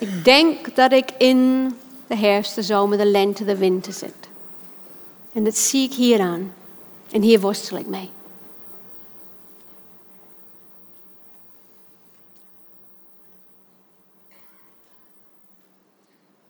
Ik 0.03 0.25
denk 0.25 0.75
dat 0.75 0.91
ik 0.91 1.11
in 1.17 1.67
de 2.07 2.15
herfst, 2.15 2.55
de 2.55 2.61
zomer, 2.61 2.97
de 2.97 3.05
lente, 3.05 3.45
de 3.45 3.57
winter 3.57 3.93
zit. 3.93 4.29
En 5.33 5.43
dat 5.43 5.57
zie 5.57 5.83
ik 5.83 5.93
hier 5.93 6.19
aan. 6.19 6.53
En 7.11 7.21
hier 7.21 7.39
worstel 7.39 7.77
ik 7.77 7.87
mee. 7.87 8.09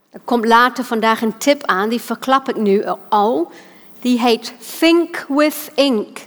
Er 0.10 0.22
komt 0.24 0.46
later 0.46 0.84
vandaag 0.84 1.22
een 1.22 1.38
tip 1.38 1.66
aan, 1.66 1.90
die 1.90 2.02
verklap 2.02 2.50
ik 2.50 2.56
nu 2.56 2.84
al. 3.10 3.52
Die 4.00 4.20
heet 4.20 4.54
Think 4.80 5.26
with 5.28 5.72
Ink. 5.74 6.20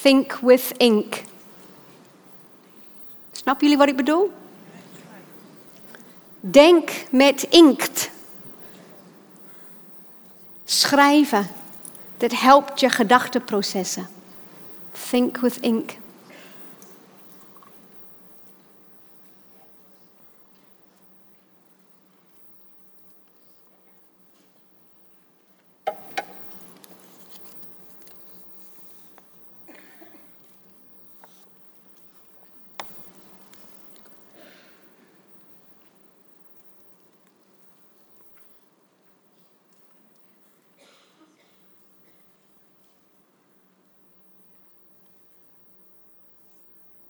Think 0.00 0.38
with 0.42 0.72
Ink. 0.76 1.22
Snappen 3.32 3.66
jullie 3.66 3.78
wat 3.78 3.88
ik 3.88 3.96
bedoel? 3.96 4.30
Denk 6.40 6.90
met 7.10 7.42
inkt. 7.42 8.10
Schrijven. 10.64 11.46
Dat 12.16 12.32
helpt 12.32 12.80
je 12.80 12.88
gedachtenprocessen. 12.88 14.08
Think 15.10 15.36
with 15.36 15.56
ink. 15.60 15.96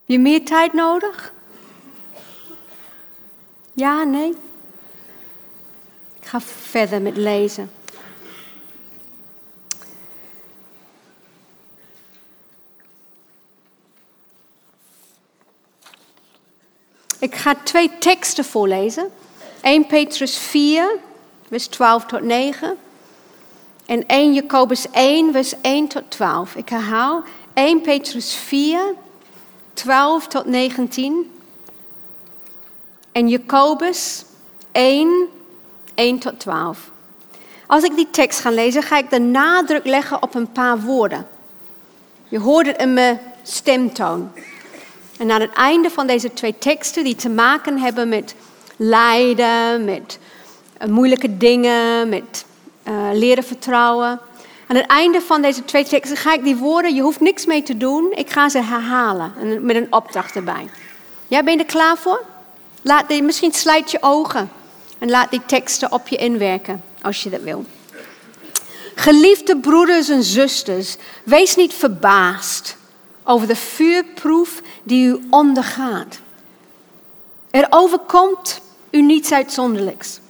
Heb 0.09 0.17
je 0.17 0.23
meer 0.23 0.45
tijd 0.45 0.73
nodig? 0.73 1.33
Ja, 3.73 4.05
nee? 4.05 4.29
Ik 6.21 6.27
ga 6.27 6.41
verder 6.41 7.03
met 7.03 7.17
lezen. 7.17 7.71
Ik 17.19 17.35
ga 17.35 17.55
twee 17.55 17.99
teksten 17.99 18.45
voorlezen. 18.45 19.11
1 19.61 19.87
Petrus 19.87 20.39
4, 20.39 20.99
vers 21.49 21.67
12 21.67 22.05
tot 22.05 22.23
9. 22.23 22.77
En 23.87 24.07
1 24.07 24.35
Jacobus 24.35 24.91
1, 24.91 25.33
vers 25.33 25.61
1 25.61 25.89
tot 25.89 26.11
12. 26.11 26.55
Ik 26.55 26.69
herhaal 26.69 27.23
1 27.55 27.81
Petrus 27.81 28.35
4, 28.35 28.95
12 29.79 30.27
tot 30.27 30.47
19. 30.47 31.31
En 33.13 33.29
Jacobus 33.29 34.25
1, 34.73 35.29
1 35.95 36.19
tot 36.19 36.41
12. 36.41 36.91
Als 37.67 37.83
ik 37.83 37.97
die 37.97 38.11
tekst 38.11 38.41
ga 38.41 38.51
lezen, 38.51 38.83
ga 38.83 38.99
ik 38.99 39.11
de 39.11 39.21
nadruk 39.21 39.87
leggen 39.87 40.23
op 40.23 40.35
een 40.35 40.53
paar 40.53 40.81
woorden. 40.81 41.27
Je 42.29 42.39
hoort 42.39 42.67
het 42.67 42.81
in 42.81 42.95
mijn 42.95 43.21
stemtoon. 43.43 44.31
En 45.19 45.31
aan 45.31 45.41
het 45.41 45.53
einde 45.53 45.91
van 45.91 46.07
deze 46.07 46.33
twee 46.33 46.59
teksten, 46.59 47.05
die 47.05 47.17
te 47.17 47.29
maken 47.29 47.79
hebben 47.79 48.09
met 48.09 48.35
lijden, 48.77 49.85
met 49.85 50.19
eh, 50.79 50.89
moeilijke 50.89 51.37
dingen, 51.37 52.09
met 52.09 52.45
uh, 52.89 53.09
leren 53.13 53.45
vertrouwen, 53.45 54.21
aan 54.69 54.77
het 54.77 54.87
einde 54.87 55.21
van 55.21 55.43
deze 55.43 55.65
twee 55.65 55.85
teksten 55.85 56.17
ga 56.17 56.35
ik 56.35 56.45
die 56.45 56.57
woorden, 56.57 56.95
je 56.95 57.03
hoeft 57.03 57.21
niks 57.21 57.47
mee 57.47 57.63
te 57.63 57.77
doen, 57.77 58.13
ik 58.15 58.31
ga 58.31 58.49
ze 58.49 58.63
herhalen 58.63 59.33
met 59.65 59.77
een 59.77 59.93
opdracht 59.93 60.37
erbij. 60.37 60.69
Ja, 61.29 61.43
ben 61.43 61.53
je 61.53 61.59
er 61.59 61.65
klaar 61.65 61.97
voor? 61.97 62.25
Laat 62.83 63.09
die, 63.09 63.23
misschien 63.23 63.53
sluit 63.53 63.91
je 63.91 63.99
ogen 64.01 64.51
en 64.99 65.11
laat 65.11 65.31
die 65.31 65.43
teksten 65.47 65.93
op 65.93 66.09
je 66.09 66.17
inwerken 66.17 66.83
als 67.03 67.23
je 67.23 67.31
dat 67.31 67.41
wil. 67.41 67.65
Geliefde 68.95 69.57
broeders 69.57 70.09
en 70.09 70.23
zusters, 70.23 70.97
wees 71.25 71.57
niet 71.57 71.75
verbaasd 71.75 72.77
over 73.25 73.47
de 73.47 73.57
vuurproef 73.57 74.63
die 74.83 75.09
u 75.09 75.27
ondergaat. 75.31 76.19
Er 77.51 77.67
overkomt 77.71 78.61
u 78.91 79.03
niets 79.03 79.33
uitzonderlijks. 79.33 80.21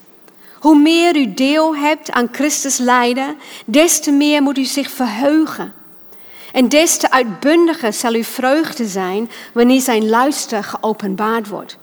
Hoe 0.60 0.78
meer 0.78 1.16
u 1.16 1.34
deel 1.34 1.76
hebt 1.76 2.10
aan 2.10 2.28
Christus 2.32 2.78
lijden, 2.78 3.36
des 3.66 4.00
te 4.00 4.10
meer 4.10 4.42
moet 4.42 4.58
u 4.58 4.64
zich 4.64 4.90
verheugen. 4.90 5.72
En 6.52 6.68
des 6.68 6.96
te 6.96 7.10
uitbundiger 7.10 7.92
zal 7.92 8.12
uw 8.12 8.22
vreugde 8.22 8.86
zijn 8.86 9.30
wanneer 9.52 9.80
zijn 9.80 10.08
luister 10.08 10.64
geopenbaard 10.64 11.48
wordt. 11.48 11.78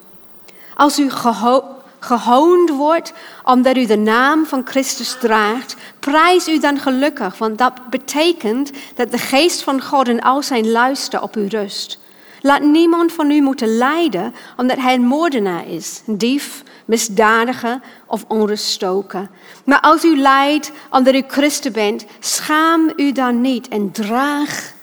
Als 0.75 0.99
u 0.99 1.09
geho 1.09 1.63
gehoond 1.99 2.69
wordt 2.69 3.13
omdat 3.43 3.77
u 3.77 3.85
de 3.85 3.97
naam 3.97 4.45
van 4.45 4.61
Christus 4.65 5.17
draagt, 5.19 5.75
prijs 5.99 6.47
u 6.47 6.59
dan 6.59 6.79
gelukkig, 6.79 7.37
want 7.37 7.57
dat 7.57 7.89
betekent 7.89 8.71
dat 8.95 9.11
de 9.11 9.17
geest 9.17 9.61
van 9.61 9.81
God 9.81 10.07
en 10.07 10.21
al 10.21 10.43
zijn 10.43 10.71
luister 10.71 11.21
op 11.21 11.35
u 11.37 11.47
rust. 11.47 11.99
Laat 12.45 12.61
niemand 12.61 13.11
van 13.11 13.31
u 13.31 13.41
moeten 13.41 13.77
lijden 13.77 14.33
omdat 14.57 14.77
hij 14.77 14.93
een 14.93 15.05
moordenaar 15.05 15.67
is, 15.67 16.01
een 16.07 16.17
dief, 16.17 16.63
misdadiger 16.85 17.79
of 18.05 18.25
onruststoken. 18.27 19.29
Maar 19.63 19.79
als 19.79 20.03
u 20.03 20.17
lijdt 20.17 20.71
omdat 20.89 21.13
u 21.13 21.23
christen 21.27 21.71
bent, 21.71 22.05
schaam 22.19 22.91
u 22.95 23.11
dan 23.11 23.41
niet 23.41 23.67
en 23.67 23.91
draag 23.91 24.73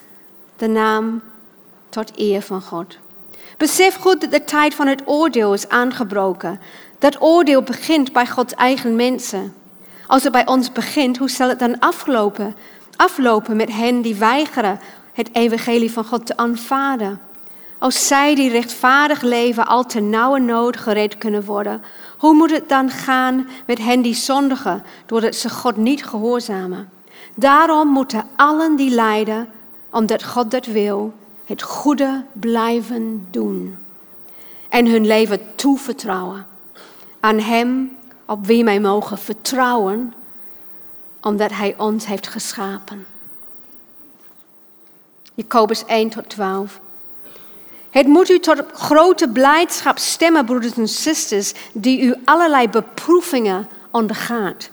de 0.56 0.68
naam 0.68 1.22
tot 1.88 2.18
eer 2.18 2.42
van 2.42 2.62
God. 2.62 2.98
Besef 3.56 3.94
goed 3.94 4.20
dat 4.20 4.30
de 4.30 4.44
tijd 4.44 4.74
van 4.74 4.86
het 4.86 5.02
oordeel 5.04 5.54
is 5.54 5.68
aangebroken. 5.68 6.60
Dat 6.98 7.22
oordeel 7.22 7.62
begint 7.62 8.12
bij 8.12 8.26
Gods 8.26 8.54
eigen 8.54 8.96
mensen. 8.96 9.54
Als 10.06 10.22
het 10.22 10.32
bij 10.32 10.46
ons 10.46 10.72
begint, 10.72 11.18
hoe 11.18 11.30
zal 11.30 11.48
het 11.48 11.58
dan 11.58 11.78
aflopen? 11.78 12.56
Aflopen 12.96 13.56
met 13.56 13.72
hen 13.72 14.00
die 14.00 14.14
weigeren 14.14 14.80
het 15.12 15.28
evangelie 15.32 15.92
van 15.92 16.04
God 16.04 16.26
te 16.26 16.36
aanvaarden. 16.36 17.30
Als 17.82 18.06
zij 18.06 18.34
die 18.34 18.50
rechtvaardig 18.50 19.22
leven 19.22 19.66
al 19.66 19.84
te 19.84 20.00
nauwe 20.00 20.38
nood 20.38 20.76
gered 20.76 21.18
kunnen 21.18 21.44
worden, 21.44 21.82
hoe 22.18 22.34
moet 22.34 22.50
het 22.50 22.68
dan 22.68 22.90
gaan 22.90 23.48
met 23.66 23.78
hen 23.78 24.02
die 24.02 24.14
zondigen 24.14 24.84
doordat 25.06 25.34
ze 25.34 25.50
God 25.50 25.76
niet 25.76 26.04
gehoorzamen? 26.04 26.90
Daarom 27.34 27.88
moeten 27.88 28.24
allen 28.36 28.76
die 28.76 28.90
lijden, 28.90 29.48
omdat 29.90 30.24
God 30.24 30.50
dat 30.50 30.66
wil, 30.66 31.14
het 31.44 31.62
goede 31.62 32.24
blijven 32.32 33.26
doen 33.30 33.78
en 34.68 34.86
hun 34.86 35.06
leven 35.06 35.54
toevertrouwen 35.54 36.46
aan 37.20 37.38
Hem 37.38 37.96
op 38.26 38.46
wie 38.46 38.64
wij 38.64 38.80
mogen 38.80 39.18
vertrouwen, 39.18 40.14
omdat 41.20 41.50
Hij 41.52 41.74
ons 41.78 42.06
heeft 42.06 42.26
geschapen. 42.28 43.06
Jacobus 45.34 45.84
1 45.84 46.08
tot 46.08 46.28
12. 46.28 46.80
Het 47.92 48.06
moet 48.06 48.30
u 48.30 48.38
tot 48.38 48.62
grote 48.72 49.28
blijdschap 49.28 49.98
stemmen, 49.98 50.44
broeders 50.44 50.74
en 50.74 50.88
zusters, 50.88 51.52
die 51.72 52.00
u 52.00 52.14
allerlei 52.24 52.68
beproevingen 52.68 53.68
ondergaat. 53.90 54.70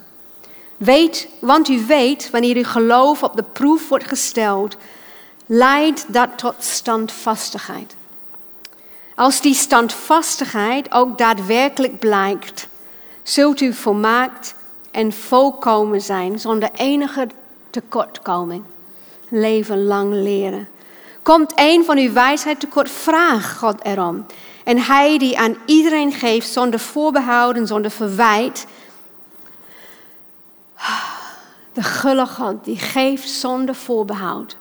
Weet, 0.76 1.28
want 1.38 1.68
u 1.68 1.86
weet, 1.86 2.30
wanneer 2.30 2.56
uw 2.56 2.64
geloof 2.64 3.22
op 3.22 3.36
de 3.36 3.42
proef 3.42 3.88
wordt 3.88 4.06
gesteld, 4.06 4.76
leidt 5.46 6.04
dat 6.08 6.28
tot 6.36 6.54
standvastigheid. 6.58 7.94
Als 9.14 9.40
die 9.40 9.54
standvastigheid 9.54 10.92
ook 10.92 11.18
daadwerkelijk 11.18 11.98
blijkt, 11.98 12.68
zult 13.22 13.60
u 13.60 13.72
volmaakt 13.72 14.54
en 14.90 15.12
volkomen 15.12 16.00
zijn 16.00 16.38
zonder 16.38 16.70
enige 16.74 17.28
tekortkoming. 17.70 18.64
Leven 19.28 19.84
lang 19.84 20.12
leren. 20.12 20.68
Komt 21.22 21.52
een 21.54 21.84
van 21.84 21.98
uw 21.98 22.12
wijsheid 22.12 22.60
tekort, 22.60 22.90
vraag 22.90 23.58
God 23.58 23.84
erom. 23.84 24.26
En 24.64 24.78
hij 24.78 25.18
die 25.18 25.38
aan 25.38 25.56
iedereen 25.66 26.12
geeft 26.12 26.48
zonder 26.48 26.80
voorbehouden, 26.80 27.66
zonder 27.66 27.90
verwijt. 27.90 28.66
De 31.72 31.82
gulle 31.82 32.26
God 32.26 32.64
die 32.64 32.78
geeft 32.78 33.28
zonder 33.28 33.74
voorbehoud 33.74 34.56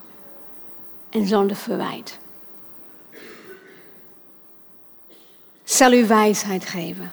en 1.09 1.27
zonder 1.27 1.55
verwijt. 1.55 2.17
Zal 5.63 5.93
u 5.93 6.07
wijsheid 6.07 6.65
geven. 6.65 7.11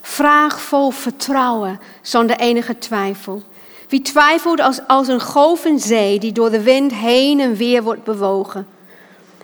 Vraag 0.00 0.60
vol 0.60 0.90
vertrouwen, 0.90 1.80
zonder 2.02 2.36
enige 2.36 2.78
twijfel. 2.78 3.42
Wie 3.88 4.02
twijfelt 4.02 4.60
als, 4.60 4.80
als 4.86 5.08
een 5.08 5.20
golvende 5.20 5.82
zee 5.82 6.18
die 6.18 6.32
door 6.32 6.50
de 6.50 6.62
wind 6.62 6.94
heen 6.94 7.40
en 7.40 7.54
weer 7.54 7.82
wordt 7.82 8.04
bewogen. 8.04 8.66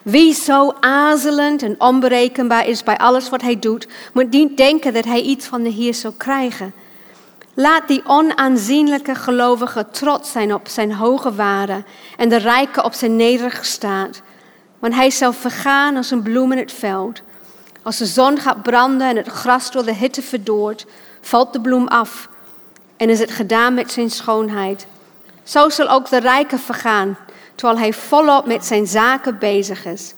Wie 0.03 0.35
zo 0.35 0.75
aarzelend 0.81 1.63
en 1.63 1.75
onberekenbaar 1.79 2.67
is 2.67 2.83
bij 2.83 2.99
alles 2.99 3.29
wat 3.29 3.43
hij 3.43 3.59
doet, 3.59 3.89
moet 4.13 4.31
niet 4.31 4.57
denken 4.57 4.95
dat 4.95 5.05
hij 5.05 5.21
iets 5.21 5.47
van 5.47 5.63
de 5.63 5.69
Heer 5.69 5.95
zal 5.95 6.13
krijgen. 6.17 6.75
Laat 7.55 7.89
die 7.89 8.03
onaanzienlijke 8.07 9.15
gelovige 9.15 9.87
trots 9.91 10.33
zijn 10.33 10.55
op 10.55 10.69
zijn 10.69 10.93
hoge 10.93 11.35
waarde 11.35 11.85
en 12.17 12.29
de 12.29 12.37
rijke 12.37 12.83
op 12.83 12.93
zijn 12.93 13.17
nederige 13.17 13.65
staat. 13.65 14.23
Want 14.79 14.95
hij 14.95 15.11
zal 15.11 15.33
vergaan 15.33 15.97
als 15.97 16.11
een 16.11 16.23
bloem 16.23 16.53
in 16.53 16.59
het 16.59 16.73
veld. 16.73 17.23
Als 17.83 17.97
de 17.97 18.07
zon 18.07 18.39
gaat 18.39 18.63
branden 18.63 19.09
en 19.09 19.17
het 19.17 19.29
gras 19.29 19.71
door 19.71 19.85
de 19.85 19.95
hitte 19.95 20.23
verdoort, 20.23 20.87
valt 21.21 21.53
de 21.53 21.61
bloem 21.61 21.89
af 21.89 22.29
en 22.97 23.11
is 23.11 23.19
het 23.19 23.31
gedaan 23.31 23.75
met 23.75 23.93
zijn 23.93 24.11
schoonheid. 24.11 24.87
Zo 25.43 25.69
zal 25.69 25.89
ook 25.89 26.09
de 26.09 26.21
rijke 26.21 26.59
vergaan, 26.59 27.19
terwijl 27.55 27.79
hij 27.79 27.93
volop 27.93 28.47
met 28.47 28.65
zijn 28.65 28.87
zaken 28.87 29.39
bezig 29.39 29.85
is. 29.85 30.15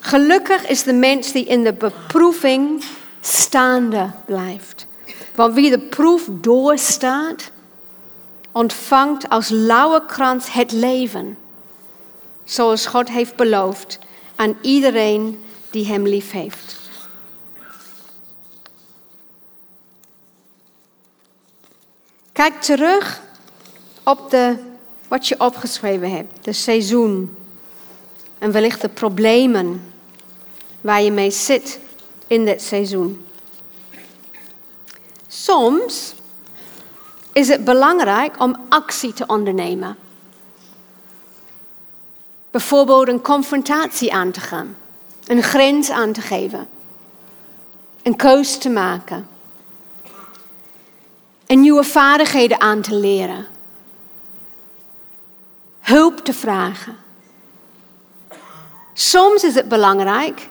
Gelukkig 0.00 0.68
is 0.68 0.82
de 0.82 0.92
mens 0.92 1.32
die 1.32 1.44
in 1.44 1.64
de 1.64 1.72
beproeving 1.72 2.84
staande 3.20 4.10
blijft. 4.24 4.86
Want 5.34 5.54
wie 5.54 5.70
de 5.70 5.78
proef 5.78 6.28
doorstaat, 6.30 7.50
ontvangt 8.52 9.28
als 9.28 9.48
lauwe 9.48 10.02
krans 10.06 10.52
het 10.52 10.72
leven. 10.72 11.38
Zoals 12.44 12.86
God 12.86 13.08
heeft 13.08 13.36
beloofd 13.36 13.98
aan 14.36 14.56
iedereen 14.60 15.44
die 15.70 15.86
hem 15.86 16.06
lief 16.06 16.30
heeft. 16.30 16.75
Kijk 22.36 22.60
terug 22.60 23.22
op 24.02 24.30
de, 24.30 24.56
wat 25.08 25.28
je 25.28 25.40
opgeschreven 25.40 26.10
hebt, 26.10 26.44
de 26.44 26.52
seizoen. 26.52 27.36
En 28.38 28.52
wellicht 28.52 28.80
de 28.80 28.88
problemen 28.88 29.92
waar 30.80 31.02
je 31.02 31.10
mee 31.10 31.30
zit 31.30 31.80
in 32.26 32.44
dit 32.44 32.62
seizoen. 32.62 33.26
Soms 35.26 36.14
is 37.32 37.48
het 37.48 37.64
belangrijk 37.64 38.40
om 38.40 38.56
actie 38.68 39.12
te 39.12 39.26
ondernemen. 39.26 39.96
Bijvoorbeeld 42.50 43.08
een 43.08 43.22
confrontatie 43.22 44.12
aan 44.12 44.30
te 44.30 44.40
gaan, 44.40 44.76
een 45.26 45.42
grens 45.42 45.90
aan 45.90 46.12
te 46.12 46.20
geven, 46.20 46.68
een 48.02 48.16
keus 48.16 48.58
te 48.58 48.68
maken 48.68 49.34
en 51.46 51.60
nieuwe 51.60 51.84
vaardigheden 51.84 52.60
aan 52.60 52.80
te 52.80 52.94
leren. 52.94 53.46
Hulp 55.80 56.18
te 56.18 56.32
vragen. 56.32 56.96
Soms 58.92 59.44
is 59.44 59.54
het 59.54 59.68
belangrijk. 59.68 60.48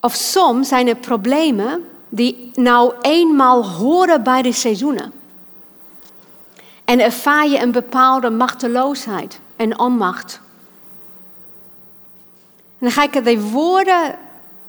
Of 0.00 0.14
soms 0.14 0.68
zijn 0.68 0.88
er 0.88 0.96
problemen 0.96 1.88
die 2.08 2.50
nou 2.54 2.94
eenmaal 3.00 3.68
horen 3.68 4.22
bij 4.22 4.42
de 4.42 4.52
seizoenen. 4.52 5.12
En 6.84 7.00
ervaar 7.00 7.48
je 7.48 7.58
een 7.58 7.72
bepaalde 7.72 8.30
machteloosheid 8.30 9.40
en 9.56 9.78
onmacht. 9.78 10.40
En 12.56 12.86
dan 12.86 12.90
ga 12.90 13.02
ik 13.02 13.24
de 13.24 13.40
woorden 13.40 14.18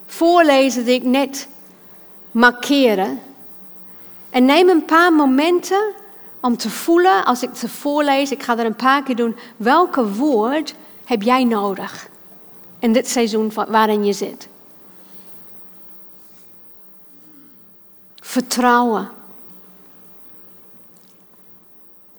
voorlezen 0.05 0.86
die 0.86 0.95
ik 0.95 1.03
net 1.03 1.47
markeren. 2.32 3.20
En 4.30 4.46
neem 4.46 4.70
een 4.70 4.86
paar 4.86 5.14
momenten 5.14 5.94
om 6.40 6.58
te 6.58 6.70
voelen, 6.70 7.26
als 7.26 7.44
ik 7.44 7.50
ze 7.56 7.70
voorlees, 7.70 8.32
ik 8.32 8.44
ga 8.44 8.58
er 8.58 8.66
een 8.66 8.76
paar 8.76 9.04
keer 9.04 9.16
doen, 9.16 9.36
welke 9.58 10.14
woord 10.14 10.76
heb 11.06 11.22
jij 11.22 11.44
nodig 11.44 12.10
in 12.80 12.94
dit 12.94 13.08
seizoen 13.08 13.52
waarin 13.68 14.06
je 14.06 14.14
zit? 14.14 14.48
Vertrouwen. 18.16 19.10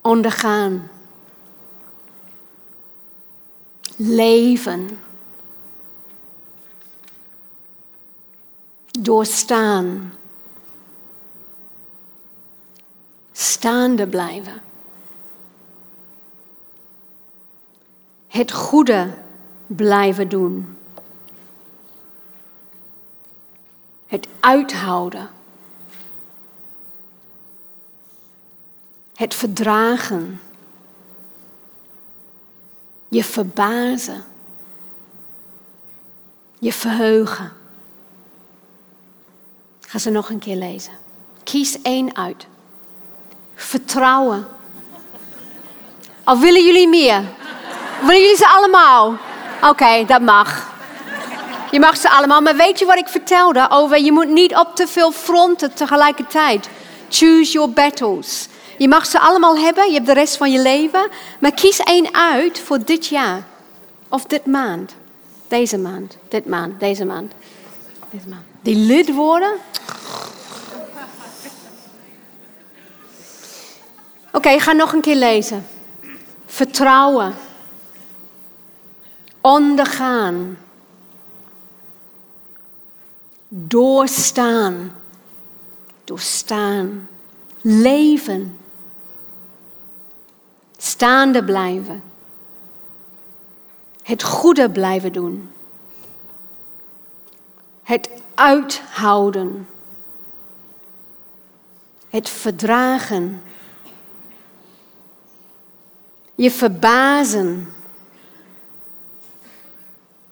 Ondergaan. 0.00 0.90
Leven. 3.96 4.98
Doorstaan. 8.90 10.14
Staande 13.32 14.06
blijven. 14.06 14.62
Het 18.26 18.52
goede 18.52 19.14
blijven 19.66 20.28
doen. 20.28 20.76
Het 24.06 24.28
uithouden. 24.40 25.30
Het 29.14 29.34
verdragen. 29.34 30.40
Je 33.08 33.24
verbazen. 33.24 34.24
Je 36.58 36.72
verheugen 36.72 37.58
ga 39.90 39.98
ze 39.98 40.10
nog 40.10 40.30
een 40.30 40.38
keer 40.38 40.56
lezen. 40.56 40.92
Kies 41.44 41.82
één 41.82 42.16
uit. 42.16 42.46
Vertrouwen. 43.54 44.48
Of 46.24 46.40
willen 46.40 46.64
jullie 46.64 46.88
meer? 46.88 47.22
Willen 48.00 48.20
jullie 48.20 48.36
ze 48.36 48.48
allemaal? 48.48 49.16
Oké, 49.62 50.04
dat 50.06 50.20
mag. 50.20 50.72
Je 51.70 51.80
mag 51.80 51.96
ze 51.96 52.10
allemaal. 52.10 52.40
Maar 52.40 52.56
weet 52.56 52.78
je 52.78 52.84
wat 52.84 52.96
ik 52.96 53.08
vertelde 53.08 53.66
over 53.70 54.00
je 54.00 54.12
moet 54.12 54.28
niet 54.28 54.56
op 54.56 54.76
te 54.76 54.86
veel 54.86 55.12
fronten 55.12 55.74
tegelijkertijd. 55.74 56.68
Choose 57.08 57.52
your 57.52 57.70
battles. 57.70 58.48
Je 58.78 58.88
mag 58.88 59.06
ze 59.06 59.18
allemaal 59.18 59.58
hebben, 59.58 59.86
je 59.86 59.94
hebt 59.94 60.06
de 60.06 60.12
rest 60.12 60.36
van 60.36 60.52
je 60.52 60.62
leven. 60.62 61.08
Maar 61.40 61.52
kies 61.52 61.78
één 61.78 62.14
uit 62.14 62.60
voor 62.60 62.84
dit 62.84 63.06
jaar 63.06 63.42
of 64.08 64.24
dit 64.24 64.46
maand. 64.46 64.94
Deze 65.48 65.78
maand, 65.78 66.16
dit 66.28 66.46
maand, 66.46 66.80
deze 66.80 67.04
maand. 67.04 67.32
Deze 68.10 68.28
maand. 68.28 68.44
Die 68.62 68.76
lid 68.76 69.14
worden. 69.14 69.52
Oké, 74.32 74.36
okay, 74.36 74.58
ga 74.58 74.72
nog 74.72 74.92
een 74.92 75.00
keer 75.00 75.16
lezen. 75.16 75.66
Vertrouwen. 76.46 77.34
Ondergaan. 79.40 80.58
Doorstaan. 83.48 84.94
Doorstaan. 86.04 87.08
Leven. 87.60 88.58
Staande 90.76 91.44
blijven. 91.44 92.02
Het 94.02 94.22
goede 94.22 94.70
blijven 94.70 95.12
doen. 95.12 95.50
Het 97.82 98.10
uithouden. 98.34 99.68
Het 102.08 102.28
verdragen. 102.28 103.42
Je 106.40 106.50
verbazen. 106.50 107.72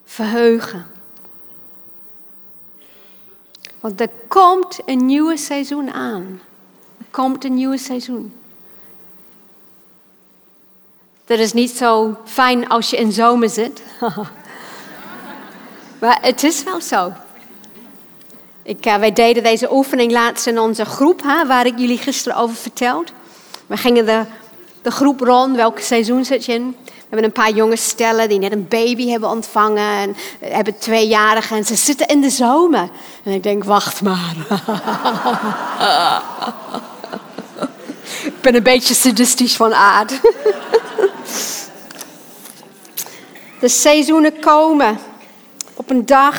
Verheugen. 0.05 0.87
Want 3.81 4.01
er 4.01 4.11
komt 4.29 4.79
een 4.85 5.07
nieuwe 5.07 5.37
seizoen 5.37 5.93
aan. 5.93 6.41
Er 6.99 7.05
komt 7.11 7.45
een 7.45 7.55
nieuwe 7.55 7.79
seizoen. 7.79 8.35
Dat 11.25 11.39
is 11.39 11.53
niet 11.53 11.71
zo 11.71 12.19
fijn 12.25 12.69
als 12.69 12.91
je 12.91 12.97
in 12.97 13.13
zomer 13.13 13.49
zit. 13.49 13.83
maar 16.01 16.19
het 16.21 16.43
is 16.43 16.63
wel 16.63 16.81
zo. 16.81 17.13
Ik, 18.63 18.87
uh, 18.87 18.97
wij 18.97 19.13
deden 19.13 19.43
deze 19.43 19.73
oefening 19.73 20.13
laatst 20.13 20.47
in 20.47 20.59
onze 20.59 20.85
groep, 20.85 21.23
hè, 21.23 21.47
waar 21.47 21.67
ik 21.67 21.79
jullie 21.79 21.99
gisteren 21.99 22.39
over 22.39 22.57
vertelde. 22.57 23.13
We 23.67 23.77
gingen 23.77 24.07
de, 24.07 24.25
de 24.83 24.91
groep 24.91 25.21
rond, 25.21 25.57
welk 25.57 25.79
seizoen 25.79 26.25
zit 26.25 26.45
je 26.45 26.53
in? 26.53 26.77
We 26.85 27.15
hebben 27.17 27.25
een 27.25 27.45
paar 27.45 27.53
jonge 27.53 27.77
stellen 27.77 28.29
die 28.29 28.39
net 28.39 28.53
een 28.53 28.69
baby 28.69 29.09
hebben 29.09 29.29
ontvangen. 29.29 29.99
En 29.99 30.17
hebben 30.41 30.79
tweejarigen 30.79 31.57
en 31.57 31.65
ze 31.65 31.75
zitten 31.75 32.07
in 32.07 32.21
de 32.21 32.31
zomer. 32.31 32.89
En 33.23 33.33
ik 33.33 33.43
denk, 33.43 33.65
wacht 33.65 34.03
maar. 34.03 34.35
ik 38.25 38.41
ben 38.41 38.55
een 38.55 38.63
beetje 38.63 38.95
sadistisch 38.95 39.57
van 39.57 39.75
aard. 39.75 40.21
De 43.61 43.69
seizoenen 43.69 44.41
komen. 44.41 44.99
Op 45.75 45.91
een 45.91 46.07
dag 46.07 46.37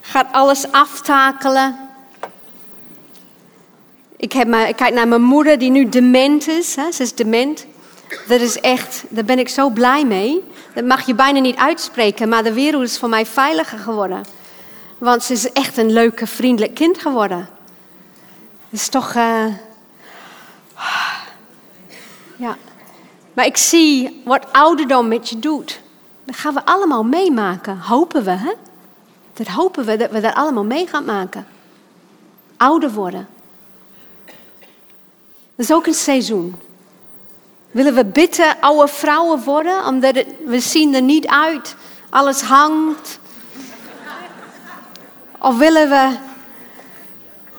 gaat 0.00 0.26
alles 0.32 0.72
aftakelen. 0.72 1.87
Ik, 4.18 4.32
heb 4.32 4.54
ik 4.54 4.76
kijk 4.76 4.94
naar 4.94 5.08
mijn 5.08 5.22
moeder 5.22 5.58
die 5.58 5.70
nu 5.70 5.88
dement 5.88 6.48
is. 6.48 6.76
Hè? 6.76 6.92
Ze 6.92 7.02
is 7.02 7.14
dement. 7.14 7.66
Dat 8.28 8.40
is 8.40 8.60
echt, 8.60 9.04
daar 9.08 9.24
ben 9.24 9.38
ik 9.38 9.48
zo 9.48 9.70
blij 9.70 10.04
mee. 10.04 10.44
Dat 10.74 10.84
mag 10.84 11.06
je 11.06 11.14
bijna 11.14 11.40
niet 11.40 11.56
uitspreken, 11.56 12.28
maar 12.28 12.42
de 12.42 12.52
wereld 12.52 12.82
is 12.82 12.98
voor 12.98 13.08
mij 13.08 13.26
veiliger 13.26 13.78
geworden. 13.78 14.24
Want 14.98 15.22
ze 15.22 15.32
is 15.32 15.52
echt 15.52 15.76
een 15.76 15.92
leuke, 15.92 16.26
vriendelijk 16.26 16.74
kind 16.74 16.98
geworden. 16.98 17.48
Het 18.68 18.80
is 18.80 18.88
toch. 18.88 19.14
Uh... 19.14 19.44
Ja. 22.36 22.56
Maar 23.32 23.46
ik 23.46 23.56
zie 23.56 24.22
wat 24.24 24.52
ouderdom 24.52 25.08
met 25.08 25.28
je 25.28 25.38
doet. 25.38 25.80
Dat 26.24 26.36
gaan 26.36 26.54
we 26.54 26.64
allemaal 26.64 27.04
meemaken, 27.04 27.78
hopen 27.78 28.24
we. 28.24 28.30
Hè? 28.30 28.52
Dat 29.32 29.46
hopen 29.46 29.84
we 29.84 29.96
dat 29.96 30.10
we 30.10 30.20
dat 30.20 30.34
allemaal 30.34 30.64
mee 30.64 30.86
gaan 30.86 31.04
maken. 31.04 31.46
Ouder 32.56 32.90
worden. 32.90 33.28
Dat 35.58 35.68
is 35.68 35.72
ook 35.72 35.86
een 35.86 35.94
seizoen. 35.94 36.56
Willen 37.70 37.94
we 37.94 38.04
bitter 38.04 38.56
oude 38.60 38.88
vrouwen 38.88 39.44
worden, 39.44 39.86
omdat 39.86 40.24
we 40.44 40.60
zien 40.60 40.94
er 40.94 41.02
niet 41.02 41.26
uit, 41.26 41.76
alles 42.10 42.40
hangt? 42.40 43.18
Of 45.38 45.58
willen 45.58 45.88
we 45.88 46.16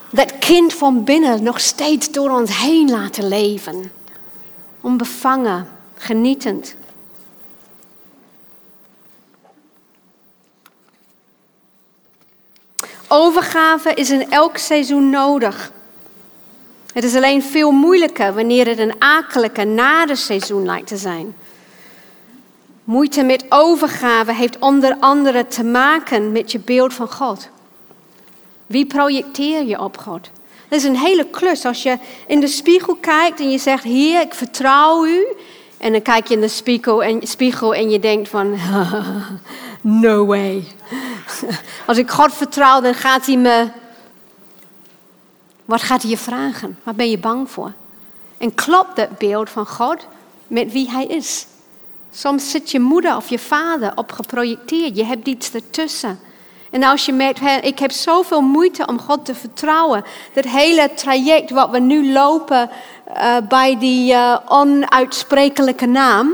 dat 0.09 0.37
kind 0.39 0.73
van 0.73 1.03
binnen 1.03 1.43
nog 1.43 1.59
steeds 1.59 2.11
door 2.11 2.29
ons 2.29 2.57
heen 2.57 2.89
laten 2.89 3.27
leven? 3.27 3.91
Onbevangen, 4.81 5.67
genietend. 5.95 6.75
Overgave 13.07 13.93
is 13.93 14.09
in 14.09 14.31
elk 14.31 14.57
seizoen 14.57 15.09
nodig. 15.09 15.71
Het 16.99 17.07
is 17.07 17.15
alleen 17.15 17.43
veel 17.43 17.71
moeilijker 17.71 18.33
wanneer 18.33 18.67
het 18.67 18.79
een 18.79 18.93
akelige 18.97 19.63
nare 19.63 20.15
seizoen 20.15 20.65
lijkt 20.65 20.87
te 20.87 20.97
zijn. 20.97 21.35
Moeite 22.83 23.23
met 23.23 23.45
overgave 23.49 24.33
heeft 24.33 24.59
onder 24.59 24.97
andere 24.99 25.47
te 25.47 25.63
maken 25.63 26.31
met 26.31 26.51
je 26.51 26.59
beeld 26.59 26.93
van 26.93 27.11
God. 27.11 27.49
Wie 28.65 28.85
projecteer 28.85 29.65
je 29.65 29.79
op 29.79 29.97
God? 29.97 30.29
Dat 30.67 30.79
is 30.79 30.83
een 30.83 30.97
hele 30.97 31.25
klus. 31.31 31.65
Als 31.65 31.83
je 31.83 31.97
in 32.27 32.39
de 32.39 32.47
spiegel 32.47 32.95
kijkt 32.95 33.39
en 33.39 33.51
je 33.51 33.57
zegt, 33.57 33.83
Heer, 33.83 34.21
ik 34.21 34.33
vertrouw 34.33 35.05
u. 35.05 35.25
En 35.77 35.91
dan 35.91 36.01
kijk 36.01 36.27
je 36.27 36.33
in 36.33 36.41
de 36.41 36.47
spiegel 36.47 37.03
en, 37.03 37.27
spiegel 37.27 37.75
en 37.75 37.89
je 37.89 37.99
denkt 37.99 38.29
van, 38.29 38.57
no 40.01 40.25
way. 40.25 40.63
Als 41.87 41.97
ik 41.97 42.09
God 42.09 42.33
vertrouw, 42.33 42.81
dan 42.81 42.93
gaat 42.93 43.25
hij 43.25 43.37
me. 43.37 43.67
Wat 45.69 45.81
gaat 45.81 46.01
hij 46.01 46.11
je 46.11 46.17
vragen? 46.17 46.79
Waar 46.83 46.95
ben 46.95 47.09
je 47.09 47.17
bang 47.17 47.49
voor? 47.49 47.71
En 48.37 48.55
klopt 48.55 48.95
dat 48.95 49.17
beeld 49.17 49.49
van 49.49 49.65
God 49.65 50.07
met 50.47 50.71
wie 50.71 50.89
hij 50.89 51.05
is? 51.05 51.47
Soms 52.11 52.51
zit 52.51 52.71
je 52.71 52.79
moeder 52.79 53.15
of 53.15 53.29
je 53.29 53.39
vader 53.39 53.91
op 53.95 54.11
geprojecteerd. 54.11 54.95
Je 54.95 55.05
hebt 55.05 55.27
iets 55.27 55.53
ertussen. 55.53 56.19
En 56.69 56.83
als 56.83 57.05
je 57.05 57.13
merkt, 57.13 57.65
ik 57.65 57.79
heb 57.79 57.91
zoveel 57.91 58.41
moeite 58.41 58.87
om 58.87 58.99
God 58.99 59.25
te 59.25 59.35
vertrouwen. 59.35 60.03
Dat 60.33 60.45
hele 60.45 60.91
traject 60.95 61.49
wat 61.49 61.69
we 61.69 61.79
nu 61.79 62.11
lopen 62.11 62.69
uh, 63.07 63.37
bij 63.49 63.79
die 63.79 64.13
uh, 64.13 64.37
onuitsprekelijke 64.47 65.85
naam 65.85 66.33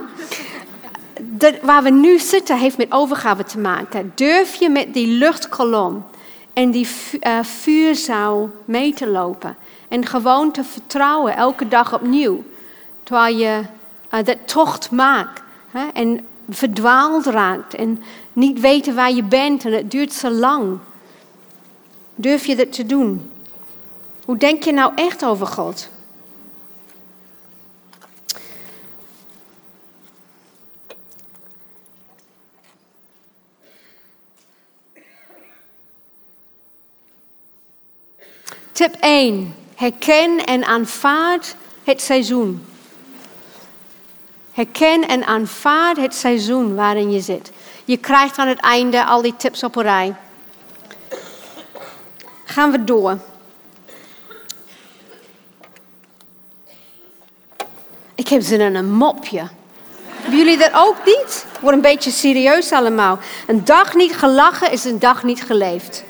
dat, 1.22 1.54
waar 1.62 1.84
we 1.84 1.90
nu 1.90 2.20
zitten 2.20 2.58
heeft 2.58 2.78
met 2.78 2.92
overgave 2.92 3.44
te 3.44 3.60
maken. 3.60 4.12
Durf 4.16 4.56
je 4.56 4.70
met 4.70 4.94
die 4.94 5.08
luchtkolom 5.08 6.06
en 6.56 6.72
die 6.72 6.88
uh, 7.22 7.44
vuurzaal 7.44 8.50
mee 8.66 8.94
te 8.94 9.08
lopen? 9.08 9.56
En 9.88 10.06
gewoon 10.06 10.52
te 10.52 10.64
vertrouwen 10.64 11.36
elke 11.36 11.68
dag 11.68 11.94
opnieuw. 11.94 12.44
Terwijl 13.04 13.38
je 13.38 13.62
uh, 14.14 14.24
dat 14.24 14.38
tocht 14.46 14.92
maakt 14.92 15.42
en 15.94 16.20
verdwaald 16.50 17.26
raakt 17.26 17.74
en 17.74 18.04
niet 18.34 18.60
weten 18.60 18.96
waar 18.96 19.12
je 19.12 19.24
bent 19.24 19.66
en 19.66 19.72
het 19.72 19.92
duurt 19.92 20.14
zo 20.14 20.30
lang. 20.30 20.78
Durf 22.16 22.46
je 22.46 22.56
dat 22.56 22.74
te 22.74 22.86
doen? 22.86 23.32
Hoe 24.26 24.38
denk 24.38 24.64
je 24.64 24.72
nou 24.72 24.92
echt 24.96 25.26
over 25.26 25.48
God? 25.48 25.90
Tip 38.76 38.96
1. 39.00 39.56
Herken 39.76 40.46
en 40.46 40.66
aanvaard 40.66 41.56
het 41.84 42.02
seizoen. 42.02 42.66
Herken 44.52 45.08
en 45.08 45.26
aanvaard 45.26 45.98
het 45.98 46.16
seizoen 46.16 46.76
waarin 46.76 47.12
je 47.12 47.20
zit. 47.20 47.52
Je 47.86 47.98
krijgt 47.98 48.38
aan 48.38 48.48
het 48.48 48.60
einde 48.60 49.06
al 49.06 49.22
die 49.22 49.36
tips 49.36 49.64
op 49.64 49.76
een 49.76 49.84
rij. 49.84 50.16
Gaan 52.46 52.72
we 52.72 52.84
door. 52.84 53.18
Ik 58.16 58.28
heb 58.28 58.42
zin 58.42 58.62
in 58.62 58.76
een 58.76 58.92
mopje. 58.92 59.48
Hebben 60.06 60.38
jullie 60.38 60.58
dat 60.58 60.74
ook 60.74 61.06
niet? 61.06 61.46
Wordt 61.62 61.76
een 61.76 61.84
beetje 61.84 62.12
serieus 62.12 62.72
allemaal. 62.72 63.20
Een 63.48 63.66
dag 63.66 63.94
niet 63.94 64.16
gelachen 64.16 64.72
is 64.72 64.84
een 64.84 65.00
dag 65.00 65.24
niet 65.24 65.44
geleefd. 65.44 66.04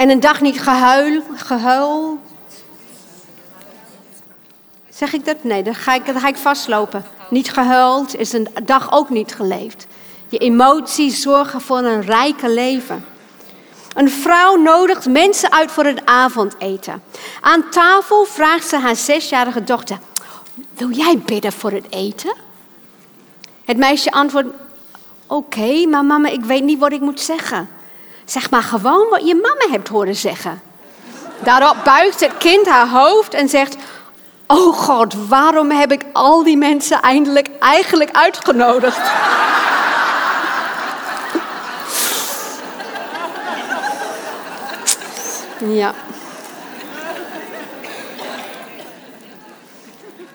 En 0.00 0.10
een 0.10 0.20
dag 0.20 0.40
niet 0.40 0.60
gehuil, 0.60 1.22
gehuil. 1.34 2.18
Zeg 4.88 5.12
ik 5.12 5.24
dat? 5.24 5.44
Nee, 5.44 5.62
dan 5.62 5.74
ga 5.74 5.94
ik, 5.94 6.06
dan 6.06 6.20
ga 6.20 6.28
ik 6.28 6.36
vastlopen. 6.36 7.04
Niet 7.30 7.52
gehuild 7.52 8.16
is 8.16 8.32
een 8.32 8.48
dag 8.64 8.92
ook 8.92 9.10
niet 9.10 9.34
geleefd. 9.34 9.86
Je 10.28 10.38
emoties 10.38 11.20
zorgen 11.20 11.60
voor 11.60 11.78
een 11.78 12.02
rijke 12.02 12.48
leven. 12.48 13.04
Een 13.94 14.10
vrouw 14.10 14.56
nodigt 14.56 15.08
mensen 15.08 15.52
uit 15.52 15.70
voor 15.70 15.84
het 15.84 16.04
avondeten. 16.04 17.02
Aan 17.40 17.68
tafel 17.70 18.24
vraagt 18.24 18.68
ze 18.68 18.76
haar 18.76 18.96
zesjarige 18.96 19.64
dochter: 19.64 19.98
Wil 20.76 20.90
jij 20.90 21.18
bidden 21.18 21.52
voor 21.52 21.70
het 21.70 21.86
eten? 21.90 22.34
Het 23.64 23.76
meisje 23.76 24.10
antwoordt: 24.10 24.48
Oké, 25.26 25.86
maar 25.86 26.04
mama, 26.04 26.28
ik 26.28 26.44
weet 26.44 26.64
niet 26.64 26.78
wat 26.78 26.92
ik 26.92 27.00
moet 27.00 27.20
zeggen. 27.20 27.68
Zeg 28.30 28.50
maar 28.50 28.62
gewoon 28.62 29.08
wat 29.08 29.26
je 29.26 29.34
mama 29.34 29.66
hebt 29.70 29.88
horen 29.88 30.16
zeggen. 30.16 30.62
Daarop 31.38 31.76
buigt 31.84 32.20
het 32.20 32.36
kind 32.38 32.68
haar 32.68 32.88
hoofd 32.88 33.34
en 33.34 33.48
zegt: 33.48 33.76
Oh 34.46 34.76
God, 34.76 35.14
waarom 35.28 35.70
heb 35.70 35.92
ik 35.92 36.04
al 36.12 36.42
die 36.42 36.56
mensen 36.56 37.00
eindelijk 37.00 37.48
eigenlijk 37.58 38.10
uitgenodigd? 38.10 38.96
ja. 45.80 45.94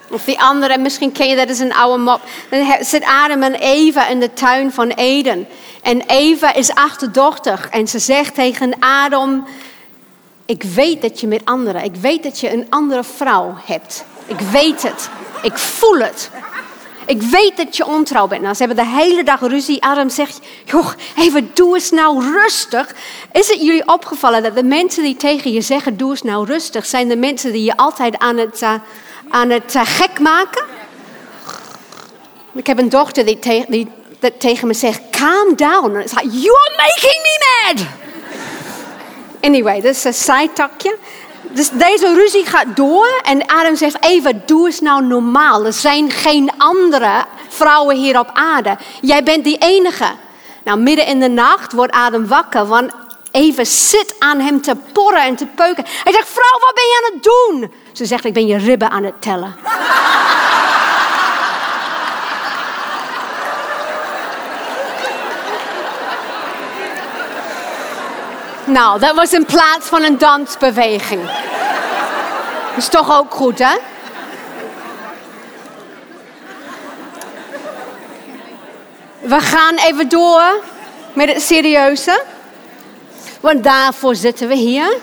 Of 0.10 0.24
die 0.24 0.41
andere, 0.41 0.78
misschien 0.78 1.12
ken 1.12 1.28
je 1.28 1.36
dat, 1.36 1.49
is 1.49 1.60
een 1.60 1.74
oude 1.74 2.03
mop. 2.03 2.22
Dan 2.49 2.76
zit 2.82 3.03
Adam 3.03 3.43
en 3.43 3.53
Eva 3.53 4.08
in 4.08 4.20
de 4.20 4.34
tuin 4.34 4.72
van 4.72 4.89
Eden. 4.89 5.47
En 5.82 6.01
Eva 6.08 6.53
is 6.53 6.74
achterdochtig. 6.74 7.70
En 7.70 7.88
ze 7.88 7.99
zegt 7.99 8.36
tegen 8.36 8.74
Adam, 8.80 9.47
ik 10.45 10.64
weet 10.64 11.01
dat 11.01 11.20
je 11.20 11.28
met 11.28 11.45
anderen, 11.45 11.84
ik 11.84 11.95
weet 11.95 12.24
dat 12.24 12.39
je 12.39 12.53
een 12.53 12.66
andere 12.70 13.03
vrouw 13.03 13.56
hebt. 13.66 14.06
Ik 14.26 14.39
weet 14.39 14.84
het. 14.84 15.10
Ik 15.41 15.58
voel 15.58 15.97
het. 15.97 16.30
Ik 17.06 17.22
weet 17.22 17.58
dat 17.58 17.78
je 17.78 17.86
ontrouw 17.86 18.28
bent. 18.28 18.41
Nou, 18.41 18.53
ze 18.56 18.66
hebben 18.66 18.86
de 18.86 18.91
hele 18.91 19.24
dag 19.24 19.39
ruzie. 19.39 19.84
Adam 19.84 20.10
zegt, 20.10 20.39
joh, 20.66 20.88
even 21.18 21.51
doe 21.53 21.76
eens 21.76 21.91
nou 21.91 22.32
rustig. 22.32 22.95
Is 23.32 23.47
het 23.47 23.62
jullie 23.62 23.88
opgevallen 23.88 24.43
dat 24.43 24.56
de 24.56 24.64
mensen 24.64 25.03
die 25.03 25.16
tegen 25.16 25.51
je 25.51 25.62
zeggen, 25.62 25.97
doe 25.97 26.10
eens 26.10 26.22
nou 26.22 26.45
rustig, 26.45 26.86
zijn 26.86 27.08
de 27.08 27.16
mensen 27.16 27.51
die 27.51 27.64
je 27.64 27.78
altijd 27.78 28.18
aan 28.18 28.38
het, 28.38 28.62
uh, 28.62 28.74
aan 29.36 29.49
het 29.49 29.75
uh, 29.75 29.81
gek 29.86 30.19
maken? 30.19 30.63
Ik 32.53 32.67
heb 32.67 32.79
een 32.79 32.89
dochter 32.89 33.25
die, 33.25 33.65
die 33.67 33.91
tegen 34.38 34.67
me 34.67 34.73
zegt, 34.73 35.01
calm 35.11 35.55
down. 35.55 35.95
En 35.95 36.01
it's 36.01 36.13
like, 36.13 36.29
you 36.29 36.55
are 36.55 36.75
making 36.77 37.21
me 37.21 37.63
mad. 37.63 37.86
Anyway, 39.41 39.81
dat 39.81 39.95
is 39.95 40.03
een 40.03 40.13
zijtakje. 40.13 40.97
Dus 41.41 41.69
deze 41.69 42.13
ruzie 42.13 42.45
gaat 42.45 42.75
door 42.75 43.21
en 43.23 43.47
Adam 43.47 43.75
zegt, 43.75 44.03
Eva, 44.03 44.31
doe 44.45 44.65
eens 44.65 44.79
nou 44.79 45.03
normaal. 45.03 45.65
Er 45.65 45.73
zijn 45.73 46.11
geen 46.11 46.51
andere 46.57 47.25
vrouwen 47.49 47.95
hier 47.95 48.19
op 48.19 48.29
aarde. 48.33 48.77
Jij 49.01 49.23
bent 49.23 49.43
die 49.43 49.57
enige. 49.57 50.11
Nou, 50.63 50.79
midden 50.79 51.05
in 51.05 51.19
de 51.19 51.29
nacht 51.29 51.71
wordt 51.71 51.93
Adam 51.93 52.27
wakker, 52.27 52.65
want 52.65 52.91
Eva 53.31 53.63
zit 53.63 54.15
aan 54.19 54.39
hem 54.39 54.61
te 54.61 54.75
porren 54.91 55.21
en 55.21 55.36
te 55.36 55.45
peuken. 55.45 55.86
Hij 56.03 56.13
zegt, 56.13 56.29
vrouw, 56.29 56.59
wat 56.59 56.73
ben 56.73 56.83
je 56.83 57.01
aan 57.03 57.13
het 57.13 57.23
doen? 57.23 57.83
Ze 57.96 58.06
zegt, 58.06 58.26
ik 58.26 58.34
ben 58.34 58.48
je 58.48 58.58
ribben 58.58 58.89
aan 58.89 59.04
het 59.04 59.22
tellen. 59.22 59.56
Nou, 68.66 69.00
dat 69.00 69.16
was 69.16 69.34
in 69.34 69.46
plaats 69.46 69.88
van 69.88 70.04
een 70.04 70.18
dansbeweging. 70.18 71.30
Is 72.78 72.88
toch 72.88 73.18
ook 73.18 73.34
goed, 73.34 73.60
hè? 73.60 73.76
We 79.20 79.39
gaan 79.39 79.76
even 79.76 80.10
door 80.10 80.64
met 81.14 81.34
het 81.34 81.41
serieuze. 81.41 82.24
Want 83.39 83.64
daarvoor 83.64 84.16
zitten 84.16 84.48
we 84.48 84.56
hier. 84.56 84.98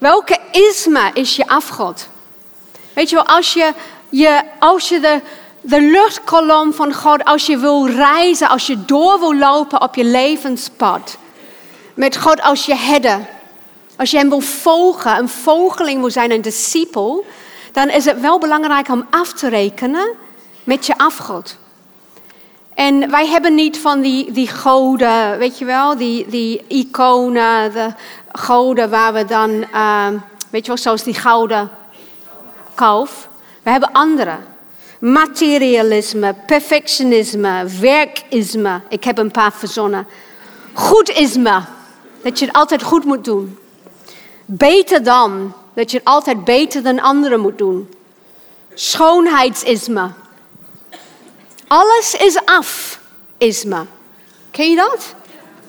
Welke 0.00 0.38
isma 0.50 1.14
is 1.14 1.36
je 1.36 1.46
afgod? 1.46 2.08
Weet 2.92 3.10
je 3.10 3.16
wel, 3.16 3.26
als 3.26 3.52
je, 3.52 3.72
je, 4.08 4.42
als 4.58 4.88
je 4.88 5.00
de, 5.00 5.20
de 5.60 5.80
luchtkolom 5.80 6.72
van 6.72 6.94
God, 6.94 7.24
als 7.24 7.46
je 7.46 7.58
wil 7.58 7.86
reizen, 7.86 8.48
als 8.48 8.66
je 8.66 8.84
door 8.84 9.18
wil 9.18 9.34
lopen 9.34 9.82
op 9.82 9.94
je 9.94 10.04
levenspad 10.04 11.18
met 11.94 12.16
God 12.16 12.42
als 12.42 12.66
je 12.66 12.74
herder, 12.74 13.28
als 13.96 14.10
je 14.10 14.16
hem 14.16 14.28
wil 14.28 14.40
volgen, 14.40 15.16
een 15.16 15.28
volgeling 15.28 16.00
wil 16.00 16.10
zijn, 16.10 16.30
een 16.30 16.42
discipel, 16.42 17.24
dan 17.72 17.88
is 17.88 18.04
het 18.04 18.20
wel 18.20 18.38
belangrijk 18.38 18.88
om 18.88 19.06
af 19.10 19.32
te 19.32 19.48
rekenen 19.48 20.08
met 20.64 20.86
je 20.86 20.98
afgod. 20.98 21.56
En 22.80 23.10
wij 23.10 23.26
hebben 23.26 23.54
niet 23.54 23.78
van 23.78 24.00
die, 24.00 24.32
die 24.32 24.48
goden, 24.48 25.38
weet 25.38 25.58
je 25.58 25.64
wel, 25.64 25.96
die, 25.96 26.26
die 26.28 26.64
iconen, 26.68 27.72
de 27.72 27.92
goden 28.32 28.90
waar 28.90 29.12
we 29.12 29.24
dan, 29.24 29.50
uh, 29.50 30.06
weet 30.50 30.62
je 30.62 30.66
wel, 30.66 30.76
zoals 30.76 31.02
die 31.02 31.14
gouden 31.14 31.70
kalf. 32.74 33.28
We 33.62 33.70
hebben 33.70 33.92
andere. 33.92 34.36
Materialisme, 34.98 36.34
perfectionisme, 36.46 37.64
werkisme. 37.80 38.80
Ik 38.88 39.04
heb 39.04 39.18
een 39.18 39.30
paar 39.30 39.52
verzonnen. 39.52 40.06
Goedisme. 40.72 41.62
Dat 42.22 42.38
je 42.38 42.46
het 42.46 42.54
altijd 42.54 42.82
goed 42.82 43.04
moet 43.04 43.24
doen. 43.24 43.58
Beter 44.44 45.02
dan. 45.02 45.52
Dat 45.74 45.90
je 45.90 45.96
het 45.96 46.06
altijd 46.06 46.44
beter 46.44 46.82
dan 46.82 47.00
anderen 47.00 47.40
moet 47.40 47.58
doen. 47.58 47.94
Schoonheidsisme. 48.74 50.10
Alles 51.70 52.14
is 52.14 52.44
af, 52.44 53.00
isme. 53.38 53.86
Ken 54.50 54.70
je 54.70 54.76
dat? 54.76 55.14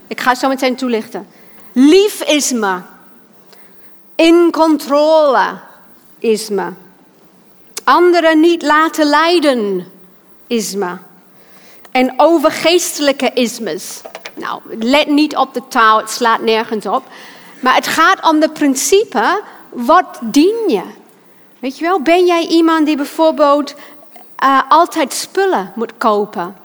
Ik 0.07 0.21
ga 0.21 0.29
het 0.29 0.39
zo 0.39 0.47
meteen 0.47 0.75
toelichten. 0.75 1.27
Liefisme. 1.71 2.81
In 4.15 4.51
controle 4.51 5.59
isme. 6.19 6.73
Anderen 7.83 8.39
niet 8.39 8.61
laten 8.61 9.05
lijden 9.05 9.91
isme. 10.47 10.97
En 11.91 12.13
overgeestelijke 12.17 13.31
ismes. 13.33 14.01
Nou, 14.33 14.61
let 14.79 15.07
niet 15.07 15.35
op 15.35 15.53
de 15.53 15.61
taal, 15.67 15.97
het 15.97 16.09
slaat 16.09 16.41
nergens 16.41 16.85
op. 16.85 17.03
Maar 17.59 17.75
het 17.75 17.87
gaat 17.87 18.29
om 18.29 18.39
de 18.39 18.49
principe, 18.49 19.41
wat 19.69 20.19
dien 20.21 20.63
je? 20.67 20.83
Weet 21.59 21.77
je 21.77 21.85
wel, 21.85 22.01
ben 22.01 22.25
jij 22.25 22.47
iemand 22.47 22.85
die 22.85 22.95
bijvoorbeeld 22.95 23.75
uh, 24.43 24.61
altijd 24.69 25.13
spullen 25.13 25.71
moet 25.75 25.97
kopen? 25.97 26.55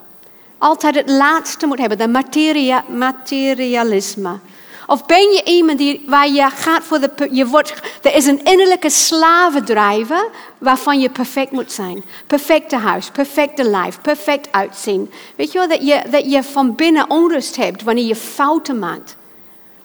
Altijd 0.59 0.95
het 0.95 1.11
laatste 1.11 1.67
moet 1.67 1.79
hebben, 1.79 1.99
de 1.99 2.09
materia, 2.09 2.85
materialisme. 2.89 4.39
Of 4.87 5.07
ben 5.07 5.33
je 5.33 5.43
iemand 5.45 5.79
die, 5.79 6.05
waar 6.07 6.29
je 6.29 6.51
gaat 6.51 6.85
voor 6.85 7.01
de. 7.01 7.29
Je 7.31 7.47
wordt, 7.47 7.75
er 8.03 8.15
is 8.15 8.27
een 8.27 8.45
innerlijke 8.45 8.91
slavendrijver 8.91 10.29
waarvan 10.59 11.01
je 11.01 11.11
perfect 11.11 11.51
moet 11.51 11.73
zijn. 11.73 12.05
Perfecte 12.27 12.77
huis, 12.77 13.11
perfecte 13.11 13.65
lijf, 13.65 14.01
perfect 14.01 14.49
uitzien. 14.51 15.13
Weet 15.37 15.53
je 15.53 15.59
wel, 15.59 15.69
dat 15.69 15.87
je, 15.87 16.03
dat 16.11 16.31
je 16.31 16.43
van 16.43 16.75
binnen 16.75 17.11
onrust 17.11 17.57
hebt 17.57 17.83
wanneer 17.83 18.05
je 18.05 18.17
fouten 18.17 18.79
maakt. 18.79 19.17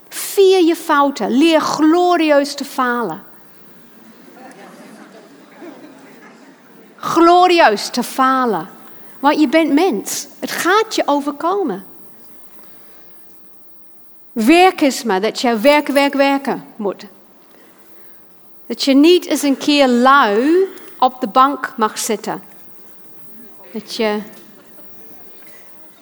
Vier 0.10 0.64
je 0.64 0.76
fouten. 0.76 1.38
Leer 1.38 1.62
glorieus 1.62 2.56
te 2.56 2.66
falen. 2.66 3.24
Glorieus 7.02 7.90
te 7.90 8.04
falen. 8.04 8.70
Want 9.20 9.40
je 9.40 9.48
bent 9.48 9.74
mens. 9.74 10.28
Het 10.40 10.52
gaat 10.52 10.96
je 10.96 11.04
overkomen. 11.06 11.86
Werk 14.32 14.82
is 14.82 15.04
maar 15.04 15.22
dat 15.22 15.42
je 15.42 15.60
werken, 15.60 15.94
werk, 15.94 16.14
werken 16.14 16.66
moet. 16.76 17.06
Dat 18.66 18.84
je 18.84 18.94
niet 18.94 19.26
eens 19.26 19.42
een 19.42 19.58
keer 19.58 19.88
lui 19.88 20.68
op 21.00 21.22
de 21.22 21.28
bank 21.28 21.74
mag 21.78 21.98
zitten. 21.98 22.44
Dat 23.74 23.96
je 23.96 24.20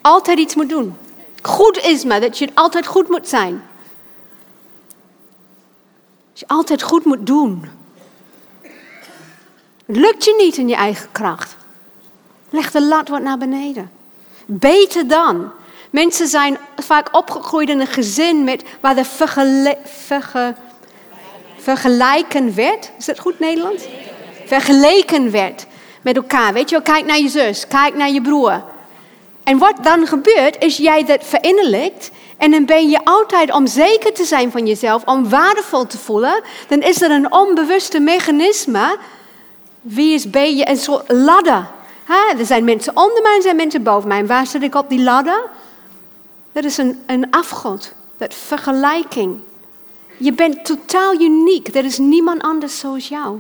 altijd 0.02 0.40
iets 0.40 0.56
moet 0.56 0.70
doen. 0.70 0.98
Goed 1.42 1.78
is 1.78 2.04
maar 2.04 2.22
dat 2.22 2.38
je 2.38 2.50
altijd 2.54 2.88
goed 2.88 3.10
moet 3.10 3.28
zijn. 3.28 3.64
Dat 6.30 6.40
je 6.40 6.48
altijd 6.48 6.82
goed 6.82 7.06
moet 7.06 7.26
doen. 7.26 7.79
Lukt 9.92 10.24
je 10.24 10.36
niet 10.38 10.58
in 10.58 10.68
je 10.68 10.76
eigen 10.76 11.12
kracht. 11.12 11.56
Leg 12.50 12.72
de 12.72 12.82
lat 12.82 13.08
wat 13.08 13.22
naar 13.22 13.38
beneden. 13.38 13.92
Beter 14.46 15.08
dan 15.08 15.52
Mensen 15.90 16.28
zijn 16.28 16.58
vaak 16.76 17.08
opgegroeid 17.12 17.70
in 17.70 17.80
een 17.80 17.88
gezin 17.88 18.44
met, 18.44 18.64
waar 18.80 18.96
de 18.96 19.06
verge, 19.84 20.56
vergelijken 21.58 22.56
werd. 22.56 22.92
Is 22.98 23.06
dat 23.06 23.20
goed 23.20 23.40
Nederlands? 23.40 23.84
Vergeleken 24.46 25.32
werd 25.32 25.66
met 26.02 26.16
elkaar. 26.16 26.54
Weet 26.54 26.70
je 26.70 26.76
wel, 26.76 26.96
kijk 26.96 27.06
naar 27.06 27.20
je 27.20 27.30
zus, 27.30 27.68
kijk 27.68 27.96
naar 27.96 28.10
je 28.10 28.22
broer. 28.22 28.64
En 29.44 29.58
wat 29.58 29.76
dan 29.82 30.08
gebeurt, 30.08 30.64
is 30.64 30.78
jij 30.78 31.06
dat 31.06 31.24
verinnerlijkt. 31.24 32.12
En 32.38 32.52
dan 32.52 32.66
ben 32.66 32.90
je 32.90 33.00
altijd 33.04 33.52
om 33.52 33.68
zeker 33.68 34.14
te 34.14 34.24
zijn 34.24 34.52
van 34.52 34.68
jezelf, 34.68 35.04
om 35.06 35.30
waardevol 35.30 35.88
te 35.88 35.98
voelen. 35.98 36.42
Dan 36.68 36.82
is 36.82 37.02
er 37.02 37.12
een 37.12 37.32
onbewuste 37.32 38.00
mechanisme. 38.00 38.98
Wie 39.82 40.14
is 40.14 40.30
ben 40.30 40.56
je? 40.56 40.70
Een 40.70 40.78
soort 40.78 41.12
ladder. 41.12 41.68
er 42.38 42.46
zijn 42.46 42.64
mensen 42.64 42.98
onder 42.98 43.22
mij 43.22 43.36
en 43.36 43.42
zijn 43.42 43.56
mensen 43.56 43.84
boven 43.84 44.08
mij. 44.08 44.26
waar 44.26 44.48
zit 44.48 44.64
ik 44.64 44.76
op 44.76 44.90
die 44.90 45.02
ladder? 45.02 45.50
Dat 46.52 46.64
is 46.64 46.78
een, 46.78 47.04
een 47.08 47.32
afgod. 47.32 47.94
Dat 48.18 48.34
vergelijking. 48.34 49.40
Je 50.18 50.34
bent 50.34 50.66
totaal 50.66 51.22
uniek. 51.22 51.76
Er 51.76 51.86
is 51.86 51.98
niemand 51.98 52.42
anders 52.42 52.80
zoals 52.80 53.08
jou. 53.08 53.40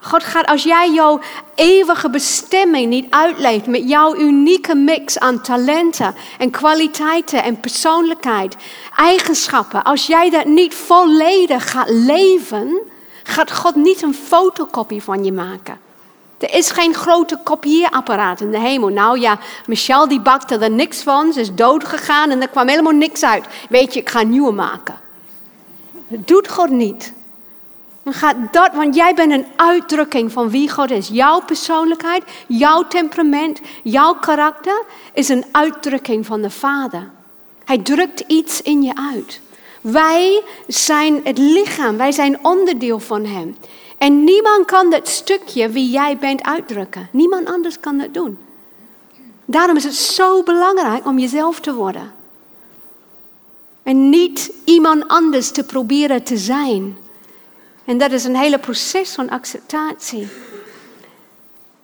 God 0.00 0.24
gaat, 0.24 0.46
als 0.46 0.62
jij 0.62 0.90
jouw 0.92 1.20
eeuwige 1.54 2.10
bestemming 2.10 2.88
niet 2.88 3.06
uitleeft 3.10 3.66
met 3.66 3.88
jouw 3.88 4.16
unieke 4.16 4.74
mix 4.74 5.18
aan 5.18 5.40
talenten 5.40 6.14
en 6.38 6.50
kwaliteiten 6.50 7.42
en 7.42 7.60
persoonlijkheid, 7.60 8.56
eigenschappen, 8.96 9.82
als 9.82 10.06
jij 10.06 10.30
dat 10.30 10.44
niet 10.44 10.74
volledig 10.74 11.70
gaat 11.70 11.90
leven, 11.90 12.80
gaat 13.26 13.52
God 13.52 13.74
niet 13.74 14.02
een 14.02 14.14
fotocopie 14.14 15.02
van 15.02 15.24
je 15.24 15.32
maken. 15.32 15.78
Er 16.38 16.54
is 16.54 16.70
geen 16.70 16.94
grote 16.94 17.38
kopieerapparaat 17.42 18.40
in 18.40 18.50
de 18.50 18.58
hemel. 18.58 18.88
Nou 18.88 19.20
ja, 19.20 19.38
Michelle 19.66 20.08
die 20.08 20.20
bakte 20.20 20.58
er 20.58 20.70
niks 20.70 21.02
van. 21.02 21.32
Ze 21.32 21.40
is 21.40 21.54
dood 21.54 21.84
gegaan 21.84 22.30
en 22.30 22.42
er 22.42 22.48
kwam 22.48 22.68
helemaal 22.68 22.92
niks 22.92 23.22
uit. 23.22 23.44
Weet 23.68 23.94
je, 23.94 24.00
ik 24.00 24.08
ga 24.08 24.22
nieuwe 24.22 24.52
maken. 24.52 25.00
Dat 26.08 26.26
doet 26.26 26.48
God 26.48 26.70
niet. 26.70 27.12
Dan 28.02 28.12
gaat 28.12 28.36
dat, 28.50 28.70
want 28.74 28.94
jij 28.94 29.14
bent 29.14 29.32
een 29.32 29.46
uitdrukking 29.56 30.32
van 30.32 30.50
wie 30.50 30.70
God 30.70 30.90
is. 30.90 31.08
Jouw 31.08 31.40
persoonlijkheid, 31.40 32.22
jouw 32.46 32.86
temperament, 32.86 33.60
jouw 33.82 34.14
karakter 34.14 34.84
is 35.12 35.28
een 35.28 35.44
uitdrukking 35.52 36.26
van 36.26 36.42
de 36.42 36.50
Vader. 36.50 37.10
Hij 37.64 37.78
drukt 37.78 38.20
iets 38.26 38.62
in 38.62 38.82
je 38.82 38.92
uit. 39.12 39.40
Wij 39.90 40.42
zijn 40.66 41.20
het 41.24 41.38
lichaam, 41.38 41.96
wij 41.96 42.12
zijn 42.12 42.44
onderdeel 42.44 42.98
van 42.98 43.24
Hem. 43.24 43.56
En 43.98 44.24
niemand 44.24 44.64
kan 44.64 44.90
dat 44.90 45.08
stukje 45.08 45.68
wie 45.68 45.90
jij 45.90 46.16
bent 46.18 46.42
uitdrukken. 46.42 47.08
Niemand 47.12 47.48
anders 47.48 47.80
kan 47.80 47.98
dat 47.98 48.14
doen. 48.14 48.38
Daarom 49.44 49.76
is 49.76 49.84
het 49.84 49.94
zo 49.94 50.42
belangrijk 50.42 51.06
om 51.06 51.18
jezelf 51.18 51.60
te 51.60 51.74
worden. 51.74 52.12
En 53.82 54.08
niet 54.08 54.52
iemand 54.64 55.08
anders 55.08 55.50
te 55.50 55.64
proberen 55.64 56.22
te 56.22 56.36
zijn. 56.36 56.98
En 57.84 57.98
dat 57.98 58.12
is 58.12 58.24
een 58.24 58.36
hele 58.36 58.58
proces 58.58 59.14
van 59.14 59.28
acceptatie. 59.28 60.28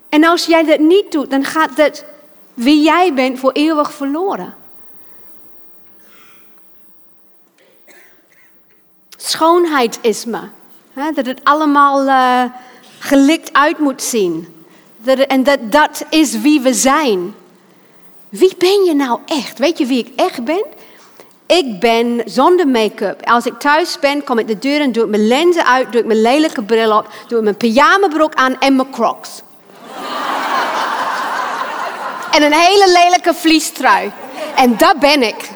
En 0.08 0.24
als 0.24 0.46
jij 0.46 0.64
dat 0.64 0.78
niet 0.78 1.12
doet, 1.12 1.30
dan 1.30 1.44
gaat 1.44 1.76
dat 1.76 2.04
wie 2.54 2.82
jij 2.82 3.14
bent 3.14 3.38
voor 3.38 3.52
eeuwig 3.52 3.92
verloren. 3.92 4.54
Schoonheid 9.24 9.98
is 10.00 10.24
me. 10.24 10.40
Dat 11.14 11.26
het 11.26 11.40
allemaal 11.42 12.06
uh, 12.06 12.42
gelikt 12.98 13.52
uit 13.52 13.78
moet 13.78 14.02
zien. 14.02 14.64
Dat 14.96 15.18
en 15.18 15.42
dat, 15.42 15.58
dat 15.62 16.04
is 16.10 16.40
wie 16.40 16.60
we 16.60 16.74
zijn. 16.74 17.34
Wie 18.28 18.54
ben 18.58 18.84
je 18.84 18.94
nou 18.94 19.18
echt? 19.26 19.58
Weet 19.58 19.78
je 19.78 19.86
wie 19.86 19.98
ik 19.98 20.12
echt 20.16 20.44
ben? 20.44 20.64
Ik 21.46 21.80
ben 21.80 22.22
zonder 22.24 22.68
make-up. 22.68 23.26
Als 23.26 23.46
ik 23.46 23.58
thuis 23.58 23.98
ben, 23.98 24.24
kom 24.24 24.38
ik 24.38 24.46
de 24.46 24.58
deur 24.58 24.80
en 24.80 24.92
doe 24.92 25.04
ik 25.04 25.10
mijn 25.10 25.26
lenzen 25.26 25.66
uit, 25.66 25.92
doe 25.92 26.00
ik 26.00 26.06
mijn 26.06 26.22
lelijke 26.22 26.62
bril 26.62 26.96
op, 26.96 27.08
doe 27.28 27.38
ik 27.38 27.44
mijn 27.44 27.56
pyjamabroek 27.56 28.34
aan 28.34 28.60
en 28.60 28.76
mijn 28.76 28.90
crocs. 28.90 29.30
en 32.34 32.42
een 32.42 32.52
hele 32.52 32.98
lelijke 33.02 33.34
vliestrui. 33.34 34.12
En 34.54 34.76
dat 34.76 34.98
ben 34.98 35.22
ik. 35.22 35.50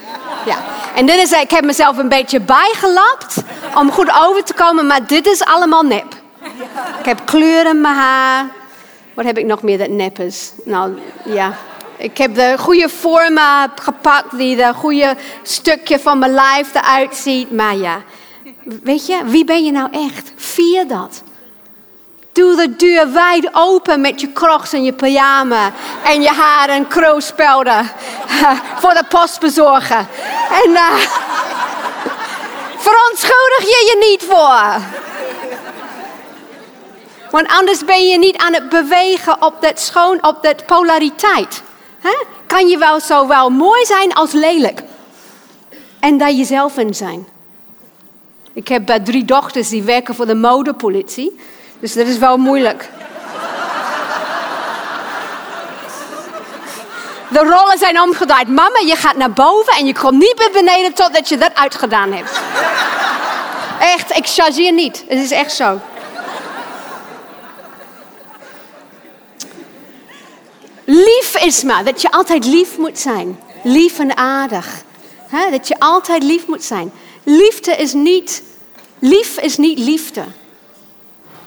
Ja. 0.45 0.76
En 0.97 1.07
dit 1.07 1.17
is, 1.17 1.33
ik 1.33 1.51
heb 1.51 1.65
mezelf 1.65 1.99
een 1.99 2.09
beetje 2.09 2.41
bijgelapt 2.41 3.37
om 3.75 3.91
goed 3.91 4.11
over 4.23 4.45
te 4.45 4.55
komen, 4.55 4.87
maar 4.87 5.07
dit 5.07 5.27
is 5.27 5.45
allemaal 5.45 5.83
nep. 5.83 6.15
Ik 6.99 7.05
heb 7.05 7.21
kleuren 7.25 7.75
in 7.75 7.81
mijn 7.81 7.95
haar. 7.95 8.47
Wat 9.15 9.25
heb 9.25 9.39
ik 9.39 9.47
nog 9.47 9.63
meer 9.63 9.79
dat 9.79 9.89
nep 9.89 10.19
is? 10.19 10.53
Nou, 10.65 10.99
ja. 11.25 11.57
Ik 11.97 12.19
heb 12.19 12.35
de 12.35 12.55
goede 12.59 12.89
vormen 12.89 13.71
gepakt, 13.83 14.37
die 14.37 14.57
de 14.57 14.73
goede 14.75 15.17
stukje 15.43 15.99
van 15.99 16.19
mijn 16.19 16.33
lijf 16.33 16.75
eruit 16.75 17.15
ziet. 17.15 17.51
Maar 17.51 17.77
ja, 17.77 18.03
weet 18.83 19.07
je, 19.07 19.21
wie 19.25 19.45
ben 19.45 19.65
je 19.65 19.73
nou 19.73 19.89
echt? 19.93 20.33
Vier 20.37 20.87
dat. 20.87 21.23
Doe 22.37 22.57
de 22.57 22.77
deur 22.77 23.13
wijd 23.13 23.49
open 23.53 24.01
met 24.01 24.21
je 24.21 24.33
crocs 24.33 24.73
en 24.73 24.85
je 24.85 24.93
pyjama 24.93 25.73
en 26.05 26.23
je 26.23 26.29
haar 26.29 26.69
en 26.69 26.89
kroospelden 26.89 27.91
voor 28.81 28.95
de 28.95 29.05
postbezorger. 29.09 30.07
En 30.65 30.71
uh, 30.71 30.95
verontschuldig 32.87 33.61
je 33.61 33.85
je 33.91 34.07
niet 34.11 34.23
voor. 34.31 34.83
Want 37.31 37.49
anders 37.49 37.85
ben 37.85 38.09
je 38.09 38.19
niet 38.19 38.37
aan 38.37 38.55
het 38.55 38.69
bewegen 38.69 39.43
op 39.43 39.55
dat 39.61 39.81
schoon, 39.81 40.27
op 40.27 40.43
dat 40.43 40.67
polariteit. 40.67 41.63
Kan 42.47 42.69
je 42.69 42.79
wel 42.79 43.01
zo 43.01 43.27
wel 43.27 43.51
mooi 43.51 43.85
zijn 43.85 44.15
als 44.15 44.33
lelijk. 44.33 44.83
En 46.01 46.19
daar 46.19 46.33
jezelf 46.33 46.79
in 46.79 46.95
zijn. 46.95 47.29
Ik 48.53 48.69
heb 48.69 48.91
uh, 48.91 48.97
drie 48.97 49.25
dochters 49.25 49.69
die 49.69 49.83
werken 49.83 50.15
voor 50.15 50.27
de 50.27 50.35
modepolitie. 50.35 51.41
Dus 51.81 51.95
dat 51.95 52.07
is 52.07 52.19
wel 52.19 52.37
moeilijk. 52.37 52.89
De 57.29 57.39
rollen 57.39 57.79
zijn 57.79 58.01
omgedraaid. 58.01 58.49
Mama, 58.49 58.79
je 58.87 58.97
gaat 58.97 59.17
naar 59.17 59.33
boven 59.33 59.73
en 59.73 59.87
je 59.87 59.95
komt 59.95 60.19
niet 60.19 60.35
meer 60.39 60.51
beneden 60.53 60.93
totdat 60.93 61.29
je 61.29 61.37
dat 61.37 61.55
uitgedaan 61.55 62.13
hebt. 62.13 62.41
Echt, 63.81 64.17
ik 64.17 64.27
chargeer 64.27 64.73
niet. 64.73 65.05
Het 65.09 65.19
is 65.19 65.31
echt 65.31 65.53
zo. 65.53 65.81
Lief 70.85 71.37
is 71.41 71.63
maar, 71.63 71.85
dat 71.85 72.03
je 72.03 72.11
altijd 72.11 72.45
lief 72.45 72.79
moet 72.79 72.99
zijn. 72.99 73.41
Lief 73.63 73.99
en 73.99 74.17
aardig. 74.17 74.67
Dat 75.51 75.69
je 75.69 75.79
altijd 75.79 76.23
lief 76.23 76.47
moet 76.47 76.65
zijn. 76.65 76.93
Liefde 77.23 77.77
is 77.77 77.93
niet, 77.93 78.43
lief 78.99 79.39
is 79.39 79.57
niet 79.57 79.79
liefde. 79.79 80.23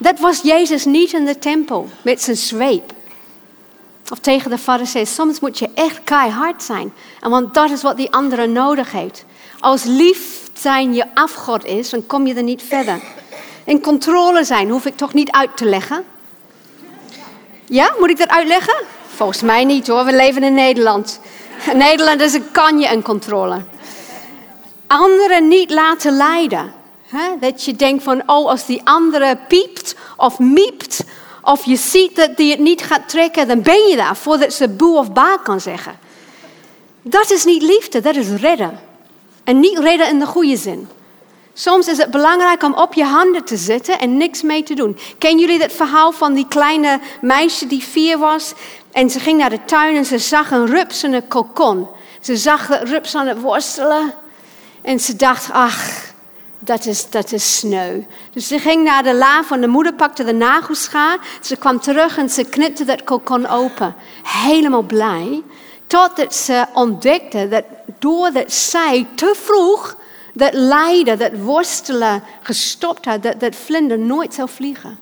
Dat 0.01 0.19
was 0.19 0.41
Jezus 0.41 0.85
niet 0.85 1.13
in 1.13 1.25
de 1.25 1.39
tempel 1.39 1.89
met 2.01 2.21
zijn 2.21 2.37
zweep. 2.37 2.93
Of 4.11 4.19
tegen 4.19 4.49
de 4.49 4.57
fariseeën. 4.57 5.07
Soms 5.07 5.39
moet 5.39 5.59
je 5.59 5.69
echt 5.73 6.03
keihard 6.03 6.63
zijn. 6.63 6.93
En 7.21 7.29
want 7.29 7.53
dat 7.53 7.71
is 7.71 7.81
wat 7.81 7.97
die 7.97 8.11
andere 8.11 8.47
nodig 8.47 8.91
heeft. 8.91 9.25
Als 9.59 9.83
lief 9.83 10.49
zijn 10.53 10.93
je 10.93 11.05
afgod 11.13 11.65
is, 11.65 11.89
dan 11.89 12.07
kom 12.07 12.27
je 12.27 12.33
er 12.33 12.43
niet 12.43 12.63
verder. 12.63 12.99
In 13.63 13.81
controle 13.81 14.43
zijn 14.43 14.69
hoef 14.69 14.85
ik 14.85 14.97
toch 14.97 15.13
niet 15.13 15.31
uit 15.31 15.57
te 15.57 15.65
leggen. 15.65 16.03
Ja, 17.65 17.93
moet 17.99 18.09
ik 18.09 18.17
dat 18.17 18.29
uitleggen? 18.29 18.83
Volgens 19.15 19.41
mij 19.41 19.63
niet 19.63 19.87
hoor, 19.87 20.05
we 20.05 20.15
leven 20.15 20.43
in 20.43 20.53
Nederland. 20.53 21.19
Nederland 21.73 22.21
is 22.21 22.33
een 22.33 22.51
kanje 22.51 22.87
en 22.87 23.01
controle. 23.01 23.61
Anderen 24.87 25.47
niet 25.47 25.71
laten 25.71 26.17
leiden. 26.17 26.73
Dat 27.39 27.65
je 27.65 27.75
denkt 27.75 28.03
van, 28.03 28.21
oh, 28.25 28.49
als 28.49 28.65
die 28.65 28.81
andere 28.83 29.37
piept 29.47 29.95
of 30.17 30.39
miept, 30.39 31.03
of 31.41 31.65
je 31.65 31.75
ziet 31.75 32.15
dat 32.15 32.37
die 32.37 32.51
het 32.51 32.59
niet 32.59 32.81
gaat 32.81 33.09
trekken, 33.09 33.47
dan 33.47 33.61
ben 33.61 33.87
je 33.87 33.95
daar 33.95 34.15
voordat 34.15 34.53
ze 34.53 34.69
boe 34.69 34.97
of 34.97 35.11
ba 35.11 35.37
kan 35.37 35.61
zeggen. 35.61 35.99
Dat 37.01 37.31
is 37.31 37.45
niet 37.45 37.61
liefde, 37.61 38.01
dat 38.01 38.15
is 38.15 38.29
redden. 38.29 38.79
En 39.43 39.59
niet 39.59 39.77
redden 39.77 40.09
in 40.09 40.19
de 40.19 40.25
goede 40.25 40.57
zin. 40.57 40.87
Soms 41.53 41.87
is 41.87 41.97
het 41.97 42.11
belangrijk 42.11 42.63
om 42.63 42.73
op 42.73 42.93
je 42.93 43.03
handen 43.03 43.45
te 43.45 43.57
zitten 43.57 43.99
en 43.99 44.17
niks 44.17 44.41
mee 44.41 44.63
te 44.63 44.73
doen. 44.73 44.97
Kennen 45.17 45.39
jullie 45.39 45.59
dat 45.59 45.71
verhaal 45.71 46.11
van 46.11 46.33
die 46.33 46.47
kleine 46.47 46.99
meisje 47.21 47.67
die 47.67 47.83
vier 47.83 48.17
was? 48.17 48.53
En 48.91 49.09
ze 49.09 49.19
ging 49.19 49.37
naar 49.37 49.49
de 49.49 49.65
tuin 49.65 49.95
en 49.95 50.05
ze 50.05 50.17
zag 50.17 50.51
een 50.51 50.65
rups 50.65 51.03
in 51.03 51.13
een 51.13 51.27
kokon. 51.27 51.87
Ze 52.21 52.37
zag 52.37 52.67
de 52.67 52.77
rups 52.77 53.15
aan 53.15 53.27
het 53.27 53.41
worstelen. 53.41 54.13
En 54.81 54.99
ze 54.99 55.15
dacht, 55.15 55.51
ach, 55.51 56.08
dat 56.69 56.85
is, 56.85 57.09
dat 57.09 57.31
is 57.31 57.57
sneu. 57.57 58.01
Dus 58.31 58.47
ze 58.47 58.59
ging 58.59 58.83
naar 58.83 59.03
de 59.03 59.13
la 59.13 59.43
van 59.43 59.61
de 59.61 59.67
moeder, 59.67 59.93
pakte 59.93 60.23
de 60.23 60.33
nagelschaar. 60.33 61.17
Ze 61.41 61.55
kwam 61.55 61.79
terug 61.79 62.17
en 62.17 62.29
ze 62.29 62.43
knipte 62.43 62.85
dat 62.85 63.03
kokon 63.03 63.47
open. 63.47 63.95
Helemaal 64.23 64.81
blij. 64.81 65.43
Totdat 65.87 66.35
ze 66.35 66.65
ontdekte 66.73 67.47
dat 67.47 67.63
doordat 67.99 68.51
zij 68.51 69.07
te 69.15 69.35
vroeg 69.35 69.95
dat 70.33 70.53
lijden, 70.53 71.17
dat 71.17 71.31
worstelen 71.43 72.23
gestopt 72.41 73.05
had, 73.05 73.23
dat, 73.23 73.39
dat 73.39 73.55
vlinder 73.55 73.99
nooit 73.99 74.33
zou 74.33 74.49
vliegen. 74.49 74.99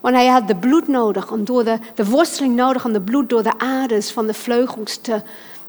Want 0.00 0.14
hij 0.14 0.26
had 0.26 0.48
de 0.48 0.56
bloed 0.56 0.88
nodig, 0.88 1.30
om 1.30 1.44
door 1.44 1.64
de, 1.64 1.78
de 1.94 2.04
worsteling 2.04 2.54
nodig 2.54 2.84
om 2.84 2.92
de 2.92 3.00
bloed 3.00 3.28
door 3.28 3.42
de 3.42 3.58
aders 3.58 4.10
van 4.10 4.26
de 4.26 4.34
vleugels 4.34 4.96
te, 4.96 5.22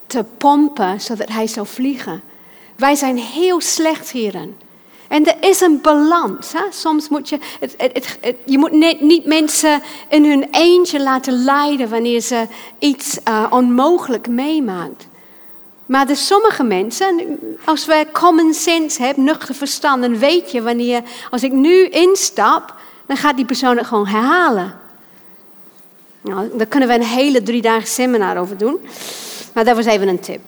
te 0.08 0.26
pompen, 0.38 1.02
zodat 1.02 1.30
hij 1.30 1.48
zou 1.48 1.68
vliegen. 1.68 2.22
Wij 2.76 2.96
zijn 2.96 3.18
heel 3.18 3.62
slecht 3.62 4.12
hierin. 4.12 4.56
En 5.14 5.26
er 5.26 5.50
is 5.50 5.62
een 5.62 5.82
balans. 5.82 6.54
Hè? 6.54 6.62
Soms 6.70 7.10
moet 7.10 7.30
je, 7.30 7.40
het, 7.60 7.76
het, 7.78 8.36
je 8.46 8.58
moet 8.58 8.72
niet, 9.02 9.26
mensen 9.26 9.82
in 10.10 10.26
hun 10.26 10.48
eentje 10.52 11.02
laten 11.02 11.44
lijden 11.44 11.90
wanneer 11.90 12.22
ze 12.22 12.48
iets 12.80 13.18
uh, 13.28 13.46
onmogelijk 13.50 14.28
meemaakt. 14.28 15.08
Maar 15.86 16.10
er 16.10 16.16
sommige 16.16 16.64
mensen, 16.64 17.40
als 17.64 17.86
we 17.86 18.08
common 18.12 18.54
sense 18.54 19.02
hebben, 19.04 19.24
nuchter 19.24 19.56
verstand, 19.56 20.02
dan 20.02 20.18
weet 20.18 20.52
je 20.52 20.62
wanneer, 20.62 21.02
als 21.30 21.44
ik 21.44 21.52
nu 21.52 21.88
instap, 21.88 22.76
dan 23.06 23.18
gaat 23.18 23.36
die 23.36 23.46
persoon 23.46 23.78
het 23.78 23.88
gewoon 23.88 24.08
herhalen. 24.08 24.80
Nou, 26.22 26.50
daar 26.58 26.68
kunnen 26.68 26.90
we 26.90 26.96
een 26.96 27.04
hele 27.04 27.44
drie 27.44 27.62
dagen 27.62 27.88
seminar 27.88 28.38
over 28.38 28.58
doen. 28.58 28.80
Maar 29.54 29.66
dat 29.66 29.76
was 29.76 29.86
even 29.86 30.08
een 30.08 30.20
tip. 30.20 30.42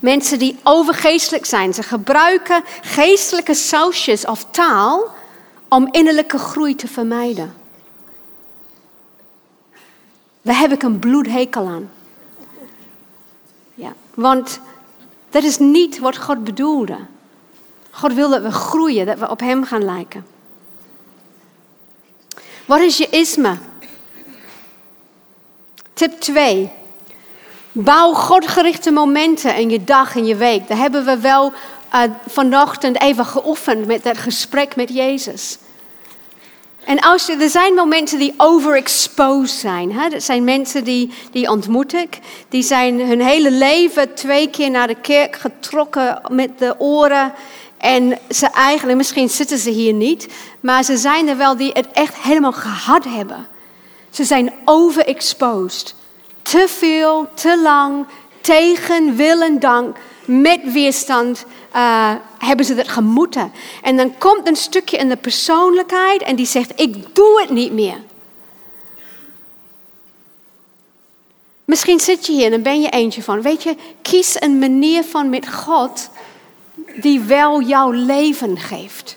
Mensen 0.00 0.38
die 0.38 0.58
overgeestelijk 0.62 1.44
zijn, 1.44 1.74
ze 1.74 1.82
gebruiken 1.82 2.62
geestelijke 2.82 3.54
sausjes 3.54 4.26
of 4.26 4.44
taal 4.50 5.08
om 5.68 5.88
innerlijke 5.90 6.38
groei 6.38 6.74
te 6.74 6.88
vermijden. 6.88 7.54
Daar 10.42 10.58
heb 10.58 10.72
ik 10.72 10.82
een 10.82 10.98
bloedhekel 10.98 11.66
aan. 11.68 11.90
Ja, 13.74 13.92
want 14.14 14.60
dat 15.30 15.42
is 15.42 15.58
niet 15.58 15.98
wat 15.98 16.16
God 16.16 16.44
bedoelde. 16.44 16.98
God 17.90 18.12
wil 18.12 18.30
dat 18.30 18.42
we 18.42 18.50
groeien, 18.50 19.06
dat 19.06 19.18
we 19.18 19.30
op 19.30 19.40
Hem 19.40 19.64
gaan 19.64 19.84
lijken. 19.84 20.26
Wat 22.64 22.80
is 22.80 22.96
je 22.96 23.08
isme? 23.10 23.58
Tip 25.92 26.20
2. 26.20 26.72
Bouw 27.72 28.12
godgerichte 28.12 28.90
momenten 28.90 29.56
in 29.56 29.70
je 29.70 29.84
dag 29.84 30.16
en 30.16 30.26
je 30.26 30.36
week. 30.36 30.68
Daar 30.68 30.78
hebben 30.78 31.04
we 31.04 31.18
wel 31.18 31.52
uh, 31.94 32.00
vanochtend 32.26 33.00
even 33.00 33.26
geoefend 33.26 33.86
met 33.86 34.02
dat 34.02 34.18
gesprek 34.18 34.76
met 34.76 34.88
Jezus. 34.88 35.58
En 36.84 37.00
als 37.00 37.26
je, 37.26 37.36
er 37.36 37.48
zijn 37.48 37.74
momenten 37.74 38.18
die 38.18 38.34
overexposed 38.36 39.58
zijn. 39.58 39.92
Hè? 39.92 40.08
Dat 40.08 40.22
zijn 40.22 40.44
mensen 40.44 40.84
die, 40.84 41.12
die 41.30 41.50
ontmoet 41.50 41.94
ik. 41.94 42.18
Die 42.48 42.62
zijn 42.62 43.00
hun 43.00 43.20
hele 43.20 43.50
leven 43.50 44.14
twee 44.14 44.50
keer 44.50 44.70
naar 44.70 44.86
de 44.86 45.00
kerk 45.00 45.36
getrokken 45.36 46.20
met 46.30 46.58
de 46.58 46.74
oren. 46.78 47.32
En 47.78 48.18
ze 48.28 48.46
eigenlijk, 48.50 48.98
misschien 48.98 49.28
zitten 49.28 49.58
ze 49.58 49.70
hier 49.70 49.92
niet, 49.92 50.28
maar 50.60 50.82
ze 50.82 50.96
zijn 50.96 51.28
er 51.28 51.36
wel 51.36 51.56
die 51.56 51.70
het 51.72 51.88
echt 51.92 52.16
helemaal 52.16 52.52
gehad 52.52 53.04
hebben. 53.04 53.46
Ze 54.10 54.24
zijn 54.24 54.52
overexposed. 54.64 55.94
Te 56.42 56.64
veel, 56.68 57.28
te 57.34 57.60
lang, 57.62 58.06
tegen 58.40 59.16
wil 59.16 59.42
en 59.42 59.58
dank, 59.58 59.96
met 60.24 60.72
weerstand 60.72 61.44
uh, 61.76 62.14
hebben 62.38 62.66
ze 62.66 62.74
dat 62.74 62.88
gemoeten. 62.88 63.52
En 63.82 63.96
dan 63.96 64.18
komt 64.18 64.48
een 64.48 64.56
stukje 64.56 64.96
in 64.96 65.08
de 65.08 65.16
persoonlijkheid 65.16 66.22
en 66.22 66.36
die 66.36 66.46
zegt: 66.46 66.80
Ik 66.80 67.14
doe 67.14 67.40
het 67.40 67.50
niet 67.50 67.72
meer. 67.72 68.00
Misschien 71.64 72.00
zit 72.00 72.26
je 72.26 72.32
hier 72.32 72.44
en 72.44 72.50
dan 72.50 72.62
ben 72.62 72.80
je 72.80 72.88
eentje 72.88 73.22
van. 73.22 73.42
Weet 73.42 73.62
je, 73.62 73.76
kies 74.02 74.42
een 74.42 74.58
manier 74.58 75.04
van 75.04 75.28
met 75.28 75.52
God 75.52 76.10
die 76.96 77.20
wel 77.20 77.62
jouw 77.62 77.90
leven 77.90 78.58
geeft. 78.58 79.16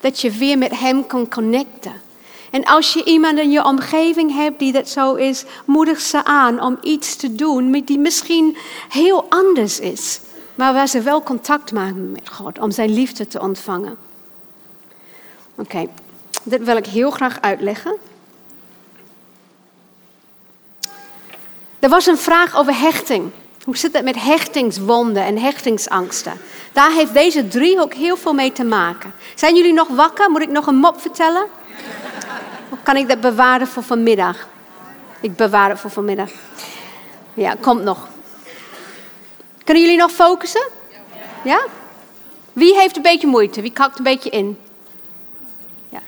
Dat 0.00 0.20
je 0.20 0.30
weer 0.30 0.58
met 0.58 0.78
Hem 0.78 1.06
kan 1.06 1.28
connecten. 1.28 2.07
En 2.50 2.64
als 2.64 2.92
je 2.92 3.04
iemand 3.04 3.38
in 3.38 3.50
je 3.50 3.64
omgeving 3.64 4.34
hebt 4.34 4.58
die 4.58 4.72
dat 4.72 4.88
zo 4.88 5.14
is, 5.14 5.44
moedig 5.64 6.00
ze 6.00 6.24
aan 6.24 6.62
om 6.62 6.78
iets 6.82 7.16
te 7.16 7.34
doen 7.34 7.82
die 7.84 7.98
misschien 7.98 8.56
heel 8.88 9.26
anders 9.28 9.78
is. 9.78 10.20
Maar 10.54 10.72
waar 10.72 10.88
ze 10.88 11.00
wel 11.00 11.22
contact 11.22 11.72
maken 11.72 12.12
met 12.12 12.28
God 12.28 12.58
om 12.58 12.70
zijn 12.70 12.90
liefde 12.90 13.26
te 13.26 13.40
ontvangen. 13.40 13.96
Oké, 15.54 15.86
dit 16.42 16.64
wil 16.64 16.76
ik 16.76 16.86
heel 16.86 17.10
graag 17.10 17.40
uitleggen. 17.40 17.96
Er 21.78 21.88
was 21.88 22.06
een 22.06 22.18
vraag 22.18 22.56
over 22.56 22.80
hechting. 22.80 23.30
Hoe 23.64 23.76
zit 23.76 23.92
het 23.92 24.04
met 24.04 24.22
hechtingswonden 24.22 25.24
en 25.24 25.38
hechtingsangsten? 25.38 26.32
Daar 26.72 26.90
heeft 26.90 27.12
deze 27.12 27.48
driehoek 27.48 27.94
heel 27.94 28.16
veel 28.16 28.32
mee 28.34 28.52
te 28.52 28.64
maken. 28.64 29.12
Zijn 29.34 29.56
jullie 29.56 29.72
nog 29.72 29.88
wakker? 29.88 30.30
Moet 30.30 30.42
ik 30.42 30.50
nog 30.50 30.66
een 30.66 30.76
mop 30.76 31.00
vertellen? 31.00 31.46
Kan 32.82 32.96
ik 32.96 33.08
dat 33.08 33.20
bewaren 33.20 33.66
voor 33.66 33.82
vanmiddag? 33.82 34.36
Ik 35.20 35.36
bewaar 35.36 35.68
het 35.68 35.80
voor 35.80 35.90
vanmiddag. 35.90 36.30
Ja, 37.34 37.54
komt 37.60 37.82
nog. 37.82 38.08
Kunnen 39.64 39.82
jullie 39.82 39.98
nog 39.98 40.10
focussen? 40.10 40.68
Ja? 41.44 41.60
Wie 42.52 42.74
heeft 42.74 42.96
een 42.96 43.02
beetje 43.02 43.26
moeite? 43.26 43.60
Wie 43.60 43.72
kakt 43.72 43.98
een 43.98 44.04
beetje 44.04 44.30
in? 44.30 44.58
Ja. 45.88 45.98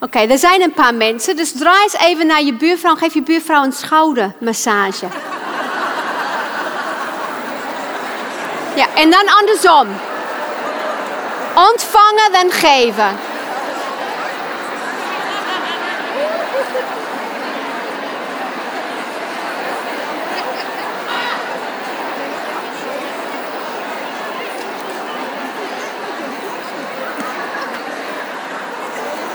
Oké, 0.00 0.18
er 0.18 0.38
zijn 0.38 0.62
een 0.62 0.72
paar 0.72 0.94
mensen. 0.94 1.36
Dus 1.36 1.52
draai 1.52 1.82
eens 1.82 1.96
even 1.96 2.26
naar 2.26 2.42
je 2.42 2.54
buurvrouw 2.54 2.94
geef 2.94 3.14
je 3.14 3.22
buurvrouw 3.22 3.64
een 3.64 3.72
schoudermassage. 3.72 5.06
Ja, 8.74 8.86
en 8.94 9.10
dan 9.10 9.28
andersom. 9.40 9.86
Ontvangen, 11.54 12.32
dan 12.32 12.50
geven. 12.50 13.18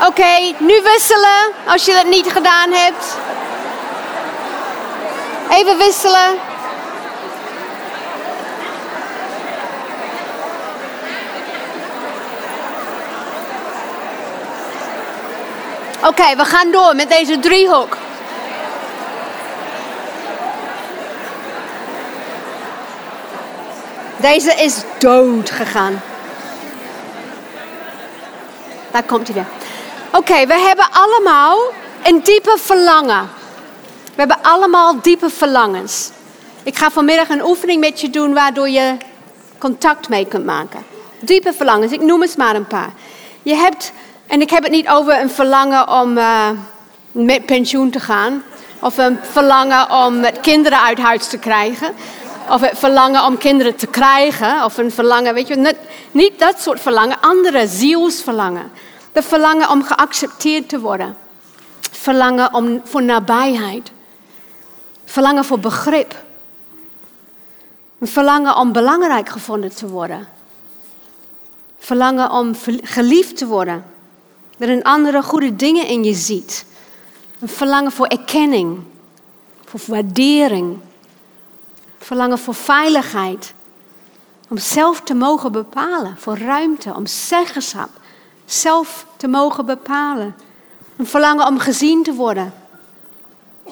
Oké, 0.06 0.54
nu 0.58 0.82
wisselen 0.82 1.52
als 1.66 1.84
je 1.84 1.92
dat 1.92 2.06
niet 2.06 2.32
gedaan 2.32 2.70
hebt. 2.72 3.16
Even 5.50 5.78
wisselen. 5.78 6.38
Oké, 16.04 16.36
we 16.36 16.44
gaan 16.44 16.70
door 16.70 16.96
met 16.96 17.08
deze 17.08 17.38
driehoek. 17.38 17.96
Deze 24.16 24.54
is 24.54 24.82
dood 24.98 25.50
gegaan. 25.50 26.02
Daar 28.90 29.02
komt 29.02 29.26
hij 29.26 29.34
weer. 29.34 29.71
Oké, 30.14 30.46
we 30.46 30.54
hebben 30.54 30.86
allemaal 30.90 31.58
een 32.02 32.20
diepe 32.22 32.56
verlangen. 32.60 33.30
We 34.04 34.14
hebben 34.14 34.42
allemaal 34.42 35.00
diepe 35.00 35.30
verlangens. 35.30 36.10
Ik 36.62 36.76
ga 36.76 36.90
vanmiddag 36.90 37.28
een 37.28 37.44
oefening 37.44 37.80
met 37.80 38.00
je 38.00 38.10
doen 38.10 38.34
waardoor 38.34 38.68
je 38.68 38.96
contact 39.58 40.08
mee 40.08 40.26
kunt 40.26 40.44
maken. 40.44 40.84
Diepe 41.20 41.52
verlangens, 41.52 41.92
ik 41.92 42.00
noem 42.00 42.22
eens 42.22 42.36
maar 42.36 42.54
een 42.54 42.66
paar. 42.66 42.92
Je 43.42 43.54
hebt, 43.54 43.92
en 44.26 44.40
ik 44.40 44.50
heb 44.50 44.62
het 44.62 44.72
niet 44.72 44.88
over 44.88 45.20
een 45.20 45.30
verlangen 45.30 45.88
om 45.88 46.18
uh, 46.18 46.48
met 47.12 47.46
pensioen 47.46 47.90
te 47.90 48.00
gaan. 48.00 48.42
Of 48.80 48.98
een 48.98 49.18
verlangen 49.22 49.90
om 49.90 50.24
kinderen 50.40 50.80
uit 50.80 50.98
huis 50.98 51.26
te 51.26 51.38
krijgen. 51.38 51.94
Of 52.48 52.60
het 52.60 52.78
verlangen 52.78 53.24
om 53.24 53.38
kinderen 53.38 53.76
te 53.76 53.86
krijgen. 53.86 54.64
Of 54.64 54.76
een 54.76 54.90
verlangen, 54.90 55.34
weet 55.34 55.48
je, 55.48 55.56
niet, 55.56 55.78
niet 56.10 56.38
dat 56.38 56.60
soort 56.60 56.80
verlangen. 56.80 57.16
Andere 57.20 57.66
zielsverlangen. 57.66 58.72
De 59.12 59.22
verlangen 59.22 59.70
om 59.70 59.82
geaccepteerd 59.82 60.68
te 60.68 60.80
worden. 60.80 61.16
Verlangen 61.90 62.54
om, 62.54 62.80
voor 62.84 63.02
nabijheid. 63.02 63.92
Verlangen 65.04 65.44
voor 65.44 65.58
begrip. 65.58 66.24
Een 67.98 68.08
verlangen 68.08 68.56
om 68.56 68.72
belangrijk 68.72 69.28
gevonden 69.28 69.74
te 69.74 69.88
worden. 69.88 70.28
Verlangen 71.78 72.30
om 72.30 72.54
geliefd 72.82 73.36
te 73.36 73.46
worden. 73.46 73.84
Dat 74.56 74.68
een 74.68 74.82
andere 74.82 75.22
goede 75.22 75.56
dingen 75.56 75.86
in 75.86 76.04
je 76.04 76.14
ziet. 76.14 76.64
Een 77.40 77.48
verlangen 77.48 77.92
voor 77.92 78.06
erkenning. 78.06 78.80
Voor 79.64 79.80
waardering. 79.86 80.78
Verlangen 81.98 82.38
voor 82.38 82.54
veiligheid. 82.54 83.54
Om 84.48 84.58
zelf 84.58 85.00
te 85.00 85.14
mogen 85.14 85.52
bepalen. 85.52 86.16
Voor 86.18 86.38
ruimte, 86.38 86.94
om 86.94 87.06
zeggenschap 87.06 88.00
zelf 88.52 89.06
te 89.16 89.28
mogen 89.28 89.66
bepalen. 89.66 90.34
Een 90.96 91.06
verlangen 91.06 91.46
om 91.46 91.58
gezien 91.58 92.02
te 92.02 92.14
worden. 92.14 92.54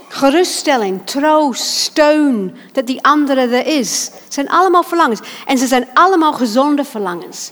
Geruststelling, 0.08 1.06
troost, 1.06 1.62
steun, 1.62 2.56
dat 2.72 2.86
die 2.86 3.04
andere 3.04 3.40
er 3.40 3.66
is. 3.66 4.10
Het 4.24 4.34
zijn 4.34 4.48
allemaal 4.48 4.82
verlangens. 4.82 5.20
En 5.46 5.58
ze 5.58 5.66
zijn 5.66 5.88
allemaal 5.94 6.32
gezonde 6.32 6.84
verlangens. 6.84 7.50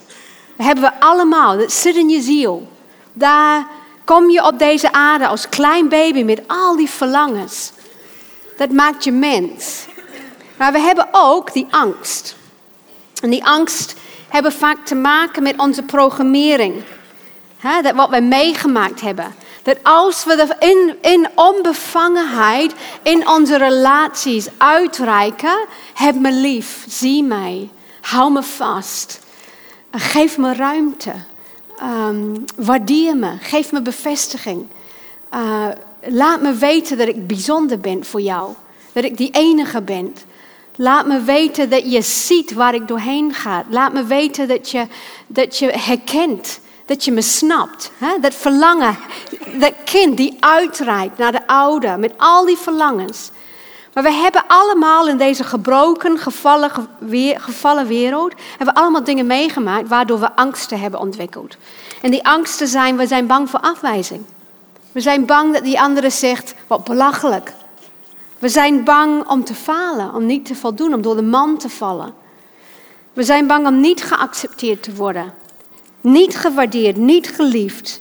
Dat 0.56 0.66
hebben 0.66 0.84
we 0.84 1.00
allemaal. 1.00 1.58
Dat 1.58 1.72
zit 1.72 1.96
in 1.96 2.08
je 2.08 2.20
ziel. 2.20 2.68
Daar 3.12 3.66
kom 4.04 4.30
je 4.30 4.46
op 4.46 4.58
deze 4.58 4.92
aarde 4.92 5.26
als 5.26 5.48
klein 5.48 5.88
baby 5.88 6.22
met 6.22 6.42
al 6.46 6.76
die 6.76 6.90
verlangens. 6.90 7.72
Dat 8.56 8.70
maakt 8.70 9.04
je 9.04 9.12
mens. 9.12 9.86
Maar 10.56 10.72
we 10.72 10.78
hebben 10.78 11.08
ook 11.10 11.52
die 11.52 11.66
angst. 11.70 12.36
En 13.22 13.30
die 13.30 13.44
angst 13.44 13.94
hebben 14.28 14.52
vaak 14.52 14.86
te 14.86 14.94
maken 14.94 15.42
met 15.42 15.58
onze 15.58 15.82
programmering 15.82 16.82
dat 17.62 17.94
wat 17.94 18.10
we 18.10 18.20
meegemaakt 18.20 19.00
hebben. 19.00 19.34
Dat 19.62 19.78
als 19.82 20.24
we 20.24 20.56
in, 20.58 20.96
in 21.10 21.28
onbevangenheid 21.34 22.74
in 23.02 23.28
onze 23.28 23.56
relaties 23.56 24.48
uitreiken, 24.56 25.66
heb 25.94 26.14
me 26.14 26.32
lief, 26.32 26.84
zie 26.88 27.22
mij, 27.22 27.70
hou 28.00 28.32
me 28.32 28.42
vast, 28.42 29.20
geef 29.90 30.38
me 30.38 30.54
ruimte, 30.54 31.12
um, 31.82 32.44
waardeer 32.56 33.16
me, 33.16 33.30
geef 33.40 33.72
me 33.72 33.82
bevestiging. 33.82 34.66
Uh, 35.34 35.66
laat 36.06 36.40
me 36.40 36.52
weten 36.52 36.98
dat 36.98 37.08
ik 37.08 37.26
bijzonder 37.26 37.78
ben 37.78 38.04
voor 38.04 38.20
jou, 38.20 38.52
dat 38.92 39.04
ik 39.04 39.16
die 39.16 39.30
enige 39.30 39.82
ben. 39.82 40.14
Laat 40.76 41.06
me 41.06 41.20
weten 41.20 41.70
dat 41.70 41.92
je 41.92 42.02
ziet 42.02 42.52
waar 42.52 42.74
ik 42.74 42.88
doorheen 42.88 43.34
ga. 43.34 43.64
Laat 43.68 43.92
me 43.92 44.04
weten 44.04 44.48
dat 44.48 44.70
je, 44.70 44.86
dat 45.26 45.58
je 45.58 45.66
herkent 45.66 46.60
dat 46.88 47.04
je 47.04 47.12
me 47.12 47.22
snapt. 47.22 47.90
Hè? 47.98 48.18
Dat 48.20 48.34
verlangen, 48.34 48.96
dat 49.52 49.72
kind 49.84 50.16
die 50.16 50.36
uitreikt 50.40 51.18
naar 51.18 51.32
de 51.32 51.46
ouder 51.46 51.98
met 51.98 52.12
al 52.16 52.44
die 52.44 52.56
verlangens. 52.56 53.30
Maar 53.92 54.02
we 54.02 54.12
hebben 54.12 54.44
allemaal 54.46 55.08
in 55.08 55.16
deze 55.16 55.44
gebroken, 55.44 56.18
gevallen, 56.18 56.70
gevallen 57.34 57.86
wereld, 57.86 58.32
hebben 58.48 58.74
we 58.74 58.80
allemaal 58.80 59.04
dingen 59.04 59.26
meegemaakt 59.26 59.88
waardoor 59.88 60.20
we 60.20 60.36
angsten 60.36 60.80
hebben 60.80 61.00
ontwikkeld. 61.00 61.56
En 62.02 62.10
die 62.10 62.26
angsten 62.26 62.68
zijn, 62.68 62.96
we 62.96 63.06
zijn 63.06 63.26
bang 63.26 63.50
voor 63.50 63.60
afwijzing. 63.60 64.24
We 64.92 65.00
zijn 65.00 65.26
bang 65.26 65.52
dat 65.52 65.64
die 65.64 65.80
andere 65.80 66.10
zegt, 66.10 66.54
wat 66.66 66.84
belachelijk. 66.84 67.52
We 68.38 68.48
zijn 68.48 68.84
bang 68.84 69.28
om 69.28 69.44
te 69.44 69.54
falen, 69.54 70.14
om 70.14 70.26
niet 70.26 70.46
te 70.46 70.54
voldoen, 70.54 70.94
om 70.94 71.02
door 71.02 71.16
de 71.16 71.22
man 71.22 71.58
te 71.58 71.68
vallen. 71.68 72.14
We 73.12 73.22
zijn 73.22 73.46
bang 73.46 73.66
om 73.66 73.80
niet 73.80 74.02
geaccepteerd 74.02 74.82
te 74.82 74.94
worden. 74.94 75.34
Niet 76.10 76.36
gewaardeerd, 76.36 76.96
niet 76.96 77.28
geliefd. 77.28 78.00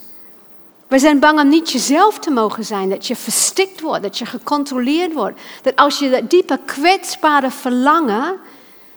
We 0.87 0.99
zijn 0.99 1.19
bang 1.19 1.39
om 1.39 1.49
niet 1.49 1.71
jezelf 1.71 2.19
te 2.19 2.31
mogen 2.31 2.65
zijn, 2.65 2.89
dat 2.89 3.07
je 3.07 3.15
verstikt 3.15 3.81
wordt, 3.81 4.03
dat 4.03 4.17
je 4.17 4.25
gecontroleerd 4.25 5.13
wordt. 5.13 5.39
Dat 5.61 5.75
als 5.75 5.99
je 5.99 6.09
dat 6.09 6.29
diepe 6.29 6.59
kwetsbare 6.65 7.51
verlangen 7.51 8.37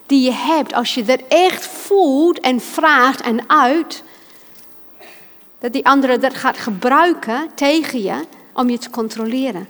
die 0.06 0.22
je 0.22 0.32
hebt, 0.32 0.72
als 0.72 0.94
je 0.94 1.04
dat 1.04 1.20
echt 1.28 1.66
voelt 1.66 2.40
en 2.40 2.60
vraagt 2.60 3.20
en 3.20 3.48
uit, 3.50 4.02
dat 5.58 5.72
die 5.72 5.86
andere 5.86 6.18
dat 6.18 6.34
gaat 6.34 6.58
gebruiken 6.58 7.50
tegen 7.54 8.02
je 8.02 8.24
om 8.52 8.70
je 8.70 8.78
te 8.78 8.90
controleren. 8.90 9.68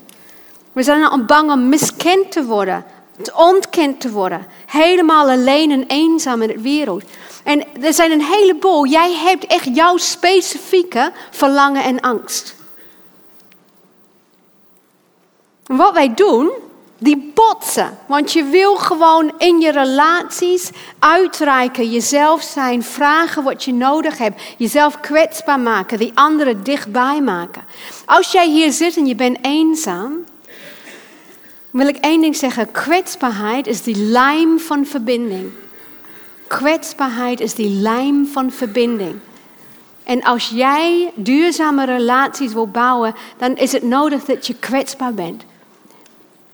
We 0.73 0.83
zijn 0.83 1.27
bang 1.27 1.51
om 1.51 1.69
miskend 1.69 2.33
te 2.33 2.45
worden, 2.45 2.85
ontkend 3.35 4.01
te 4.01 4.11
worden. 4.11 4.47
Helemaal 4.67 5.29
alleen 5.29 5.71
en 5.71 5.85
eenzaam 5.87 6.43
in 6.43 6.49
de 6.49 6.61
wereld. 6.61 7.05
En 7.45 7.83
er 7.83 7.93
zijn 7.93 8.11
een 8.11 8.25
heleboel. 8.25 8.87
Jij 8.87 9.13
hebt 9.13 9.47
echt 9.47 9.75
jouw 9.75 9.97
specifieke 9.97 11.13
verlangen 11.31 11.85
en 11.85 12.01
angst. 12.01 12.55
Wat 15.65 15.93
wij 15.93 16.15
doen, 16.15 16.51
die 17.01 17.33
botsen. 17.35 17.99
Want 18.07 18.33
je 18.33 18.45
wil 18.45 18.77
gewoon 18.77 19.33
in 19.39 19.61
je 19.61 19.71
relaties 19.71 20.71
uitreiken, 20.99 21.91
jezelf 21.91 22.43
zijn, 22.43 22.83
vragen 22.83 23.43
wat 23.43 23.65
je 23.65 23.73
nodig 23.73 24.19
hebt, 24.19 24.43
jezelf 24.57 25.01
kwetsbaar 25.01 25.61
maken, 25.61 25.99
die 25.99 26.13
anderen 26.15 26.65
dichtbij 26.65 27.21
maken. 27.21 27.65
Als 28.05 28.33
jij 28.33 28.49
hier 28.49 28.73
zit 28.73 28.97
en 28.97 29.07
je 29.07 29.15
bent 29.15 29.39
eenzaam, 29.43 30.25
wil 31.71 31.89
ik 31.89 31.97
één 31.97 32.21
ding 32.21 32.37
zeggen. 32.37 32.71
Kwetsbaarheid 32.71 33.67
is 33.67 33.83
die 33.83 33.97
lijm 33.97 34.59
van 34.59 34.87
verbinding. 34.87 35.51
Kwetsbaarheid 36.47 37.41
is 37.41 37.55
die 37.55 37.71
lijm 37.71 38.27
van 38.27 38.51
verbinding. 38.51 39.15
En 40.05 40.23
als 40.23 40.49
jij 40.49 41.13
duurzame 41.15 41.85
relaties 41.85 42.53
wil 42.53 42.69
bouwen, 42.69 43.15
dan 43.37 43.57
is 43.57 43.73
het 43.73 43.83
nodig 43.83 44.25
dat 44.25 44.47
je 44.47 44.55
kwetsbaar 44.55 45.15
bent. 45.15 45.45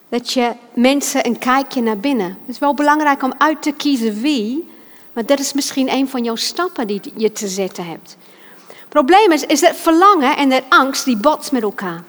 Dat 0.09 0.33
je 0.33 0.53
mensen 0.75 1.27
een 1.27 1.39
kijkje 1.39 1.83
naar 1.83 1.99
binnen. 1.99 2.27
Het 2.27 2.55
is 2.55 2.59
wel 2.59 2.75
belangrijk 2.75 3.23
om 3.23 3.35
uit 3.39 3.63
te 3.63 3.73
kiezen 3.73 4.21
wie, 4.21 4.69
maar 5.13 5.27
dat 5.27 5.39
is 5.39 5.53
misschien 5.53 5.93
een 5.93 6.09
van 6.09 6.25
jouw 6.25 6.37
stappen 6.37 6.87
die 6.87 7.01
je 7.17 7.33
te 7.33 7.49
zetten 7.49 7.87
hebt. 7.87 8.17
Het 8.67 8.89
probleem 8.89 9.33
is, 9.33 9.43
is 9.43 9.61
dat 9.61 9.77
verlangen 9.77 10.37
en 10.37 10.49
dat 10.49 10.63
angst, 10.69 11.05
die 11.05 11.17
botsen 11.17 11.55
met 11.55 11.63
elkaar. 11.63 12.03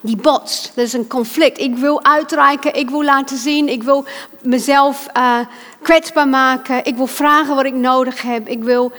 Die 0.00 0.16
botst. 0.16 0.72
Dat 0.74 0.84
is 0.84 0.92
een 0.92 1.06
conflict. 1.06 1.58
Ik 1.58 1.76
wil 1.76 2.04
uitreiken, 2.04 2.74
ik 2.74 2.90
wil 2.90 3.04
laten 3.04 3.36
zien, 3.36 3.68
ik 3.68 3.82
wil 3.82 4.04
mezelf 4.42 5.06
uh, 5.16 5.38
kwetsbaar 5.82 6.28
maken, 6.28 6.84
ik 6.84 6.96
wil 6.96 7.06
vragen 7.06 7.54
wat 7.54 7.64
ik 7.64 7.74
nodig 7.74 8.22
heb, 8.22 8.48
ik 8.48 8.62
wil... 8.62 8.92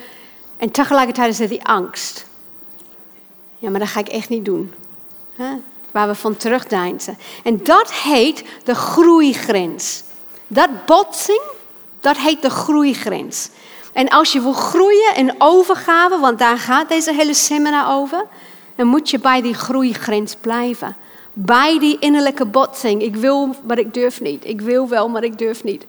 En 0.57 0.71
tegelijkertijd 0.71 1.29
is 1.29 1.39
er 1.39 1.47
die 1.47 1.65
angst. 1.65 2.25
Ja, 3.57 3.69
maar 3.69 3.79
dat 3.79 3.89
ga 3.89 3.99
ik 3.99 4.07
echt 4.07 4.29
niet 4.29 4.45
doen. 4.45 4.73
Waar 5.91 6.07
we 6.07 6.15
van 6.15 6.37
terugdeinzen. 6.37 7.17
En 7.43 7.63
dat 7.63 7.93
heet 7.93 8.43
de 8.63 8.75
groeigrens. 8.75 10.03
Dat 10.47 10.85
botsing, 10.85 11.41
dat 11.99 12.17
heet 12.17 12.41
de 12.41 12.49
groeigrens. 12.49 13.49
En 13.93 14.09
als 14.09 14.31
je 14.31 14.41
wil 14.41 14.53
groeien 14.53 15.15
in 15.15 15.35
overgave, 15.37 16.19
want 16.19 16.39
daar 16.39 16.57
gaat 16.57 16.89
deze 16.89 17.13
hele 17.13 17.33
seminar 17.33 17.97
over, 17.97 18.27
dan 18.81 18.89
moet 18.89 19.09
je 19.09 19.19
bij 19.19 19.41
die 19.41 19.53
groeigrens 19.53 20.35
blijven. 20.35 20.95
Bij 21.33 21.79
die 21.79 21.99
innerlijke 21.99 22.45
botsing. 22.45 23.01
Ik 23.01 23.15
wil, 23.15 23.55
maar 23.63 23.77
ik 23.77 23.93
durf 23.93 24.21
niet. 24.21 24.45
Ik 24.45 24.61
wil 24.61 24.87
wel, 24.89 25.09
maar 25.09 25.23
ik 25.23 25.37
durf 25.37 25.63
niet. 25.63 25.85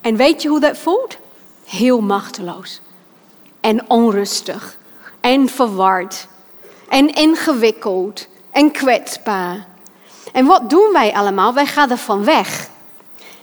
En 0.00 0.16
weet 0.16 0.42
je 0.42 0.48
hoe 0.48 0.60
dat 0.60 0.78
voelt? 0.78 1.16
Heel 1.64 2.00
machteloos. 2.00 2.80
En 3.60 3.90
onrustig. 3.90 4.76
En 5.20 5.48
verward. 5.48 6.26
En 6.88 7.14
ingewikkeld. 7.14 8.28
En 8.50 8.70
kwetsbaar. 8.70 9.66
En 10.32 10.46
wat 10.46 10.70
doen 10.70 10.92
wij 10.92 11.12
allemaal? 11.12 11.54
Wij 11.54 11.66
gaan 11.66 11.90
er 11.90 11.96
van 11.96 12.24
weg. 12.24 12.68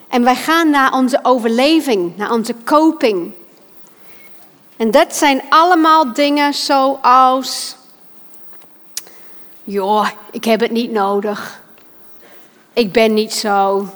En 0.08 0.24
wij 0.24 0.36
gaan 0.36 0.70
naar 0.70 0.94
onze 0.94 1.20
overleving, 1.24 2.18
naar 2.18 2.32
onze 2.32 2.56
coping. 2.64 3.32
En 4.78 4.92
dat 4.92 5.16
zijn 5.16 5.42
allemaal 5.50 6.14
dingen 6.14 6.54
zoals 6.54 7.76
joh, 9.66 10.08
ik 10.32 10.44
heb 10.44 10.60
het 10.60 10.72
niet 10.72 10.92
nodig. 10.92 11.62
Ik 12.74 12.92
ben 12.92 13.14
niet 13.14 13.34
zo. 13.34 13.88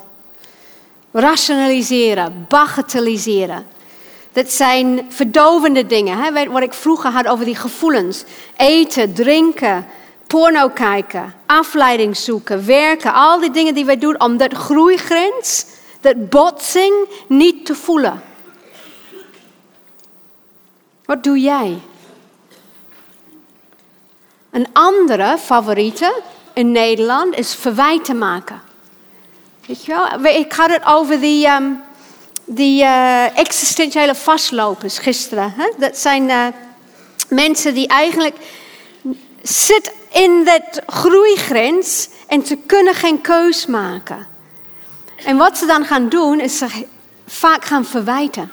Rationaliseren, 1.12 2.46
bagatelliseren. 2.50 3.66
Dat 4.32 4.52
zijn 4.52 5.06
verdovende 5.10 5.86
dingen. 5.86 6.18
Hè? 6.18 6.50
Wat 6.50 6.62
ik 6.62 6.74
vroeger 6.74 7.12
had 7.12 7.28
over 7.28 7.46
die 7.46 7.56
gevoelens. 7.56 8.24
Eten, 8.58 9.14
drinken, 9.14 9.88
porno 10.28 10.70
kijken, 10.70 11.34
afleiding 11.46 12.18
zoeken, 12.18 12.66
werken. 12.66 13.14
Al 13.14 13.40
die 13.40 13.52
dingen 13.52 13.74
die 13.74 13.86
wij 13.86 13.98
doen 13.98 14.22
om 14.22 14.38
dat 14.38 14.54
groeigrens, 14.54 15.66
dat 16.02 16.30
botsing 16.30 16.94
niet 17.28 17.66
te 17.66 17.76
voelen. 17.76 18.22
Wat 21.06 21.24
doe 21.24 21.40
jij? 21.40 21.80
Een 24.52 24.68
andere 24.74 25.38
favoriete 25.38 26.22
in 26.54 26.72
Nederland 26.72 27.38
is 27.38 27.56
verwijten 27.56 28.18
maken. 28.18 28.62
Weet 29.68 29.86
je 29.86 29.92
wel? 29.92 30.26
Ik 30.26 30.52
had 30.52 30.70
het 30.70 30.86
over 30.86 31.20
die, 31.20 31.48
um, 31.48 31.82
die 32.46 32.84
uh, 32.84 33.38
existentiële 33.38 34.16
vastlopers 34.16 34.98
gisteren. 34.98 35.54
Hè? 35.58 35.70
Dat 35.78 35.98
zijn 35.98 36.30
uh, 36.30 36.48
mensen 37.30 37.74
die 37.74 37.88
eigenlijk 37.88 38.36
zitten 39.42 39.94
in 40.12 40.44
dat 40.44 40.82
groeigrens 40.86 42.10
en 42.28 42.46
ze 42.46 42.58
kunnen 42.66 42.94
geen 42.94 43.22
keus 43.22 43.66
maken. 43.66 44.28
En 45.26 45.38
wat 45.38 45.58
ze 45.58 45.66
dan 45.66 45.86
gaan 45.86 46.10
doen, 46.10 46.40
is 46.40 46.58
ze 46.58 46.86
vaak 47.28 47.66
gaan 47.66 47.86
verwijten. 47.86 48.52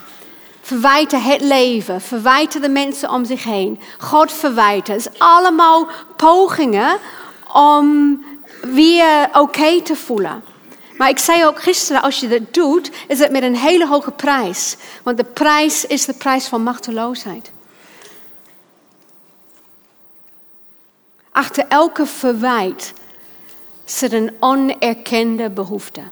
Verwijten 0.66 1.22
het 1.22 1.40
leven, 1.40 2.00
verwijten 2.00 2.60
de 2.60 2.68
mensen 2.68 3.10
om 3.10 3.24
zich 3.24 3.44
heen, 3.44 3.80
God 3.98 4.32
verwijten. 4.32 4.94
Het 4.94 5.06
is 5.06 5.18
allemaal 5.18 5.88
pogingen 6.16 6.98
om 7.52 8.18
weer 8.62 9.28
oké 9.32 9.82
te 9.82 9.96
voelen. 9.96 10.44
Maar 10.96 11.08
ik 11.08 11.18
zei 11.18 11.44
ook 11.44 11.62
gisteren, 11.62 12.02
als 12.02 12.20
je 12.20 12.28
dat 12.28 12.54
doet, 12.54 12.90
is 13.08 13.18
het 13.18 13.30
met 13.30 13.42
een 13.42 13.56
hele 13.56 13.86
hoge 13.86 14.10
prijs. 14.10 14.76
Want 15.02 15.16
de 15.16 15.24
prijs 15.24 15.84
is 15.84 16.04
de 16.04 16.14
prijs 16.14 16.46
van 16.46 16.62
machteloosheid. 16.62 17.50
Achter 21.32 21.64
elke 21.68 22.06
verwijt 22.06 22.92
zit 23.84 24.12
een 24.12 24.36
onerkende 24.40 25.50
behoefte. 25.50 26.02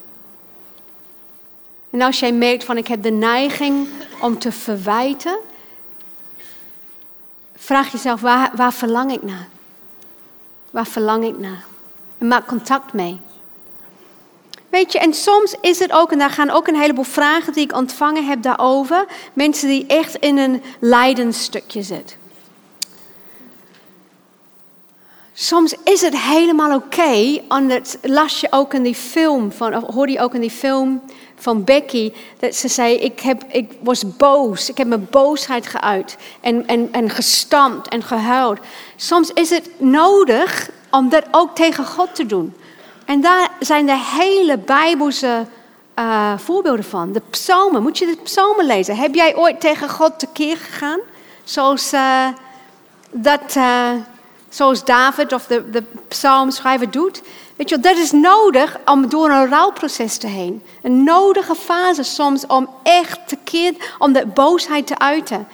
En 1.95 2.03
als 2.03 2.19
jij 2.19 2.33
merkt 2.33 2.65
van 2.65 2.77
ik 2.77 2.87
heb 2.87 3.03
de 3.03 3.11
neiging 3.11 3.89
om 4.21 4.39
te 4.39 4.53
verwijten, 4.53 5.39
vraag 7.57 7.93
jezelf 7.93 8.21
waar, 8.21 8.51
waar 8.55 8.73
verlang 8.73 9.13
ik 9.13 9.23
naar? 9.23 9.49
Waar 10.71 10.87
verlang 10.87 11.25
ik 11.25 11.39
naar? 11.39 11.65
En 12.19 12.29
maak 12.29 12.47
contact 12.47 12.93
mee. 12.93 13.21
Weet 14.69 14.93
je, 14.93 14.99
en 14.99 15.15
soms 15.15 15.57
is 15.61 15.79
het 15.79 15.93
ook, 15.93 16.13
en 16.13 16.19
daar 16.19 16.31
gaan 16.31 16.51
ook 16.51 16.67
een 16.67 16.81
heleboel 16.81 17.05
vragen 17.05 17.53
die 17.53 17.65
ik 17.65 17.77
ontvangen 17.77 18.27
heb 18.27 18.43
daarover, 18.43 19.07
mensen 19.33 19.69
die 19.69 19.87
echt 19.87 20.15
in 20.15 20.39
een 20.39 20.63
lijdensstukje 20.79 21.83
zitten. 21.83 22.24
Soms 25.37 25.75
is 25.85 26.01
het 26.01 26.19
helemaal 26.19 26.75
oké, 26.75 26.85
okay, 26.85 27.45
en 27.49 27.69
dat 27.69 27.99
las 28.03 28.41
je 28.41 28.47
ook 28.51 28.75
in 28.75 28.83
die 28.83 28.95
film, 28.95 29.53
van, 29.53 29.77
of 29.77 29.95
hoorde 29.95 30.13
je 30.13 30.21
ook 30.21 30.35
in 30.35 30.41
die 30.41 30.51
film 30.51 31.03
van 31.37 31.65
Becky, 31.65 32.13
dat 32.39 32.55
ze 32.55 32.69
zei, 32.69 32.95
ik, 32.95 33.21
heb, 33.21 33.45
ik 33.49 33.73
was 33.81 34.17
boos, 34.17 34.69
ik 34.69 34.77
heb 34.79 34.87
mijn 34.87 35.07
boosheid 35.11 35.67
geuit 35.67 36.17
en, 36.41 36.67
en, 36.67 36.89
en 36.93 37.11
gestampt 37.11 37.89
en 37.89 38.03
gehuild. 38.03 38.59
Soms 38.97 39.31
is 39.31 39.51
het 39.51 39.71
nodig 39.79 40.71
om 40.91 41.09
dat 41.09 41.25
ook 41.31 41.55
tegen 41.55 41.85
God 41.85 42.15
te 42.15 42.27
doen. 42.27 42.55
En 43.05 43.21
daar 43.21 43.51
zijn 43.61 43.87
de 43.87 43.99
hele 43.99 44.59
Bijbelse 44.59 45.47
uh, 45.99 46.39
voorbeelden 46.39 46.85
van. 46.85 47.13
De 47.13 47.23
psalmen, 47.31 47.83
moet 47.83 47.99
je 47.99 48.07
de 48.07 48.19
psalmen 48.23 48.67
lezen. 48.67 48.97
Heb 48.97 49.15
jij 49.15 49.37
ooit 49.37 49.61
tegen 49.61 49.89
God 49.89 50.19
tekeer 50.19 50.57
gegaan? 50.57 51.01
Zoals, 51.45 51.93
uh, 51.93 52.29
dat, 53.11 53.55
uh, 53.57 53.91
zoals 54.55 54.85
David 54.85 55.33
of 55.33 55.47
de, 55.47 55.71
de 55.71 55.83
psalmschrijver 56.09 56.91
doet? 56.91 57.23
Weet 57.57 57.69
je, 57.69 57.79
dat 57.79 57.97
is 57.97 58.13
nodig 58.13 58.79
om 58.85 59.09
door 59.09 59.31
een 59.31 59.49
rouwproces 59.49 60.17
te 60.17 60.27
heen. 60.27 60.63
Een 60.83 61.05
nodige 61.05 61.55
fase 61.55 62.03
soms 62.03 62.47
om 62.47 62.69
echt 62.83 63.19
te 63.27 63.37
om 63.99 64.13
de 64.13 64.27
boosheid 64.27 64.87
te 64.87 64.99
uiten. 64.99 65.49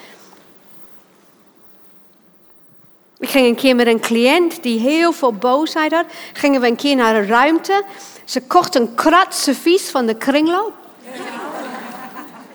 Ik 3.18 3.28
ging 3.28 3.46
een 3.46 3.54
keer 3.54 3.76
met 3.76 3.86
een 3.86 4.00
cliënt 4.00 4.62
die 4.62 4.80
heel 4.80 5.12
veel 5.12 5.32
boosheid 5.32 5.92
had. 5.92 6.06
Gingen 6.32 6.60
we 6.60 6.66
een 6.66 6.76
keer 6.76 6.96
naar 6.96 7.16
een 7.16 7.26
ruimte. 7.26 7.84
Ze 8.24 8.42
kocht 8.42 8.74
een 8.74 8.94
krat 8.94 9.34
servies 9.34 9.90
van 9.90 10.06
de 10.06 10.14
kringloop. 10.14 10.79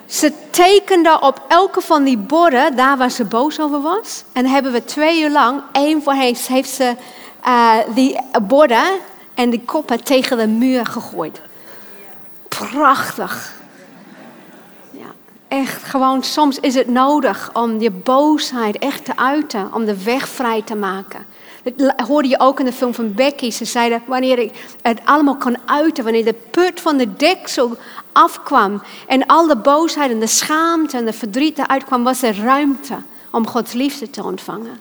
Ze 0.05 0.33
tekende 0.49 1.19
op 1.21 1.41
elke 1.47 1.81
van 1.81 2.03
die 2.03 2.17
borden 2.17 2.75
daar 2.75 2.97
waar 2.97 3.11
ze 3.11 3.25
boos 3.25 3.59
over 3.59 3.81
was. 3.81 4.23
En 4.33 4.45
hebben 4.45 4.71
we 4.71 4.83
twee 4.83 5.21
uur 5.21 5.31
lang, 5.31 5.61
één 5.71 6.03
voor 6.03 6.13
heeft, 6.13 6.47
heeft 6.47 6.69
ze 6.69 6.95
uh, 7.47 7.77
die 7.93 8.19
borden 8.41 8.85
en 9.33 9.49
die 9.49 9.61
koppen 9.65 10.03
tegen 10.03 10.37
de 10.37 10.47
muur 10.47 10.85
gegooid. 10.85 11.41
Prachtig. 12.47 13.53
Ja, 14.91 15.07
echt 15.47 15.83
gewoon, 15.83 16.23
soms 16.23 16.59
is 16.59 16.75
het 16.75 16.87
nodig 16.87 17.49
om 17.53 17.81
je 17.81 17.91
boosheid 17.91 18.77
echt 18.77 19.05
te 19.05 19.17
uiten, 19.17 19.73
om 19.73 19.85
de 19.85 20.03
weg 20.03 20.27
vrij 20.27 20.61
te 20.61 20.75
maken. 20.75 21.25
Dat 21.73 21.99
hoorde 22.07 22.27
je 22.27 22.39
ook 22.39 22.59
in 22.59 22.65
de 22.65 22.73
film 22.73 22.93
van 22.93 23.13
Becky. 23.13 23.51
Ze 23.51 23.65
zeiden, 23.65 24.01
wanneer 24.05 24.39
ik 24.39 24.77
het 24.81 24.99
allemaal 25.05 25.37
kon 25.37 25.57
uiten, 25.65 26.03
wanneer 26.03 26.25
de 26.25 26.35
put 26.51 26.81
van 26.81 26.97
de 26.97 27.15
deksel 27.15 27.77
afkwam 28.11 28.81
en 29.07 29.25
al 29.25 29.47
de 29.47 29.55
boosheid 29.55 30.11
en 30.11 30.19
de 30.19 30.27
schaamte 30.27 30.97
en 30.97 31.05
de 31.05 31.13
verdriet 31.13 31.57
eruit 31.57 31.83
kwam, 31.83 32.03
was 32.03 32.21
er 32.21 32.35
ruimte 32.35 32.95
om 33.31 33.47
Gods 33.47 33.73
liefde 33.73 34.09
te 34.09 34.23
ontvangen. 34.23 34.79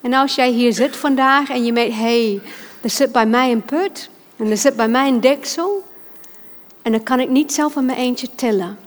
En 0.00 0.12
als 0.12 0.34
jij 0.34 0.50
hier 0.50 0.72
zit 0.72 0.96
vandaag 0.96 1.50
en 1.50 1.64
je 1.64 1.72
hé, 1.72 1.90
hey, 1.90 2.40
er 2.80 2.90
zit 2.90 3.12
bij 3.12 3.26
mij 3.26 3.52
een 3.52 3.62
put 3.62 4.10
en 4.36 4.50
er 4.50 4.56
zit 4.56 4.76
bij 4.76 4.88
mij 4.88 5.08
een 5.08 5.20
deksel 5.20 5.84
en 6.82 6.92
dan 6.92 7.02
kan 7.02 7.20
ik 7.20 7.28
niet 7.28 7.52
zelf 7.52 7.76
in 7.76 7.84
mijn 7.84 7.98
eentje 7.98 8.28
tillen. 8.34 8.78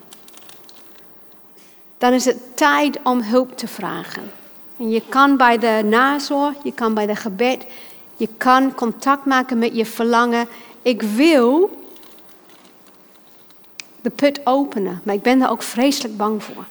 Dan 1.97 2.13
is 2.13 2.25
het 2.25 2.37
tijd 2.53 2.99
om 3.03 3.21
hulp 3.21 3.57
te 3.57 3.67
vragen. 3.67 4.31
En 4.77 4.89
je 4.89 5.01
kan 5.09 5.37
bij 5.37 5.57
de 5.57 5.81
nazorg, 5.85 6.55
je 6.63 6.73
kan 6.73 6.93
bij 6.93 7.05
de 7.05 7.15
gebed, 7.15 7.65
je 8.15 8.29
kan 8.37 8.75
contact 8.75 9.25
maken 9.25 9.57
met 9.57 9.75
je 9.75 9.85
verlangen. 9.85 10.47
Ik 10.81 11.01
wil 11.01 11.81
de 14.01 14.09
put 14.09 14.39
openen, 14.43 15.01
maar 15.03 15.15
ik 15.15 15.21
ben 15.21 15.39
daar 15.39 15.51
ook 15.51 15.63
vreselijk 15.63 16.17
bang 16.17 16.43
voor. 16.43 16.65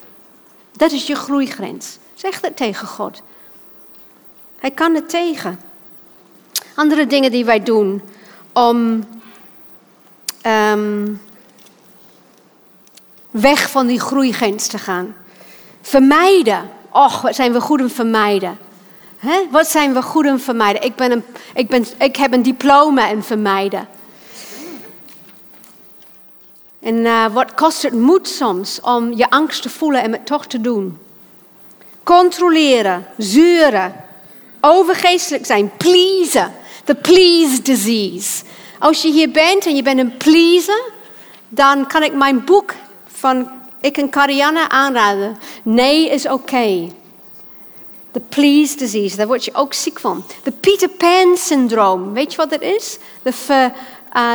Dat 0.72 0.92
is 0.92 1.06
je 1.06 1.14
groeigrens. 1.14 1.98
Zeg 2.14 2.40
dat 2.40 2.56
tegen 2.56 2.86
God. 2.86 3.22
Hij 4.58 4.70
kan 4.70 4.94
het 4.94 5.08
tegen. 5.08 5.60
Andere 6.74 7.06
dingen 7.06 7.30
die 7.30 7.44
wij 7.44 7.62
doen 7.62 8.02
om 8.52 9.04
um, 10.46 11.20
weg 13.30 13.70
van 13.70 13.86
die 13.86 14.00
groeigrens 14.00 14.66
te 14.66 14.78
gaan. 14.78 15.16
Vermijden. 15.80 16.70
Och, 16.96 17.20
wat 17.22 17.34
zijn 17.34 17.52
we 17.52 17.60
goed 17.60 17.80
in 17.80 17.90
vermijden. 17.90 18.58
Wat 19.50 19.66
zijn 19.66 19.92
we 19.92 20.02
goed 20.02 20.24
in 20.24 20.38
vermijden? 20.38 20.82
Ik, 20.82 20.94
ben 20.94 21.12
een, 21.12 21.24
ik, 21.54 21.68
ben, 21.68 21.84
ik 21.98 22.16
heb 22.16 22.32
een 22.32 22.42
diploma 22.42 23.08
in 23.08 23.22
vermijden. 23.22 23.88
En 26.80 26.94
uh, 26.94 27.26
wat 27.32 27.54
kost 27.54 27.82
het 27.82 27.92
moed 27.92 28.28
soms 28.28 28.80
om 28.80 29.12
je 29.16 29.30
angst 29.30 29.62
te 29.62 29.70
voelen 29.70 30.02
en 30.02 30.12
het 30.12 30.26
toch 30.26 30.46
te 30.46 30.60
doen? 30.60 30.98
Controleren, 32.02 33.06
zuren, 33.16 33.94
overgeestelijk 34.60 35.46
zijn, 35.46 35.70
pleasen. 35.76 36.54
The 36.84 36.94
please 36.94 37.62
disease. 37.62 38.44
Als 38.78 39.02
je 39.02 39.12
hier 39.12 39.30
bent 39.30 39.66
en 39.66 39.76
je 39.76 39.82
bent 39.82 39.98
een 39.98 40.16
pleaser, 40.16 40.82
dan 41.48 41.86
kan 41.86 42.02
ik 42.02 42.14
mijn 42.14 42.44
boek 42.44 42.74
van 43.06 43.50
ik 43.86 43.96
en 43.96 44.10
Karianne 44.10 44.68
aanraden. 44.68 45.38
Nee 45.62 46.10
is 46.10 46.24
oké. 46.24 46.34
Okay. 46.34 46.92
The 48.10 48.22
please 48.28 48.76
disease, 48.76 49.16
daar 49.16 49.26
word 49.26 49.44
je 49.44 49.54
ook 49.54 49.74
ziek 49.74 50.00
van. 50.00 50.24
De 50.42 50.50
Peter 50.50 50.88
Pan 50.88 51.36
syndroom, 51.36 52.12
weet 52.12 52.30
je 52.30 52.36
wat 52.36 52.50
dat 52.50 52.60
is? 52.60 52.98
De, 53.22 53.70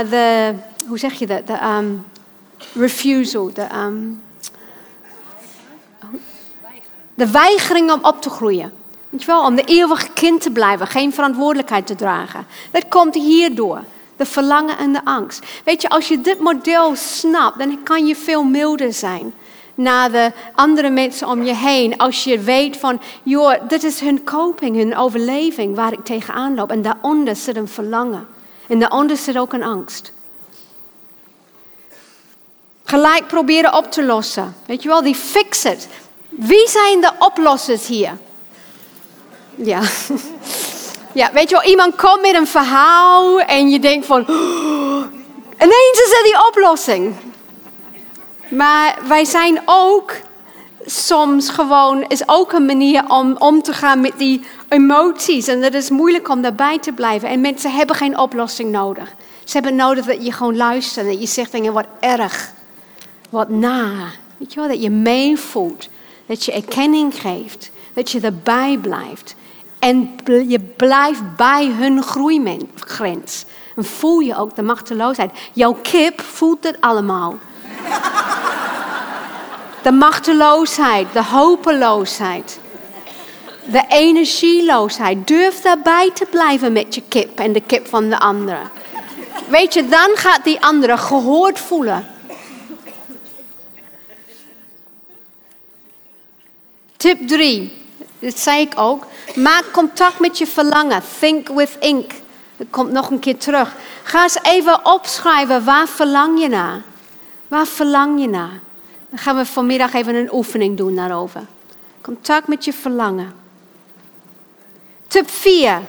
de 0.10 0.53
hoe 0.88 0.99
zeg 0.99 1.14
je 1.14 1.28
dat? 1.28 1.48
De 1.48 1.64
um, 1.64 2.06
refusal, 2.73 3.53
de, 3.53 3.68
um, 3.76 4.22
de 7.14 7.32
weigering 7.32 7.91
om 7.91 7.99
op 8.02 8.22
te 8.22 8.30
groeien. 8.30 8.73
Weet 9.10 9.22
je 9.22 9.28
wel, 9.28 9.45
om 9.45 9.56
de 9.56 9.64
eeuwige 9.64 10.10
kind 10.14 10.41
te 10.41 10.52
blijven, 10.52 10.88
geen 10.88 11.14
verantwoordelijkheid 11.14 11.88
te 11.88 11.95
dragen. 11.95 12.45
Dat 12.72 12.88
komt 12.88 13.15
hierdoor. 13.15 13.84
De 14.15 14.26
verlangen 14.26 14.78
en 14.78 14.94
de 14.94 15.06
angst. 15.06 15.45
Weet 15.64 15.82
je, 15.82 15.90
als 15.90 16.07
je 16.07 16.22
dit 16.22 16.40
model 16.40 16.95
snapt, 16.95 17.57
dan 17.57 17.84
kan 17.84 18.07
je 18.07 18.15
veel 18.15 18.44
milder 18.44 18.94
zijn 18.94 19.34
naar 19.82 20.12
de 20.12 20.32
andere 20.56 20.90
mensen 20.90 21.28
om 21.28 21.44
je 21.44 21.56
heen. 21.56 21.98
Als 21.98 22.24
je 22.24 22.40
weet 22.40 22.78
van, 22.78 23.02
joh, 23.24 23.53
dit 23.68 23.84
is 23.84 23.99
hun 23.99 24.24
coping, 24.24 24.76
hun 24.76 24.98
overleving 24.98 25.76
waar 25.76 25.94
ik 25.94 26.03
tegenaan 26.03 26.56
loop. 26.56 26.72
En 26.72 26.82
daaronder 26.82 27.36
zit 27.36 27.56
een 27.56 27.68
verlangen. 27.68 28.28
En 28.68 28.80
daaronder 28.80 29.18
zit 29.18 29.38
ook 29.38 29.53
een 29.53 29.64
angst. 29.64 30.12
Gelijk 32.84 33.28
proberen 33.28 33.76
op 33.76 33.91
te 33.91 34.06
lossen. 34.06 34.56
Weet 34.66 34.84
je 34.84 34.90
wel, 34.90 35.03
die 35.03 35.16
fix 35.16 35.66
it. 35.66 35.88
Wie 36.30 36.68
zijn 36.70 37.02
de 37.02 37.12
oplossers 37.20 37.88
hier? 37.88 38.18
Ja. 39.56 39.82
Ja, 41.14 41.30
weet 41.34 41.49
je 41.49 41.56
wel, 41.56 41.70
iemand 41.70 41.95
komt 41.95 42.22
met 42.22 42.36
een 42.36 42.48
verhaal 42.48 43.40
en 43.40 43.70
je 43.70 43.80
denkt 43.80 44.06
van, 44.06 44.22
oh, 44.22 44.28
ineens 45.64 46.02
is 46.06 46.14
er 46.18 46.24
die 46.24 46.48
oplossing. 46.48 47.16
Maar 48.52 48.99
wij 49.07 49.26
zijn 49.26 49.61
ook 49.65 50.14
soms 50.86 51.49
gewoon, 51.49 52.06
is 52.07 52.28
ook 52.28 52.52
een 52.52 52.65
manier 52.65 53.10
om 53.10 53.36
om 53.38 53.61
te 53.61 53.73
gaan 53.73 54.02
met 54.02 54.18
die 54.18 54.41
emoties. 54.69 55.48
En 55.48 55.61
dat 55.61 55.73
is 55.73 55.90
moeilijk 55.90 56.30
om 56.30 56.41
daarbij 56.41 56.80
te 56.80 56.91
blijven. 56.91 57.30
En 57.30 57.41
mensen 57.41 57.72
hebben 57.72 57.95
geen 57.95 58.18
oplossing 58.18 58.72
nodig. 58.72 59.14
Ze 59.44 59.53
hebben 59.53 59.76
nodig 59.76 60.06
dat 60.06 60.26
je 60.26 60.32
gewoon 60.32 60.57
luistert 60.57 61.07
dat 61.07 61.19
je 61.19 61.28
zegt 61.28 61.52
dingen 61.52 61.73
wat 61.73 61.88
erg, 61.99 62.52
wat 63.30 63.49
na. 63.49 63.91
Weet 64.38 64.53
je 64.53 64.60
wel, 64.60 64.69
dat 64.69 64.82
je 64.82 64.90
meevoelt, 64.90 65.90
dat 66.26 66.45
je 66.45 66.52
erkenning 66.52 67.22
geeft, 67.22 67.72
dat 67.94 68.11
je 68.11 68.19
erbij 68.19 68.78
blijft. 68.82 69.36
En 69.80 70.15
je 70.48 70.60
blijft 70.60 71.36
bij 71.36 71.65
hun 71.65 72.03
groeigrens. 72.03 73.45
En 73.76 73.86
voel 73.86 74.19
je 74.19 74.36
ook 74.38 74.56
de 74.56 74.61
machteloosheid. 74.61 75.32
Jouw 75.53 75.78
kip 75.82 76.22
voelt 76.22 76.64
het 76.64 76.82
allemaal. 76.82 77.36
De 79.84 79.91
machteloosheid, 79.91 81.14
de 81.14 81.24
hopeloosheid, 81.24 82.60
de 83.66 83.84
energieloosheid. 83.88 85.28
Durf 85.28 85.62
daarbij 85.62 86.12
te 86.14 86.26
blijven 86.26 86.74
met 86.74 86.95
je 86.95 87.02
kip 87.08 87.40
en 87.40 87.52
de 87.52 87.62
kip 87.62 87.88
van 87.88 88.10
de 88.10 88.20
andere. 88.20 88.60
Weet 89.48 89.74
je, 89.74 89.88
dan 89.88 90.10
gaat 90.14 90.44
die 90.44 90.62
andere 90.62 90.98
gehoord 90.98 91.60
voelen. 91.60 92.08
Tip 96.98 97.28
3. 97.28 97.80
Dat 98.20 98.40
zei 98.40 98.62
ik 98.62 98.74
ook. 98.76 99.06
Maak 99.36 99.64
contact 99.72 100.20
met 100.20 100.38
je 100.38 100.48
verlangen. 100.48 101.02
Think 101.20 101.48
with 101.48 101.78
ink. 101.80 102.12
Dat 102.58 102.68
komt 102.70 102.91
nog 102.91 103.10
een 103.10 103.20
keer 103.20 103.38
terug. 103.38 103.76
Ga 104.03 104.24
eens 104.24 104.38
even 104.41 104.86
opschrijven. 104.86 105.64
Waar 105.64 105.88
verlang 105.88 106.41
je 106.41 106.48
naar? 106.48 106.82
Waar 107.52 107.68
verlang 107.68 108.22
je 108.22 108.28
naar? 108.28 108.60
Dan 109.10 109.19
gaan 109.19 109.36
we 109.36 109.45
vanmiddag 109.45 109.94
even 109.94 110.15
een 110.15 110.34
oefening 110.34 110.78
doen 110.78 110.95
daarover. 110.95 111.41
Contact 112.02 112.48
met 112.48 112.65
je 112.65 112.73
verlangen. 112.73 113.34
Tip 115.07 115.30
4. 115.30 115.82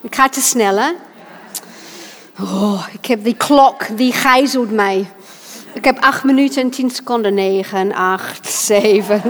Ik 0.00 0.14
ga 0.14 0.28
te 0.28 0.40
snel, 0.40 0.76
hè? 0.76 0.90
Oh, 2.40 2.86
ik 2.92 3.06
heb 3.06 3.24
die 3.24 3.36
klok, 3.36 3.96
die 3.96 4.12
gijzelt 4.12 4.70
mij. 4.70 5.10
Ik 5.72 5.84
heb 5.84 5.98
8 5.98 6.24
minuten 6.24 6.62
en 6.62 6.70
10 6.70 6.90
seconden. 6.90 7.34
9, 7.34 7.92
8, 7.92 8.48
7. 8.50 9.22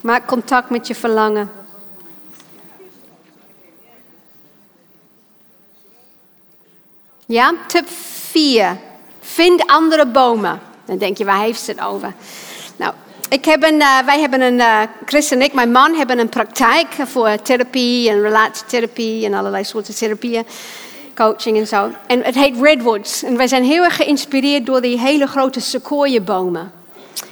Maak 0.00 0.26
contact 0.26 0.70
met 0.70 0.86
je 0.86 0.94
verlangen. 0.94 1.50
Ja, 7.28 7.54
tip 7.66 7.88
4. 7.88 8.76
Vind 9.20 9.66
andere 9.66 10.06
bomen. 10.06 10.60
Dan 10.84 10.98
denk 10.98 11.18
je, 11.18 11.24
waar 11.24 11.40
heeft 11.40 11.60
ze 11.60 11.70
het 11.70 11.80
over? 11.80 12.12
Nou, 12.76 12.92
ik 13.28 13.44
heb 13.44 13.62
een, 13.62 13.74
uh, 13.74 13.98
wij 14.04 14.20
hebben 14.20 14.40
een, 14.40 14.58
uh, 14.58 14.80
Chris 15.04 15.30
en 15.30 15.42
ik, 15.42 15.52
mijn 15.52 15.70
man, 15.72 15.94
hebben 15.94 16.18
een 16.18 16.28
praktijk 16.28 16.86
voor 16.92 17.42
therapie 17.42 18.10
en 18.10 18.20
relatietherapie 18.20 19.24
en 19.24 19.34
allerlei 19.34 19.64
soorten 19.64 19.94
therapieën, 19.94 20.46
coaching 21.14 21.56
en 21.56 21.66
zo. 21.66 21.90
En 22.06 22.22
het 22.22 22.34
heet 22.34 22.60
Redwoods. 22.60 23.22
En 23.22 23.36
wij 23.36 23.48
zijn 23.48 23.64
heel 23.64 23.84
erg 23.84 23.96
geïnspireerd 23.96 24.66
door 24.66 24.80
die 24.80 24.98
hele 24.98 25.26
grote 25.26 25.60
sequoia-bomen. 25.60 26.72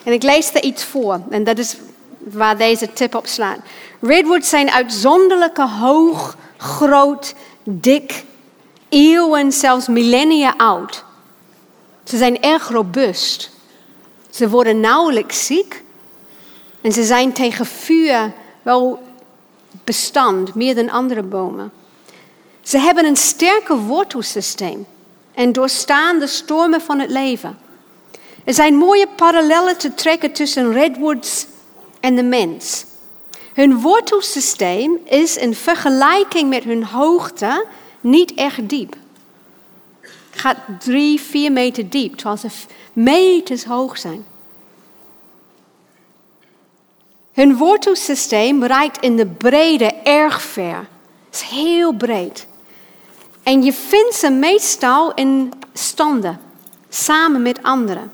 En 0.03 0.13
ik 0.13 0.23
lees 0.23 0.55
er 0.55 0.63
iets 0.63 0.85
voor. 0.85 1.21
En 1.31 1.45
dat 1.45 1.59
is 1.59 1.77
waar 2.19 2.57
deze 2.57 2.93
tip 2.93 3.15
op 3.15 3.27
slaat. 3.27 3.59
Redwoods 4.01 4.49
zijn 4.49 4.71
uitzonderlijke, 4.71 5.69
hoog, 5.69 6.37
groot, 6.57 7.35
dik, 7.63 8.25
eeuwen, 8.95 9.53
zelfs 9.53 9.89
millennia 9.89 10.55
oud. 10.57 11.05
Ze 12.05 12.17
zijn 12.17 12.43
erg 12.43 12.69
robuust. 12.69 13.51
Ze 14.31 14.49
worden 14.49 14.81
nauwelijks 14.81 15.47
ziek. 15.47 15.83
En 16.81 16.93
ze 16.93 17.05
zijn 17.05 17.33
tegen 17.33 17.67
vuur 17.67 18.33
wel 18.63 19.03
bestand, 19.85 20.55
meer 20.55 20.75
dan 20.75 20.91
andere 20.91 21.23
bomen. 21.23 21.73
Ze 22.63 22.79
hebben 22.79 23.05
een 23.05 23.17
sterke 23.17 23.77
wortelsysteem 23.77 24.87
en 25.35 25.53
doorstaan 25.53 26.19
de 26.19 26.27
stormen 26.27 26.81
van 26.81 26.99
het 26.99 27.11
leven. 27.11 27.59
Er 28.45 28.55
zijn 28.55 28.75
mooie 28.75 29.07
parallellen 29.17 29.79
te 29.79 29.95
trekken 29.95 30.33
tussen 30.33 30.73
redwoods 30.73 31.47
en 32.01 32.15
de 32.15 32.23
mens. 32.23 32.85
Hun 33.55 33.81
wortelsysteem 33.81 34.99
is 35.05 35.37
in 35.37 35.55
vergelijking 35.55 36.49
met 36.49 36.65
hun 36.65 36.85
hoogte 36.85 37.67
niet 38.05 38.35
erg 38.35 38.59
diep. 38.63 38.97
Gaat 40.31 40.57
drie, 40.79 41.21
vier 41.21 41.53
meter 41.53 41.91
diep, 41.91 42.15
terwijl 42.17 42.37
ze 42.37 42.49
meters 42.93 43.65
hoog 43.65 43.99
zijn. 43.99 44.27
Hun 47.33 47.57
wortelsysteem 47.57 48.65
reikt 48.65 49.03
in 49.03 49.17
de 49.17 49.27
brede 49.27 49.93
erg 49.95 50.43
ver. 50.43 50.77
Het 51.27 51.35
is 51.35 51.43
heel 51.43 51.93
breed. 51.93 52.47
En 53.43 53.63
je 53.63 53.73
vindt 53.73 54.15
ze 54.15 54.31
meestal 54.31 55.15
in 55.15 55.53
standen, 55.73 56.41
samen 56.89 57.43
met 57.43 57.63
anderen. 57.63 58.13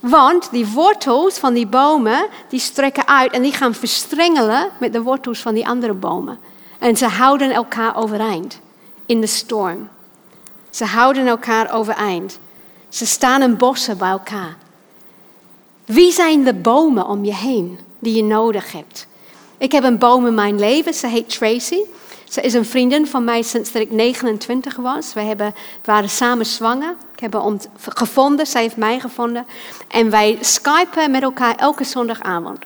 Want 0.00 0.48
die 0.50 0.66
wortels 0.66 1.38
van 1.38 1.54
die 1.54 1.66
bomen, 1.66 2.26
die 2.48 2.60
strekken 2.60 3.06
uit 3.06 3.32
en 3.32 3.42
die 3.42 3.52
gaan 3.52 3.74
verstrengelen 3.74 4.70
met 4.80 4.92
de 4.92 5.02
wortels 5.02 5.38
van 5.38 5.54
die 5.54 5.66
andere 5.66 5.94
bomen. 5.94 6.38
En 6.78 6.96
ze 6.96 7.06
houden 7.06 7.50
elkaar 7.50 7.96
overeind 7.96 8.60
in 9.06 9.20
de 9.20 9.26
storm. 9.26 9.88
Ze 10.70 10.84
houden 10.84 11.26
elkaar 11.26 11.72
overeind. 11.72 12.38
Ze 12.88 13.06
staan 13.06 13.42
in 13.42 13.56
bossen 13.56 13.98
bij 13.98 14.10
elkaar. 14.10 14.56
Wie 15.84 16.12
zijn 16.12 16.44
de 16.44 16.54
bomen 16.54 17.06
om 17.06 17.24
je 17.24 17.34
heen 17.34 17.78
die 17.98 18.16
je 18.16 18.22
nodig 18.22 18.72
hebt? 18.72 19.06
Ik 19.58 19.72
heb 19.72 19.84
een 19.84 19.98
boom 19.98 20.26
in 20.26 20.34
mijn 20.34 20.58
leven, 20.58 20.94
ze 20.94 21.06
heet 21.06 21.28
Tracy. 21.28 21.78
Ze 22.28 22.40
is 22.40 22.54
een 22.54 22.64
vriendin 22.64 23.06
van 23.06 23.24
mij 23.24 23.42
sinds 23.42 23.72
dat 23.72 23.82
ik 23.82 23.90
29 23.90 24.76
was. 24.76 25.12
We 25.12 25.20
hebben, 25.20 25.54
waren 25.84 26.08
samen 26.08 26.46
zwanger. 26.46 26.94
Ik 27.14 27.20
heb 27.20 27.32
haar 27.32 27.52
gevonden, 27.78 28.46
zij 28.46 28.62
heeft 28.62 28.76
mij 28.76 29.00
gevonden. 29.00 29.46
En 29.88 30.10
wij 30.10 30.38
skypen 30.40 31.10
met 31.10 31.22
elkaar 31.22 31.56
elke 31.56 31.84
zondagavond. 31.84 32.58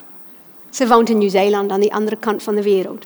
Ze 0.71 0.87
woont 0.87 1.09
in 1.09 1.19
Nieuw-Zeeland 1.19 1.71
aan 1.71 1.81
die 1.81 1.95
andere 1.95 2.17
kant 2.17 2.43
van 2.43 2.55
de 2.55 2.63
wereld. 2.63 3.05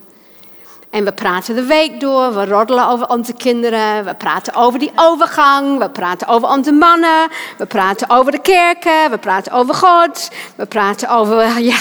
En 0.95 1.05
we 1.05 1.13
praten 1.13 1.55
de 1.55 1.65
week 1.65 2.01
door, 2.01 2.35
we 2.35 2.47
roddelen 2.47 2.89
over 2.89 3.09
onze 3.09 3.33
kinderen, 3.33 4.05
we 4.05 4.15
praten 4.15 4.55
over 4.55 4.79
die 4.79 4.93
overgang, 4.97 5.79
we 5.79 5.91
praten 5.91 6.27
over 6.27 6.49
onze 6.49 6.73
mannen, 6.73 7.29
we 7.59 7.67
praten 7.67 8.11
over 8.11 8.33
de 8.33 8.41
kerken, 8.41 9.11
we 9.11 9.19
praten 9.19 9.53
over 9.53 9.75
God, 9.75 10.31
we 10.57 10.67
praten 10.67 11.09
over 11.09 11.59
ja, 11.71 11.77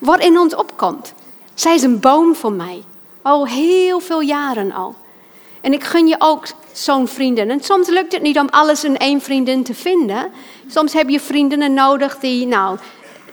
wat 0.00 0.20
in 0.20 0.38
ons 0.38 0.54
opkomt. 0.54 1.14
Zij 1.54 1.74
is 1.74 1.82
een 1.82 2.00
boom 2.00 2.34
voor 2.34 2.52
mij. 2.52 2.82
Al 3.22 3.46
heel 3.46 4.00
veel 4.00 4.20
jaren 4.20 4.72
al. 4.72 4.94
En 5.60 5.72
ik 5.72 5.84
gun 5.84 6.06
je 6.06 6.16
ook 6.18 6.46
zo'n 6.72 7.08
vriendin. 7.08 7.50
En 7.50 7.60
soms 7.60 7.88
lukt 7.88 8.12
het 8.12 8.22
niet 8.22 8.38
om 8.38 8.48
alles 8.50 8.84
in 8.84 8.96
één 8.96 9.20
vriendin 9.20 9.62
te 9.62 9.74
vinden. 9.74 10.30
Soms 10.66 10.92
heb 10.92 11.08
je 11.08 11.20
vriendinnen 11.20 11.74
nodig 11.74 12.18
die 12.18 12.46
nou, 12.46 12.78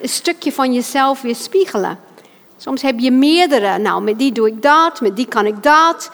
een 0.02 0.10
stukje 0.10 0.52
van 0.52 0.74
jezelf 0.74 1.22
weer 1.22 1.36
spiegelen. 1.36 1.99
Soms 2.62 2.82
heb 2.82 3.00
je 3.00 3.12
meerdere. 3.12 3.78
Nou, 3.78 4.04
met 4.04 4.20
die 4.20 4.32
doe 4.32 4.48
ik 4.48 4.62
dat, 4.62 5.02
met 5.02 5.16
die 5.16 5.26
kan 5.26 5.46
ik 5.46 5.64
dat. 5.64 6.12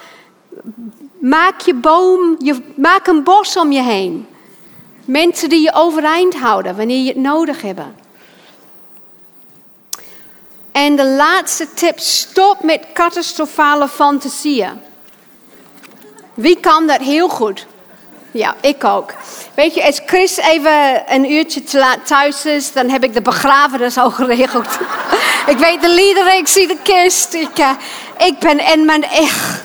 Maak 1.20 1.60
je 1.60 1.74
boom, 1.74 2.36
je, 2.40 2.62
maak 2.76 3.08
een 3.08 3.24
bos 3.24 3.58
om 3.58 3.72
je 3.72 3.82
heen. 3.82 4.28
Mensen 5.06 5.50
die 5.50 5.62
je 5.62 5.74
overeind 5.74 6.36
houden 6.36 6.76
wanneer 6.76 7.02
je 7.02 7.08
het 7.08 7.18
nodig 7.18 7.62
hebt. 7.62 7.82
En 10.72 10.96
de 10.96 11.06
laatste 11.06 11.74
tip, 11.74 12.00
stop 12.00 12.64
met 12.64 12.86
catastrofale 12.94 13.88
fantasieën. 13.88 14.80
Wie 16.34 16.60
kan 16.60 16.88
dat 16.88 17.02
heel 17.02 17.30
goed? 17.30 17.66
Ja, 18.32 18.56
ik 18.62 18.84
ook. 18.84 19.14
Weet 19.54 19.74
je, 19.74 19.86
als 19.86 20.02
Chris 20.06 20.38
even 20.38 21.04
een 21.08 21.32
uurtje 21.32 21.64
te 21.64 21.78
laat 21.78 22.06
thuis 22.06 22.46
is, 22.46 22.74
dan 22.74 22.90
heb 22.90 23.04
ik 23.04 23.14
de 23.14 23.22
begrafenis 23.22 23.98
al 23.98 24.12
geregeld. 24.12 24.68
ik 25.54 25.58
weet 25.58 25.82
de 25.82 25.90
liederen, 25.90 26.38
ik 26.38 26.48
zie 26.48 26.68
de 26.68 26.78
kist. 26.84 27.34
Ik, 27.34 27.60
uh, 27.60 27.70
ik 28.18 28.40
ben 28.40 28.60
en 28.60 28.86
mijn 28.86 29.04
echt. 29.04 29.64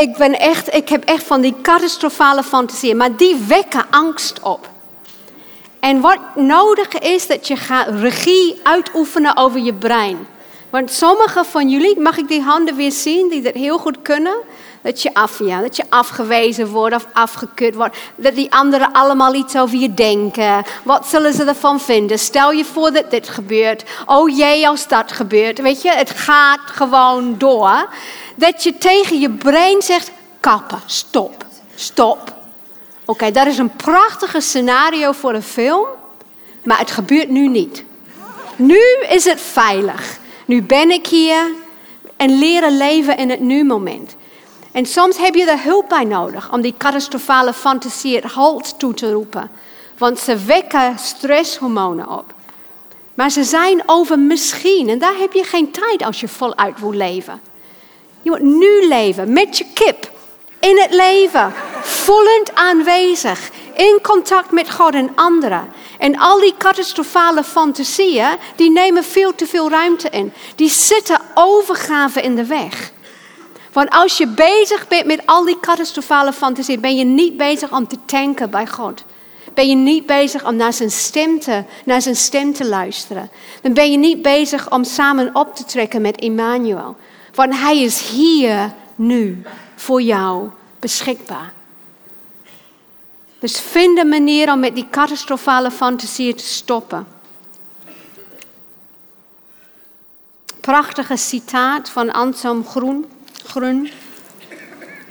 Ik 0.00 0.16
ben 0.16 0.38
echt, 0.38 0.74
ik 0.74 0.88
heb 0.88 1.04
echt 1.04 1.22
van 1.22 1.40
die 1.40 1.54
catastrofale 1.62 2.42
fantasieën, 2.42 2.96
maar 2.96 3.16
die 3.16 3.36
wekken 3.46 3.86
angst 3.90 4.40
op. 4.40 4.68
En 5.80 6.00
wat 6.00 6.18
nodig 6.34 6.88
is, 6.98 7.26
dat 7.26 7.48
je 7.48 7.56
gaat 7.56 7.88
regie 8.00 8.60
uitoefenen 8.62 9.36
over 9.36 9.60
je 9.60 9.74
brein. 9.74 10.26
Want 10.70 10.90
sommige 10.90 11.44
van 11.44 11.70
jullie, 11.70 12.00
mag 12.00 12.16
ik 12.16 12.28
die 12.28 12.42
handen 12.42 12.76
weer 12.76 12.92
zien, 12.92 13.28
die 13.28 13.42
dat 13.42 13.54
heel 13.54 13.78
goed 13.78 14.02
kunnen? 14.02 14.36
Dat 14.88 15.02
je, 15.02 15.14
af, 15.14 15.36
dat 15.36 15.76
je 15.76 15.84
afgewezen 15.88 16.68
wordt 16.68 16.94
of 16.94 17.06
afgekeurd 17.12 17.74
wordt. 17.74 17.96
Dat 18.16 18.34
die 18.34 18.52
anderen 18.52 18.92
allemaal 18.92 19.34
iets 19.34 19.56
over 19.56 19.78
je 19.78 19.94
denken. 19.94 20.64
Wat 20.84 21.06
zullen 21.06 21.32
ze 21.32 21.44
ervan 21.44 21.80
vinden? 21.80 22.18
Stel 22.18 22.52
je 22.52 22.64
voor 22.64 22.92
dat 22.92 23.10
dit 23.10 23.28
gebeurt. 23.28 23.84
Oh 24.06 24.36
jee, 24.36 24.68
als 24.68 24.88
dat 24.88 25.12
gebeurt. 25.12 25.60
Weet 25.60 25.82
je, 25.82 25.90
het 25.90 26.10
gaat 26.10 26.60
gewoon 26.64 27.38
door. 27.38 27.88
Dat 28.34 28.62
je 28.62 28.78
tegen 28.78 29.20
je 29.20 29.30
brein 29.30 29.82
zegt, 29.82 30.10
kappen, 30.40 30.80
stop, 30.86 31.44
stop. 31.74 32.34
Oké, 33.04 33.30
dat 33.30 33.46
is 33.46 33.58
een 33.58 33.76
prachtige 33.76 34.40
scenario 34.40 35.12
voor 35.12 35.34
een 35.34 35.42
film, 35.42 35.86
maar 36.62 36.78
het 36.78 36.90
gebeurt 36.90 37.28
nu 37.28 37.48
niet. 37.48 37.84
Nu 38.56 38.82
is 39.08 39.24
het 39.24 39.40
veilig. 39.40 40.18
Nu 40.44 40.62
ben 40.62 40.90
ik 40.90 41.06
hier 41.06 41.50
en 42.16 42.38
leren 42.38 42.76
leven 42.76 43.16
in 43.16 43.30
het 43.30 43.40
nu-moment. 43.40 44.16
En 44.72 44.86
soms 44.86 45.16
heb 45.16 45.34
je 45.34 45.50
er 45.50 45.62
hulp 45.62 45.88
bij 45.88 46.04
nodig 46.04 46.52
om 46.52 46.60
die 46.60 46.74
catastrofale 46.78 47.52
fantasie 47.52 48.16
het 48.16 48.24
halt 48.24 48.78
toe 48.78 48.94
te 48.94 49.12
roepen. 49.12 49.50
Want 49.98 50.18
ze 50.18 50.36
wekken 50.36 50.98
stresshormonen 50.98 52.10
op. 52.10 52.34
Maar 53.14 53.30
ze 53.30 53.44
zijn 53.44 53.82
over 53.86 54.18
misschien. 54.18 54.88
En 54.88 54.98
daar 54.98 55.16
heb 55.18 55.32
je 55.32 55.44
geen 55.44 55.70
tijd 55.70 56.02
als 56.02 56.20
je 56.20 56.28
voluit 56.28 56.80
wil 56.80 56.92
leven. 56.92 57.40
Je 58.22 58.30
moet 58.30 58.42
nu 58.42 58.88
leven 58.88 59.32
met 59.32 59.58
je 59.58 59.64
kip 59.74 60.10
in 60.60 60.78
het 60.78 60.92
leven, 60.92 61.52
vollend 61.82 62.54
aanwezig, 62.54 63.50
in 63.74 63.98
contact 64.02 64.50
met 64.50 64.70
God 64.70 64.94
en 64.94 65.10
anderen. 65.14 65.72
En 65.98 66.18
al 66.18 66.40
die 66.40 66.54
catastrofale 66.58 67.44
fantasieën, 67.44 68.36
die 68.56 68.70
nemen 68.70 69.04
veel 69.04 69.34
te 69.34 69.46
veel 69.46 69.70
ruimte 69.70 70.08
in. 70.10 70.32
Die 70.56 70.70
zitten 70.70 71.20
overgave 71.34 72.20
in 72.20 72.36
de 72.36 72.46
weg. 72.46 72.92
Want 73.72 73.90
als 73.90 74.16
je 74.16 74.26
bezig 74.26 74.88
bent 74.88 75.06
met 75.06 75.26
al 75.26 75.44
die 75.44 75.60
catastrofale 75.60 76.32
fantasieën, 76.32 76.80
ben 76.80 76.96
je 76.96 77.04
niet 77.04 77.36
bezig 77.36 77.72
om 77.72 77.86
te 77.86 77.96
tanken 78.04 78.50
bij 78.50 78.66
God. 78.66 79.04
Ben 79.54 79.68
je 79.68 79.74
niet 79.74 80.06
bezig 80.06 80.46
om 80.46 80.56
naar 80.56 80.72
zijn 80.72 80.90
stem 80.90 81.40
te, 81.40 81.64
naar 81.84 82.02
zijn 82.02 82.16
stem 82.16 82.52
te 82.52 82.66
luisteren. 82.66 83.30
Dan 83.62 83.72
ben 83.72 83.90
je 83.90 83.98
niet 83.98 84.22
bezig 84.22 84.70
om 84.70 84.84
samen 84.84 85.30
op 85.32 85.56
te 85.56 85.64
trekken 85.64 86.02
met 86.02 86.20
Emmanuel. 86.20 86.96
Want 87.34 87.54
hij 87.54 87.78
is 87.78 88.08
hier 88.08 88.72
nu 88.94 89.42
voor 89.74 90.02
jou 90.02 90.48
beschikbaar. 90.78 91.52
Dus 93.38 93.60
vind 93.60 93.98
een 93.98 94.08
manier 94.08 94.52
om 94.52 94.60
met 94.60 94.74
die 94.74 94.86
catastrofale 94.90 95.70
fantasieën 95.70 96.34
te 96.34 96.44
stoppen. 96.44 97.06
Prachtige 100.60 101.16
citaat 101.16 101.90
van 101.90 102.12
Anselm 102.12 102.66
Groen. 102.66 103.06
Groen. 103.48 103.90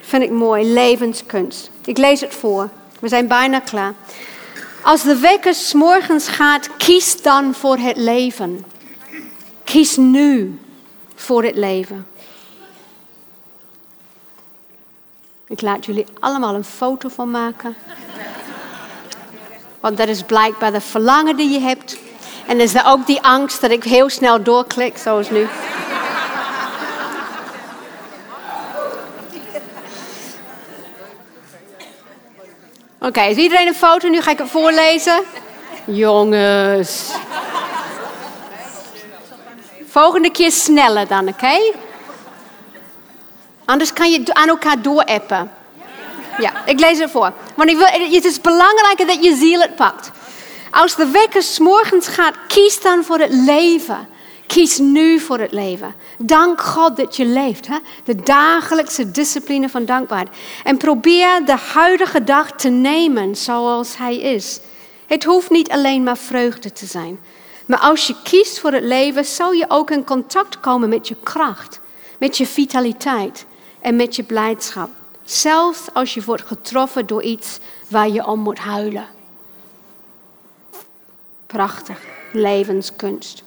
Vind 0.02 0.24
ik 0.24 0.30
mooi, 0.30 0.74
levenskunst. 0.74 1.72
Ik 1.86 1.98
lees 1.98 2.22
het 2.22 2.34
voor. 2.34 2.70
We 3.00 3.08
zijn 3.08 3.28
bijna 3.28 3.60
klaar. 3.60 3.94
Als 4.84 5.04
de 5.04 5.18
wekker 5.18 5.54
s 5.54 5.74
morgens 5.74 6.28
gaat, 6.28 6.78
kies 6.78 7.22
dan 7.22 7.54
voor 7.54 7.78
het 7.78 7.98
leven. 7.98 8.66
Kies 9.64 9.96
nu 9.96 10.60
voor 11.16 11.44
het 11.44 11.56
leven. 11.56 12.08
Ik 15.48 15.62
laat 15.62 15.86
jullie 15.86 16.06
allemaal 16.20 16.56
een 16.56 16.64
foto 16.64 17.10
van 17.10 17.32
maken. 17.32 17.76
Want 19.80 19.98
dat 19.98 20.08
is 20.08 20.24
blijkbaar 20.24 20.72
de 20.72 20.82
verlangen 20.82 21.36
die 21.36 21.50
je 21.50 21.60
hebt. 21.60 21.98
En 22.48 22.60
is 22.60 22.74
er 22.74 22.86
ook 22.86 23.06
die 23.06 23.22
angst 23.22 23.62
dat 23.62 23.72
ik 23.72 23.84
heel 23.84 24.10
snel 24.10 24.44
doorklik, 24.44 24.98
zoals 24.98 25.30
nu. 25.30 25.48
Oké, 33.08 33.22
is 33.22 33.36
iedereen 33.36 33.68
een 33.68 33.76
foto? 33.76 34.08
Nu 34.08 34.22
ga 34.22 34.32
ik 34.32 34.38
het 34.38 34.50
voorlezen. 34.50 35.24
Jongens. 35.86 37.12
Volgende 39.90 40.32
keer 40.32 40.52
sneller 40.52 41.08
dan, 41.08 41.28
oké? 41.28 41.74
Anders 43.66 43.94
kan 43.94 44.12
je 44.12 44.34
aan 44.34 44.48
elkaar 44.48 44.82
doorappen. 44.82 45.52
Ja, 46.38 46.66
ik 46.66 46.80
lees 46.80 47.00
het 47.00 47.12
voor. 47.12 47.34
Want 47.56 47.70
ik 47.70 47.78
wil, 47.78 47.88
het 47.88 48.26
is 48.26 48.42
belangrijker 48.42 49.08
dat 49.08 49.24
je 49.24 49.36
ziel 49.36 49.60
het 49.60 49.76
pakt. 49.76 50.12
Als 50.72 50.96
de 50.96 51.08
wekker 51.08 51.44
s 51.44 51.60
morgens 51.60 52.08
gaat, 52.08 52.36
kies 52.48 52.82
dan 52.82 53.04
voor 53.04 53.20
het 53.20 53.34
leven. 53.34 54.08
Kies 54.48 54.78
nu 54.78 55.20
voor 55.20 55.40
het 55.40 55.52
leven. 55.52 55.96
Dank 56.18 56.62
God 56.62 56.98
dat 56.98 57.16
je 57.16 57.26
leeft. 57.26 57.68
Hè? 57.68 57.78
De 58.04 58.16
dagelijkse 58.16 59.12
discipline 59.12 59.70
van 59.70 59.86
dankbaarheid. 59.86 60.36
En 60.64 60.78
probeer 60.78 61.46
de 61.46 61.58
huidige 61.74 62.24
dag 62.24 62.52
te 62.52 62.70
nemen 62.70 63.36
zoals 63.36 63.98
hij 63.98 64.18
is. 64.18 64.60
Het 65.08 65.24
hoeft 65.24 65.50
niet 65.50 65.70
alleen 65.70 66.04
maar 66.04 66.18
vreugde 66.18 66.72
te 66.72 66.86
zijn. 66.86 67.20
Maar 67.66 67.80
als 67.80 68.08
je 68.08 68.16
kiest 68.24 68.60
voor 68.60 68.72
het 68.72 68.84
leven, 68.84 69.26
zal 69.26 69.52
je 69.52 69.66
ook 69.68 69.92
in 69.92 70.04
contact 70.04 70.60
komen 70.60 70.90
met 70.90 71.08
je 71.08 71.16
kracht, 71.24 71.80
met 72.20 72.38
je 72.38 72.48
vitaliteit 72.48 73.46
en 73.82 73.96
met 73.96 74.16
je 74.16 74.24
blijdschap. 74.24 74.90
Zelfs 75.24 75.94
als 75.94 76.14
je 76.14 76.24
wordt 76.24 76.46
getroffen 76.46 77.06
door 77.06 77.24
iets 77.24 77.60
waar 77.90 78.10
je 78.10 78.28
om 78.28 78.40
moet 78.40 78.60
huilen. 78.60 79.08
Prachtig, 81.46 82.00
levenskunst. 82.34 83.44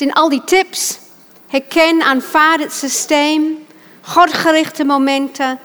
Zijn 0.00 0.12
al 0.12 0.28
die 0.28 0.44
tips. 0.44 0.98
Herken, 1.46 2.02
aanvaard 2.02 2.60
het 2.60 2.72
systeem. 2.72 3.66
Godgerichte 4.00 4.84
momenten. 4.84 5.58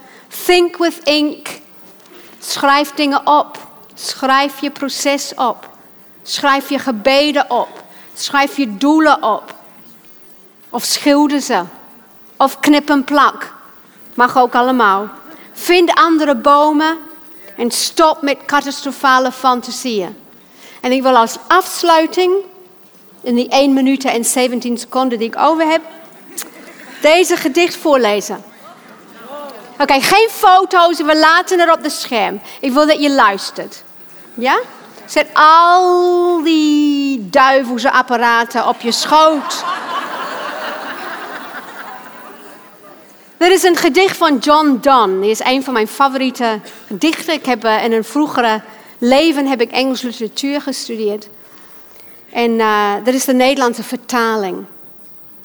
Think 0.45 0.77
with 0.77 0.99
ink. 1.03 1.47
Schrijf 2.39 2.91
dingen 2.91 3.27
op. 3.27 3.57
Schrijf 3.93 4.61
je 4.61 4.71
proces 4.71 5.33
op. 5.35 5.69
Schrijf 6.23 6.69
je 6.69 6.79
gebeden 6.79 7.49
op. 7.49 7.83
Schrijf 8.13 8.57
je 8.57 8.77
doelen 8.77 9.23
op. 9.23 9.55
Of 10.69 10.83
schilder 10.83 11.39
ze. 11.39 11.63
Of 12.37 12.59
knip 12.59 12.89
een 12.89 13.03
plak. 13.03 13.53
Mag 14.13 14.37
ook 14.37 14.55
allemaal. 14.55 15.09
Vind 15.53 15.93
andere 15.93 16.35
bomen 16.35 16.97
en 17.57 17.71
stop 17.71 18.21
met 18.21 18.37
catastrofale 18.45 19.31
fantasieën. 19.31 20.17
En 20.81 20.91
ik 20.91 21.01
wil 21.01 21.17
als 21.17 21.37
afsluiting, 21.47 22.33
in 23.25 23.35
die 23.35 23.49
1 23.49 23.73
minuut 23.73 24.05
en 24.05 24.25
17 24.25 24.77
seconden 24.77 25.19
die 25.19 25.27
ik 25.27 25.37
over 25.37 25.67
heb, 25.67 25.81
deze 27.01 27.37
gedicht 27.37 27.75
voorlezen. 27.75 28.43
Oké, 29.79 30.01
geen 30.01 30.29
foto's, 30.31 30.97
we 30.97 31.17
laten 31.17 31.59
het 31.59 31.71
op 31.71 31.83
de 31.83 31.89
scherm. 31.89 32.41
Ik 32.59 32.71
wil 32.71 32.87
dat 32.87 33.01
je 33.01 33.11
luistert. 33.11 33.83
Ja? 34.33 34.59
Zet 35.05 35.27
al 35.33 36.43
die 36.43 37.29
duivelse 37.29 37.91
apparaten 37.91 38.67
op 38.67 38.81
je 38.81 38.91
schoot. 38.91 39.63
Dit 43.37 43.51
is 43.51 43.63
een 43.63 43.75
gedicht 43.75 44.17
van 44.17 44.37
John 44.37 44.77
Donne. 44.81 45.19
Hij 45.19 45.29
is 45.29 45.43
een 45.43 45.63
van 45.63 45.73
mijn 45.73 45.87
favoriete 45.87 46.59
gedichten. 46.87 47.33
Ik 47.33 47.45
heb 47.45 47.65
uh, 47.65 47.83
in 47.83 47.91
een 47.91 48.03
vroegere 48.03 48.61
leven 48.97 49.47
heb 49.47 49.61
ik 49.61 49.71
Engels 49.71 50.01
literatuur 50.01 50.61
gestudeerd. 50.61 51.27
En 52.35 52.51
uh, 52.51 52.93
dit 53.03 53.13
is 53.13 53.25
de 53.25 53.33
Nederlandse 53.33 53.83
vertaling. 53.83 54.65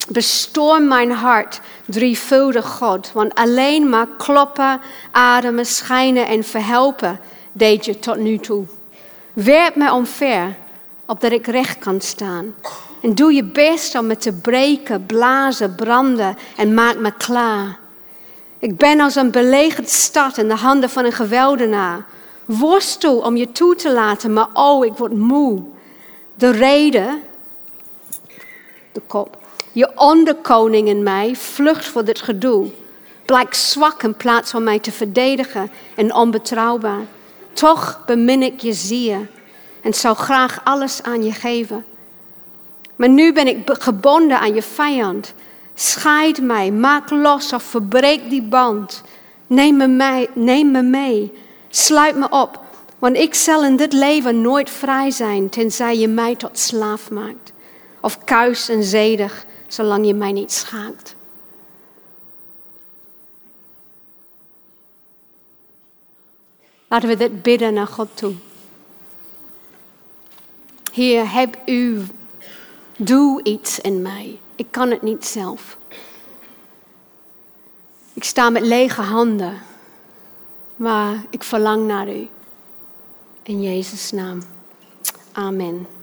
Bestorm 0.08 0.88
mijn 0.88 1.10
hart, 1.10 1.60
drievuldig 1.86 2.66
God, 2.66 3.10
want 3.12 3.34
alleen 3.34 3.88
maar 3.88 4.06
kloppen, 4.18 4.80
ademen, 5.10 5.66
schijnen 5.66 6.26
en 6.26 6.44
verhelpen 6.44 7.20
deed 7.52 7.84
je 7.84 7.98
tot 7.98 8.16
nu 8.16 8.38
toe. 8.38 8.64
Werp 9.32 9.74
mij 9.74 9.90
omver, 9.90 10.56
opdat 11.06 11.32
ik 11.32 11.46
recht 11.46 11.78
kan 11.78 12.00
staan. 12.00 12.54
En 13.02 13.14
doe 13.14 13.32
je 13.32 13.44
best 13.44 13.98
om 13.98 14.06
me 14.06 14.16
te 14.16 14.32
breken, 14.32 15.06
blazen, 15.06 15.74
branden 15.74 16.36
en 16.56 16.74
maak 16.74 16.96
me 16.96 17.12
klaar. 17.12 17.78
Ik 18.58 18.76
ben 18.76 19.00
als 19.00 19.14
een 19.14 19.30
belegerd 19.30 19.88
stad 19.88 20.38
in 20.38 20.48
de 20.48 20.54
handen 20.54 20.90
van 20.90 21.04
een 21.04 21.12
geweldenaar. 21.12 22.04
Worstel 22.44 23.18
om 23.18 23.36
je 23.36 23.52
toe 23.52 23.74
te 23.74 23.92
laten, 23.92 24.32
maar 24.32 24.48
oh, 24.52 24.84
ik 24.84 24.96
word 24.96 25.16
moe. 25.16 25.62
De 26.40 26.50
reden, 26.50 27.22
de 28.92 29.00
kop, 29.06 29.38
je 29.72 29.90
onderkoning 29.94 30.88
in 30.88 31.02
mij 31.02 31.36
vlucht 31.36 31.86
voor 31.86 32.04
dit 32.04 32.20
gedoe. 32.20 32.70
Blijkt 33.24 33.56
zwak 33.56 34.02
in 34.02 34.14
plaats 34.14 34.50
van 34.50 34.62
mij 34.62 34.78
te 34.78 34.92
verdedigen 34.92 35.70
en 35.96 36.14
onbetrouwbaar. 36.14 37.00
Toch 37.52 38.02
bemin 38.06 38.42
ik 38.42 38.60
je 38.60 38.72
zeer 38.72 39.28
en 39.80 39.94
zou 39.94 40.16
graag 40.16 40.60
alles 40.64 41.02
aan 41.02 41.22
je 41.22 41.32
geven. 41.32 41.84
Maar 42.96 43.08
nu 43.08 43.32
ben 43.32 43.46
ik 43.46 43.58
gebonden 43.64 44.38
aan 44.38 44.54
je 44.54 44.62
vijand. 44.62 45.34
Scheid 45.74 46.42
mij, 46.42 46.70
maak 46.70 47.10
los 47.10 47.52
of 47.52 47.62
verbreek 47.62 48.30
die 48.30 48.42
band. 48.42 49.02
Neem 49.46 49.76
me, 49.76 49.86
mee, 49.86 50.28
neem 50.34 50.70
me 50.70 50.82
mee, 50.82 51.32
sluit 51.68 52.16
me 52.16 52.28
op, 52.30 52.60
want 53.00 53.16
ik 53.16 53.34
zal 53.34 53.64
in 53.64 53.76
dit 53.76 53.92
leven 53.92 54.40
nooit 54.40 54.70
vrij 54.70 55.10
zijn 55.10 55.48
tenzij 55.48 55.98
je 55.98 56.08
mij 56.08 56.36
tot 56.36 56.58
slaaf 56.58 57.10
maakt. 57.10 57.52
Of 58.00 58.24
kuis 58.24 58.68
en 58.68 58.84
zedig, 58.84 59.44
zolang 59.66 60.06
je 60.06 60.14
mij 60.14 60.32
niet 60.32 60.52
schaakt. 60.52 61.16
Laten 66.88 67.08
we 67.08 67.16
dit 67.16 67.42
bidden 67.42 67.74
naar 67.74 67.86
God 67.86 68.08
toe. 68.14 68.34
Heer, 70.92 71.32
heb 71.32 71.58
u, 71.66 72.02
doe 72.96 73.42
iets 73.42 73.80
in 73.80 74.02
mij. 74.02 74.38
Ik 74.56 74.66
kan 74.70 74.90
het 74.90 75.02
niet 75.02 75.24
zelf. 75.24 75.78
Ik 78.12 78.24
sta 78.24 78.50
met 78.50 78.62
lege 78.62 79.00
handen, 79.02 79.62
maar 80.76 81.24
ik 81.30 81.42
verlang 81.42 81.86
naar 81.86 82.08
u. 82.08 82.28
In 83.50 83.64
Jezus' 83.64 84.12
naam. 84.12 84.44
Amen. 85.34 85.99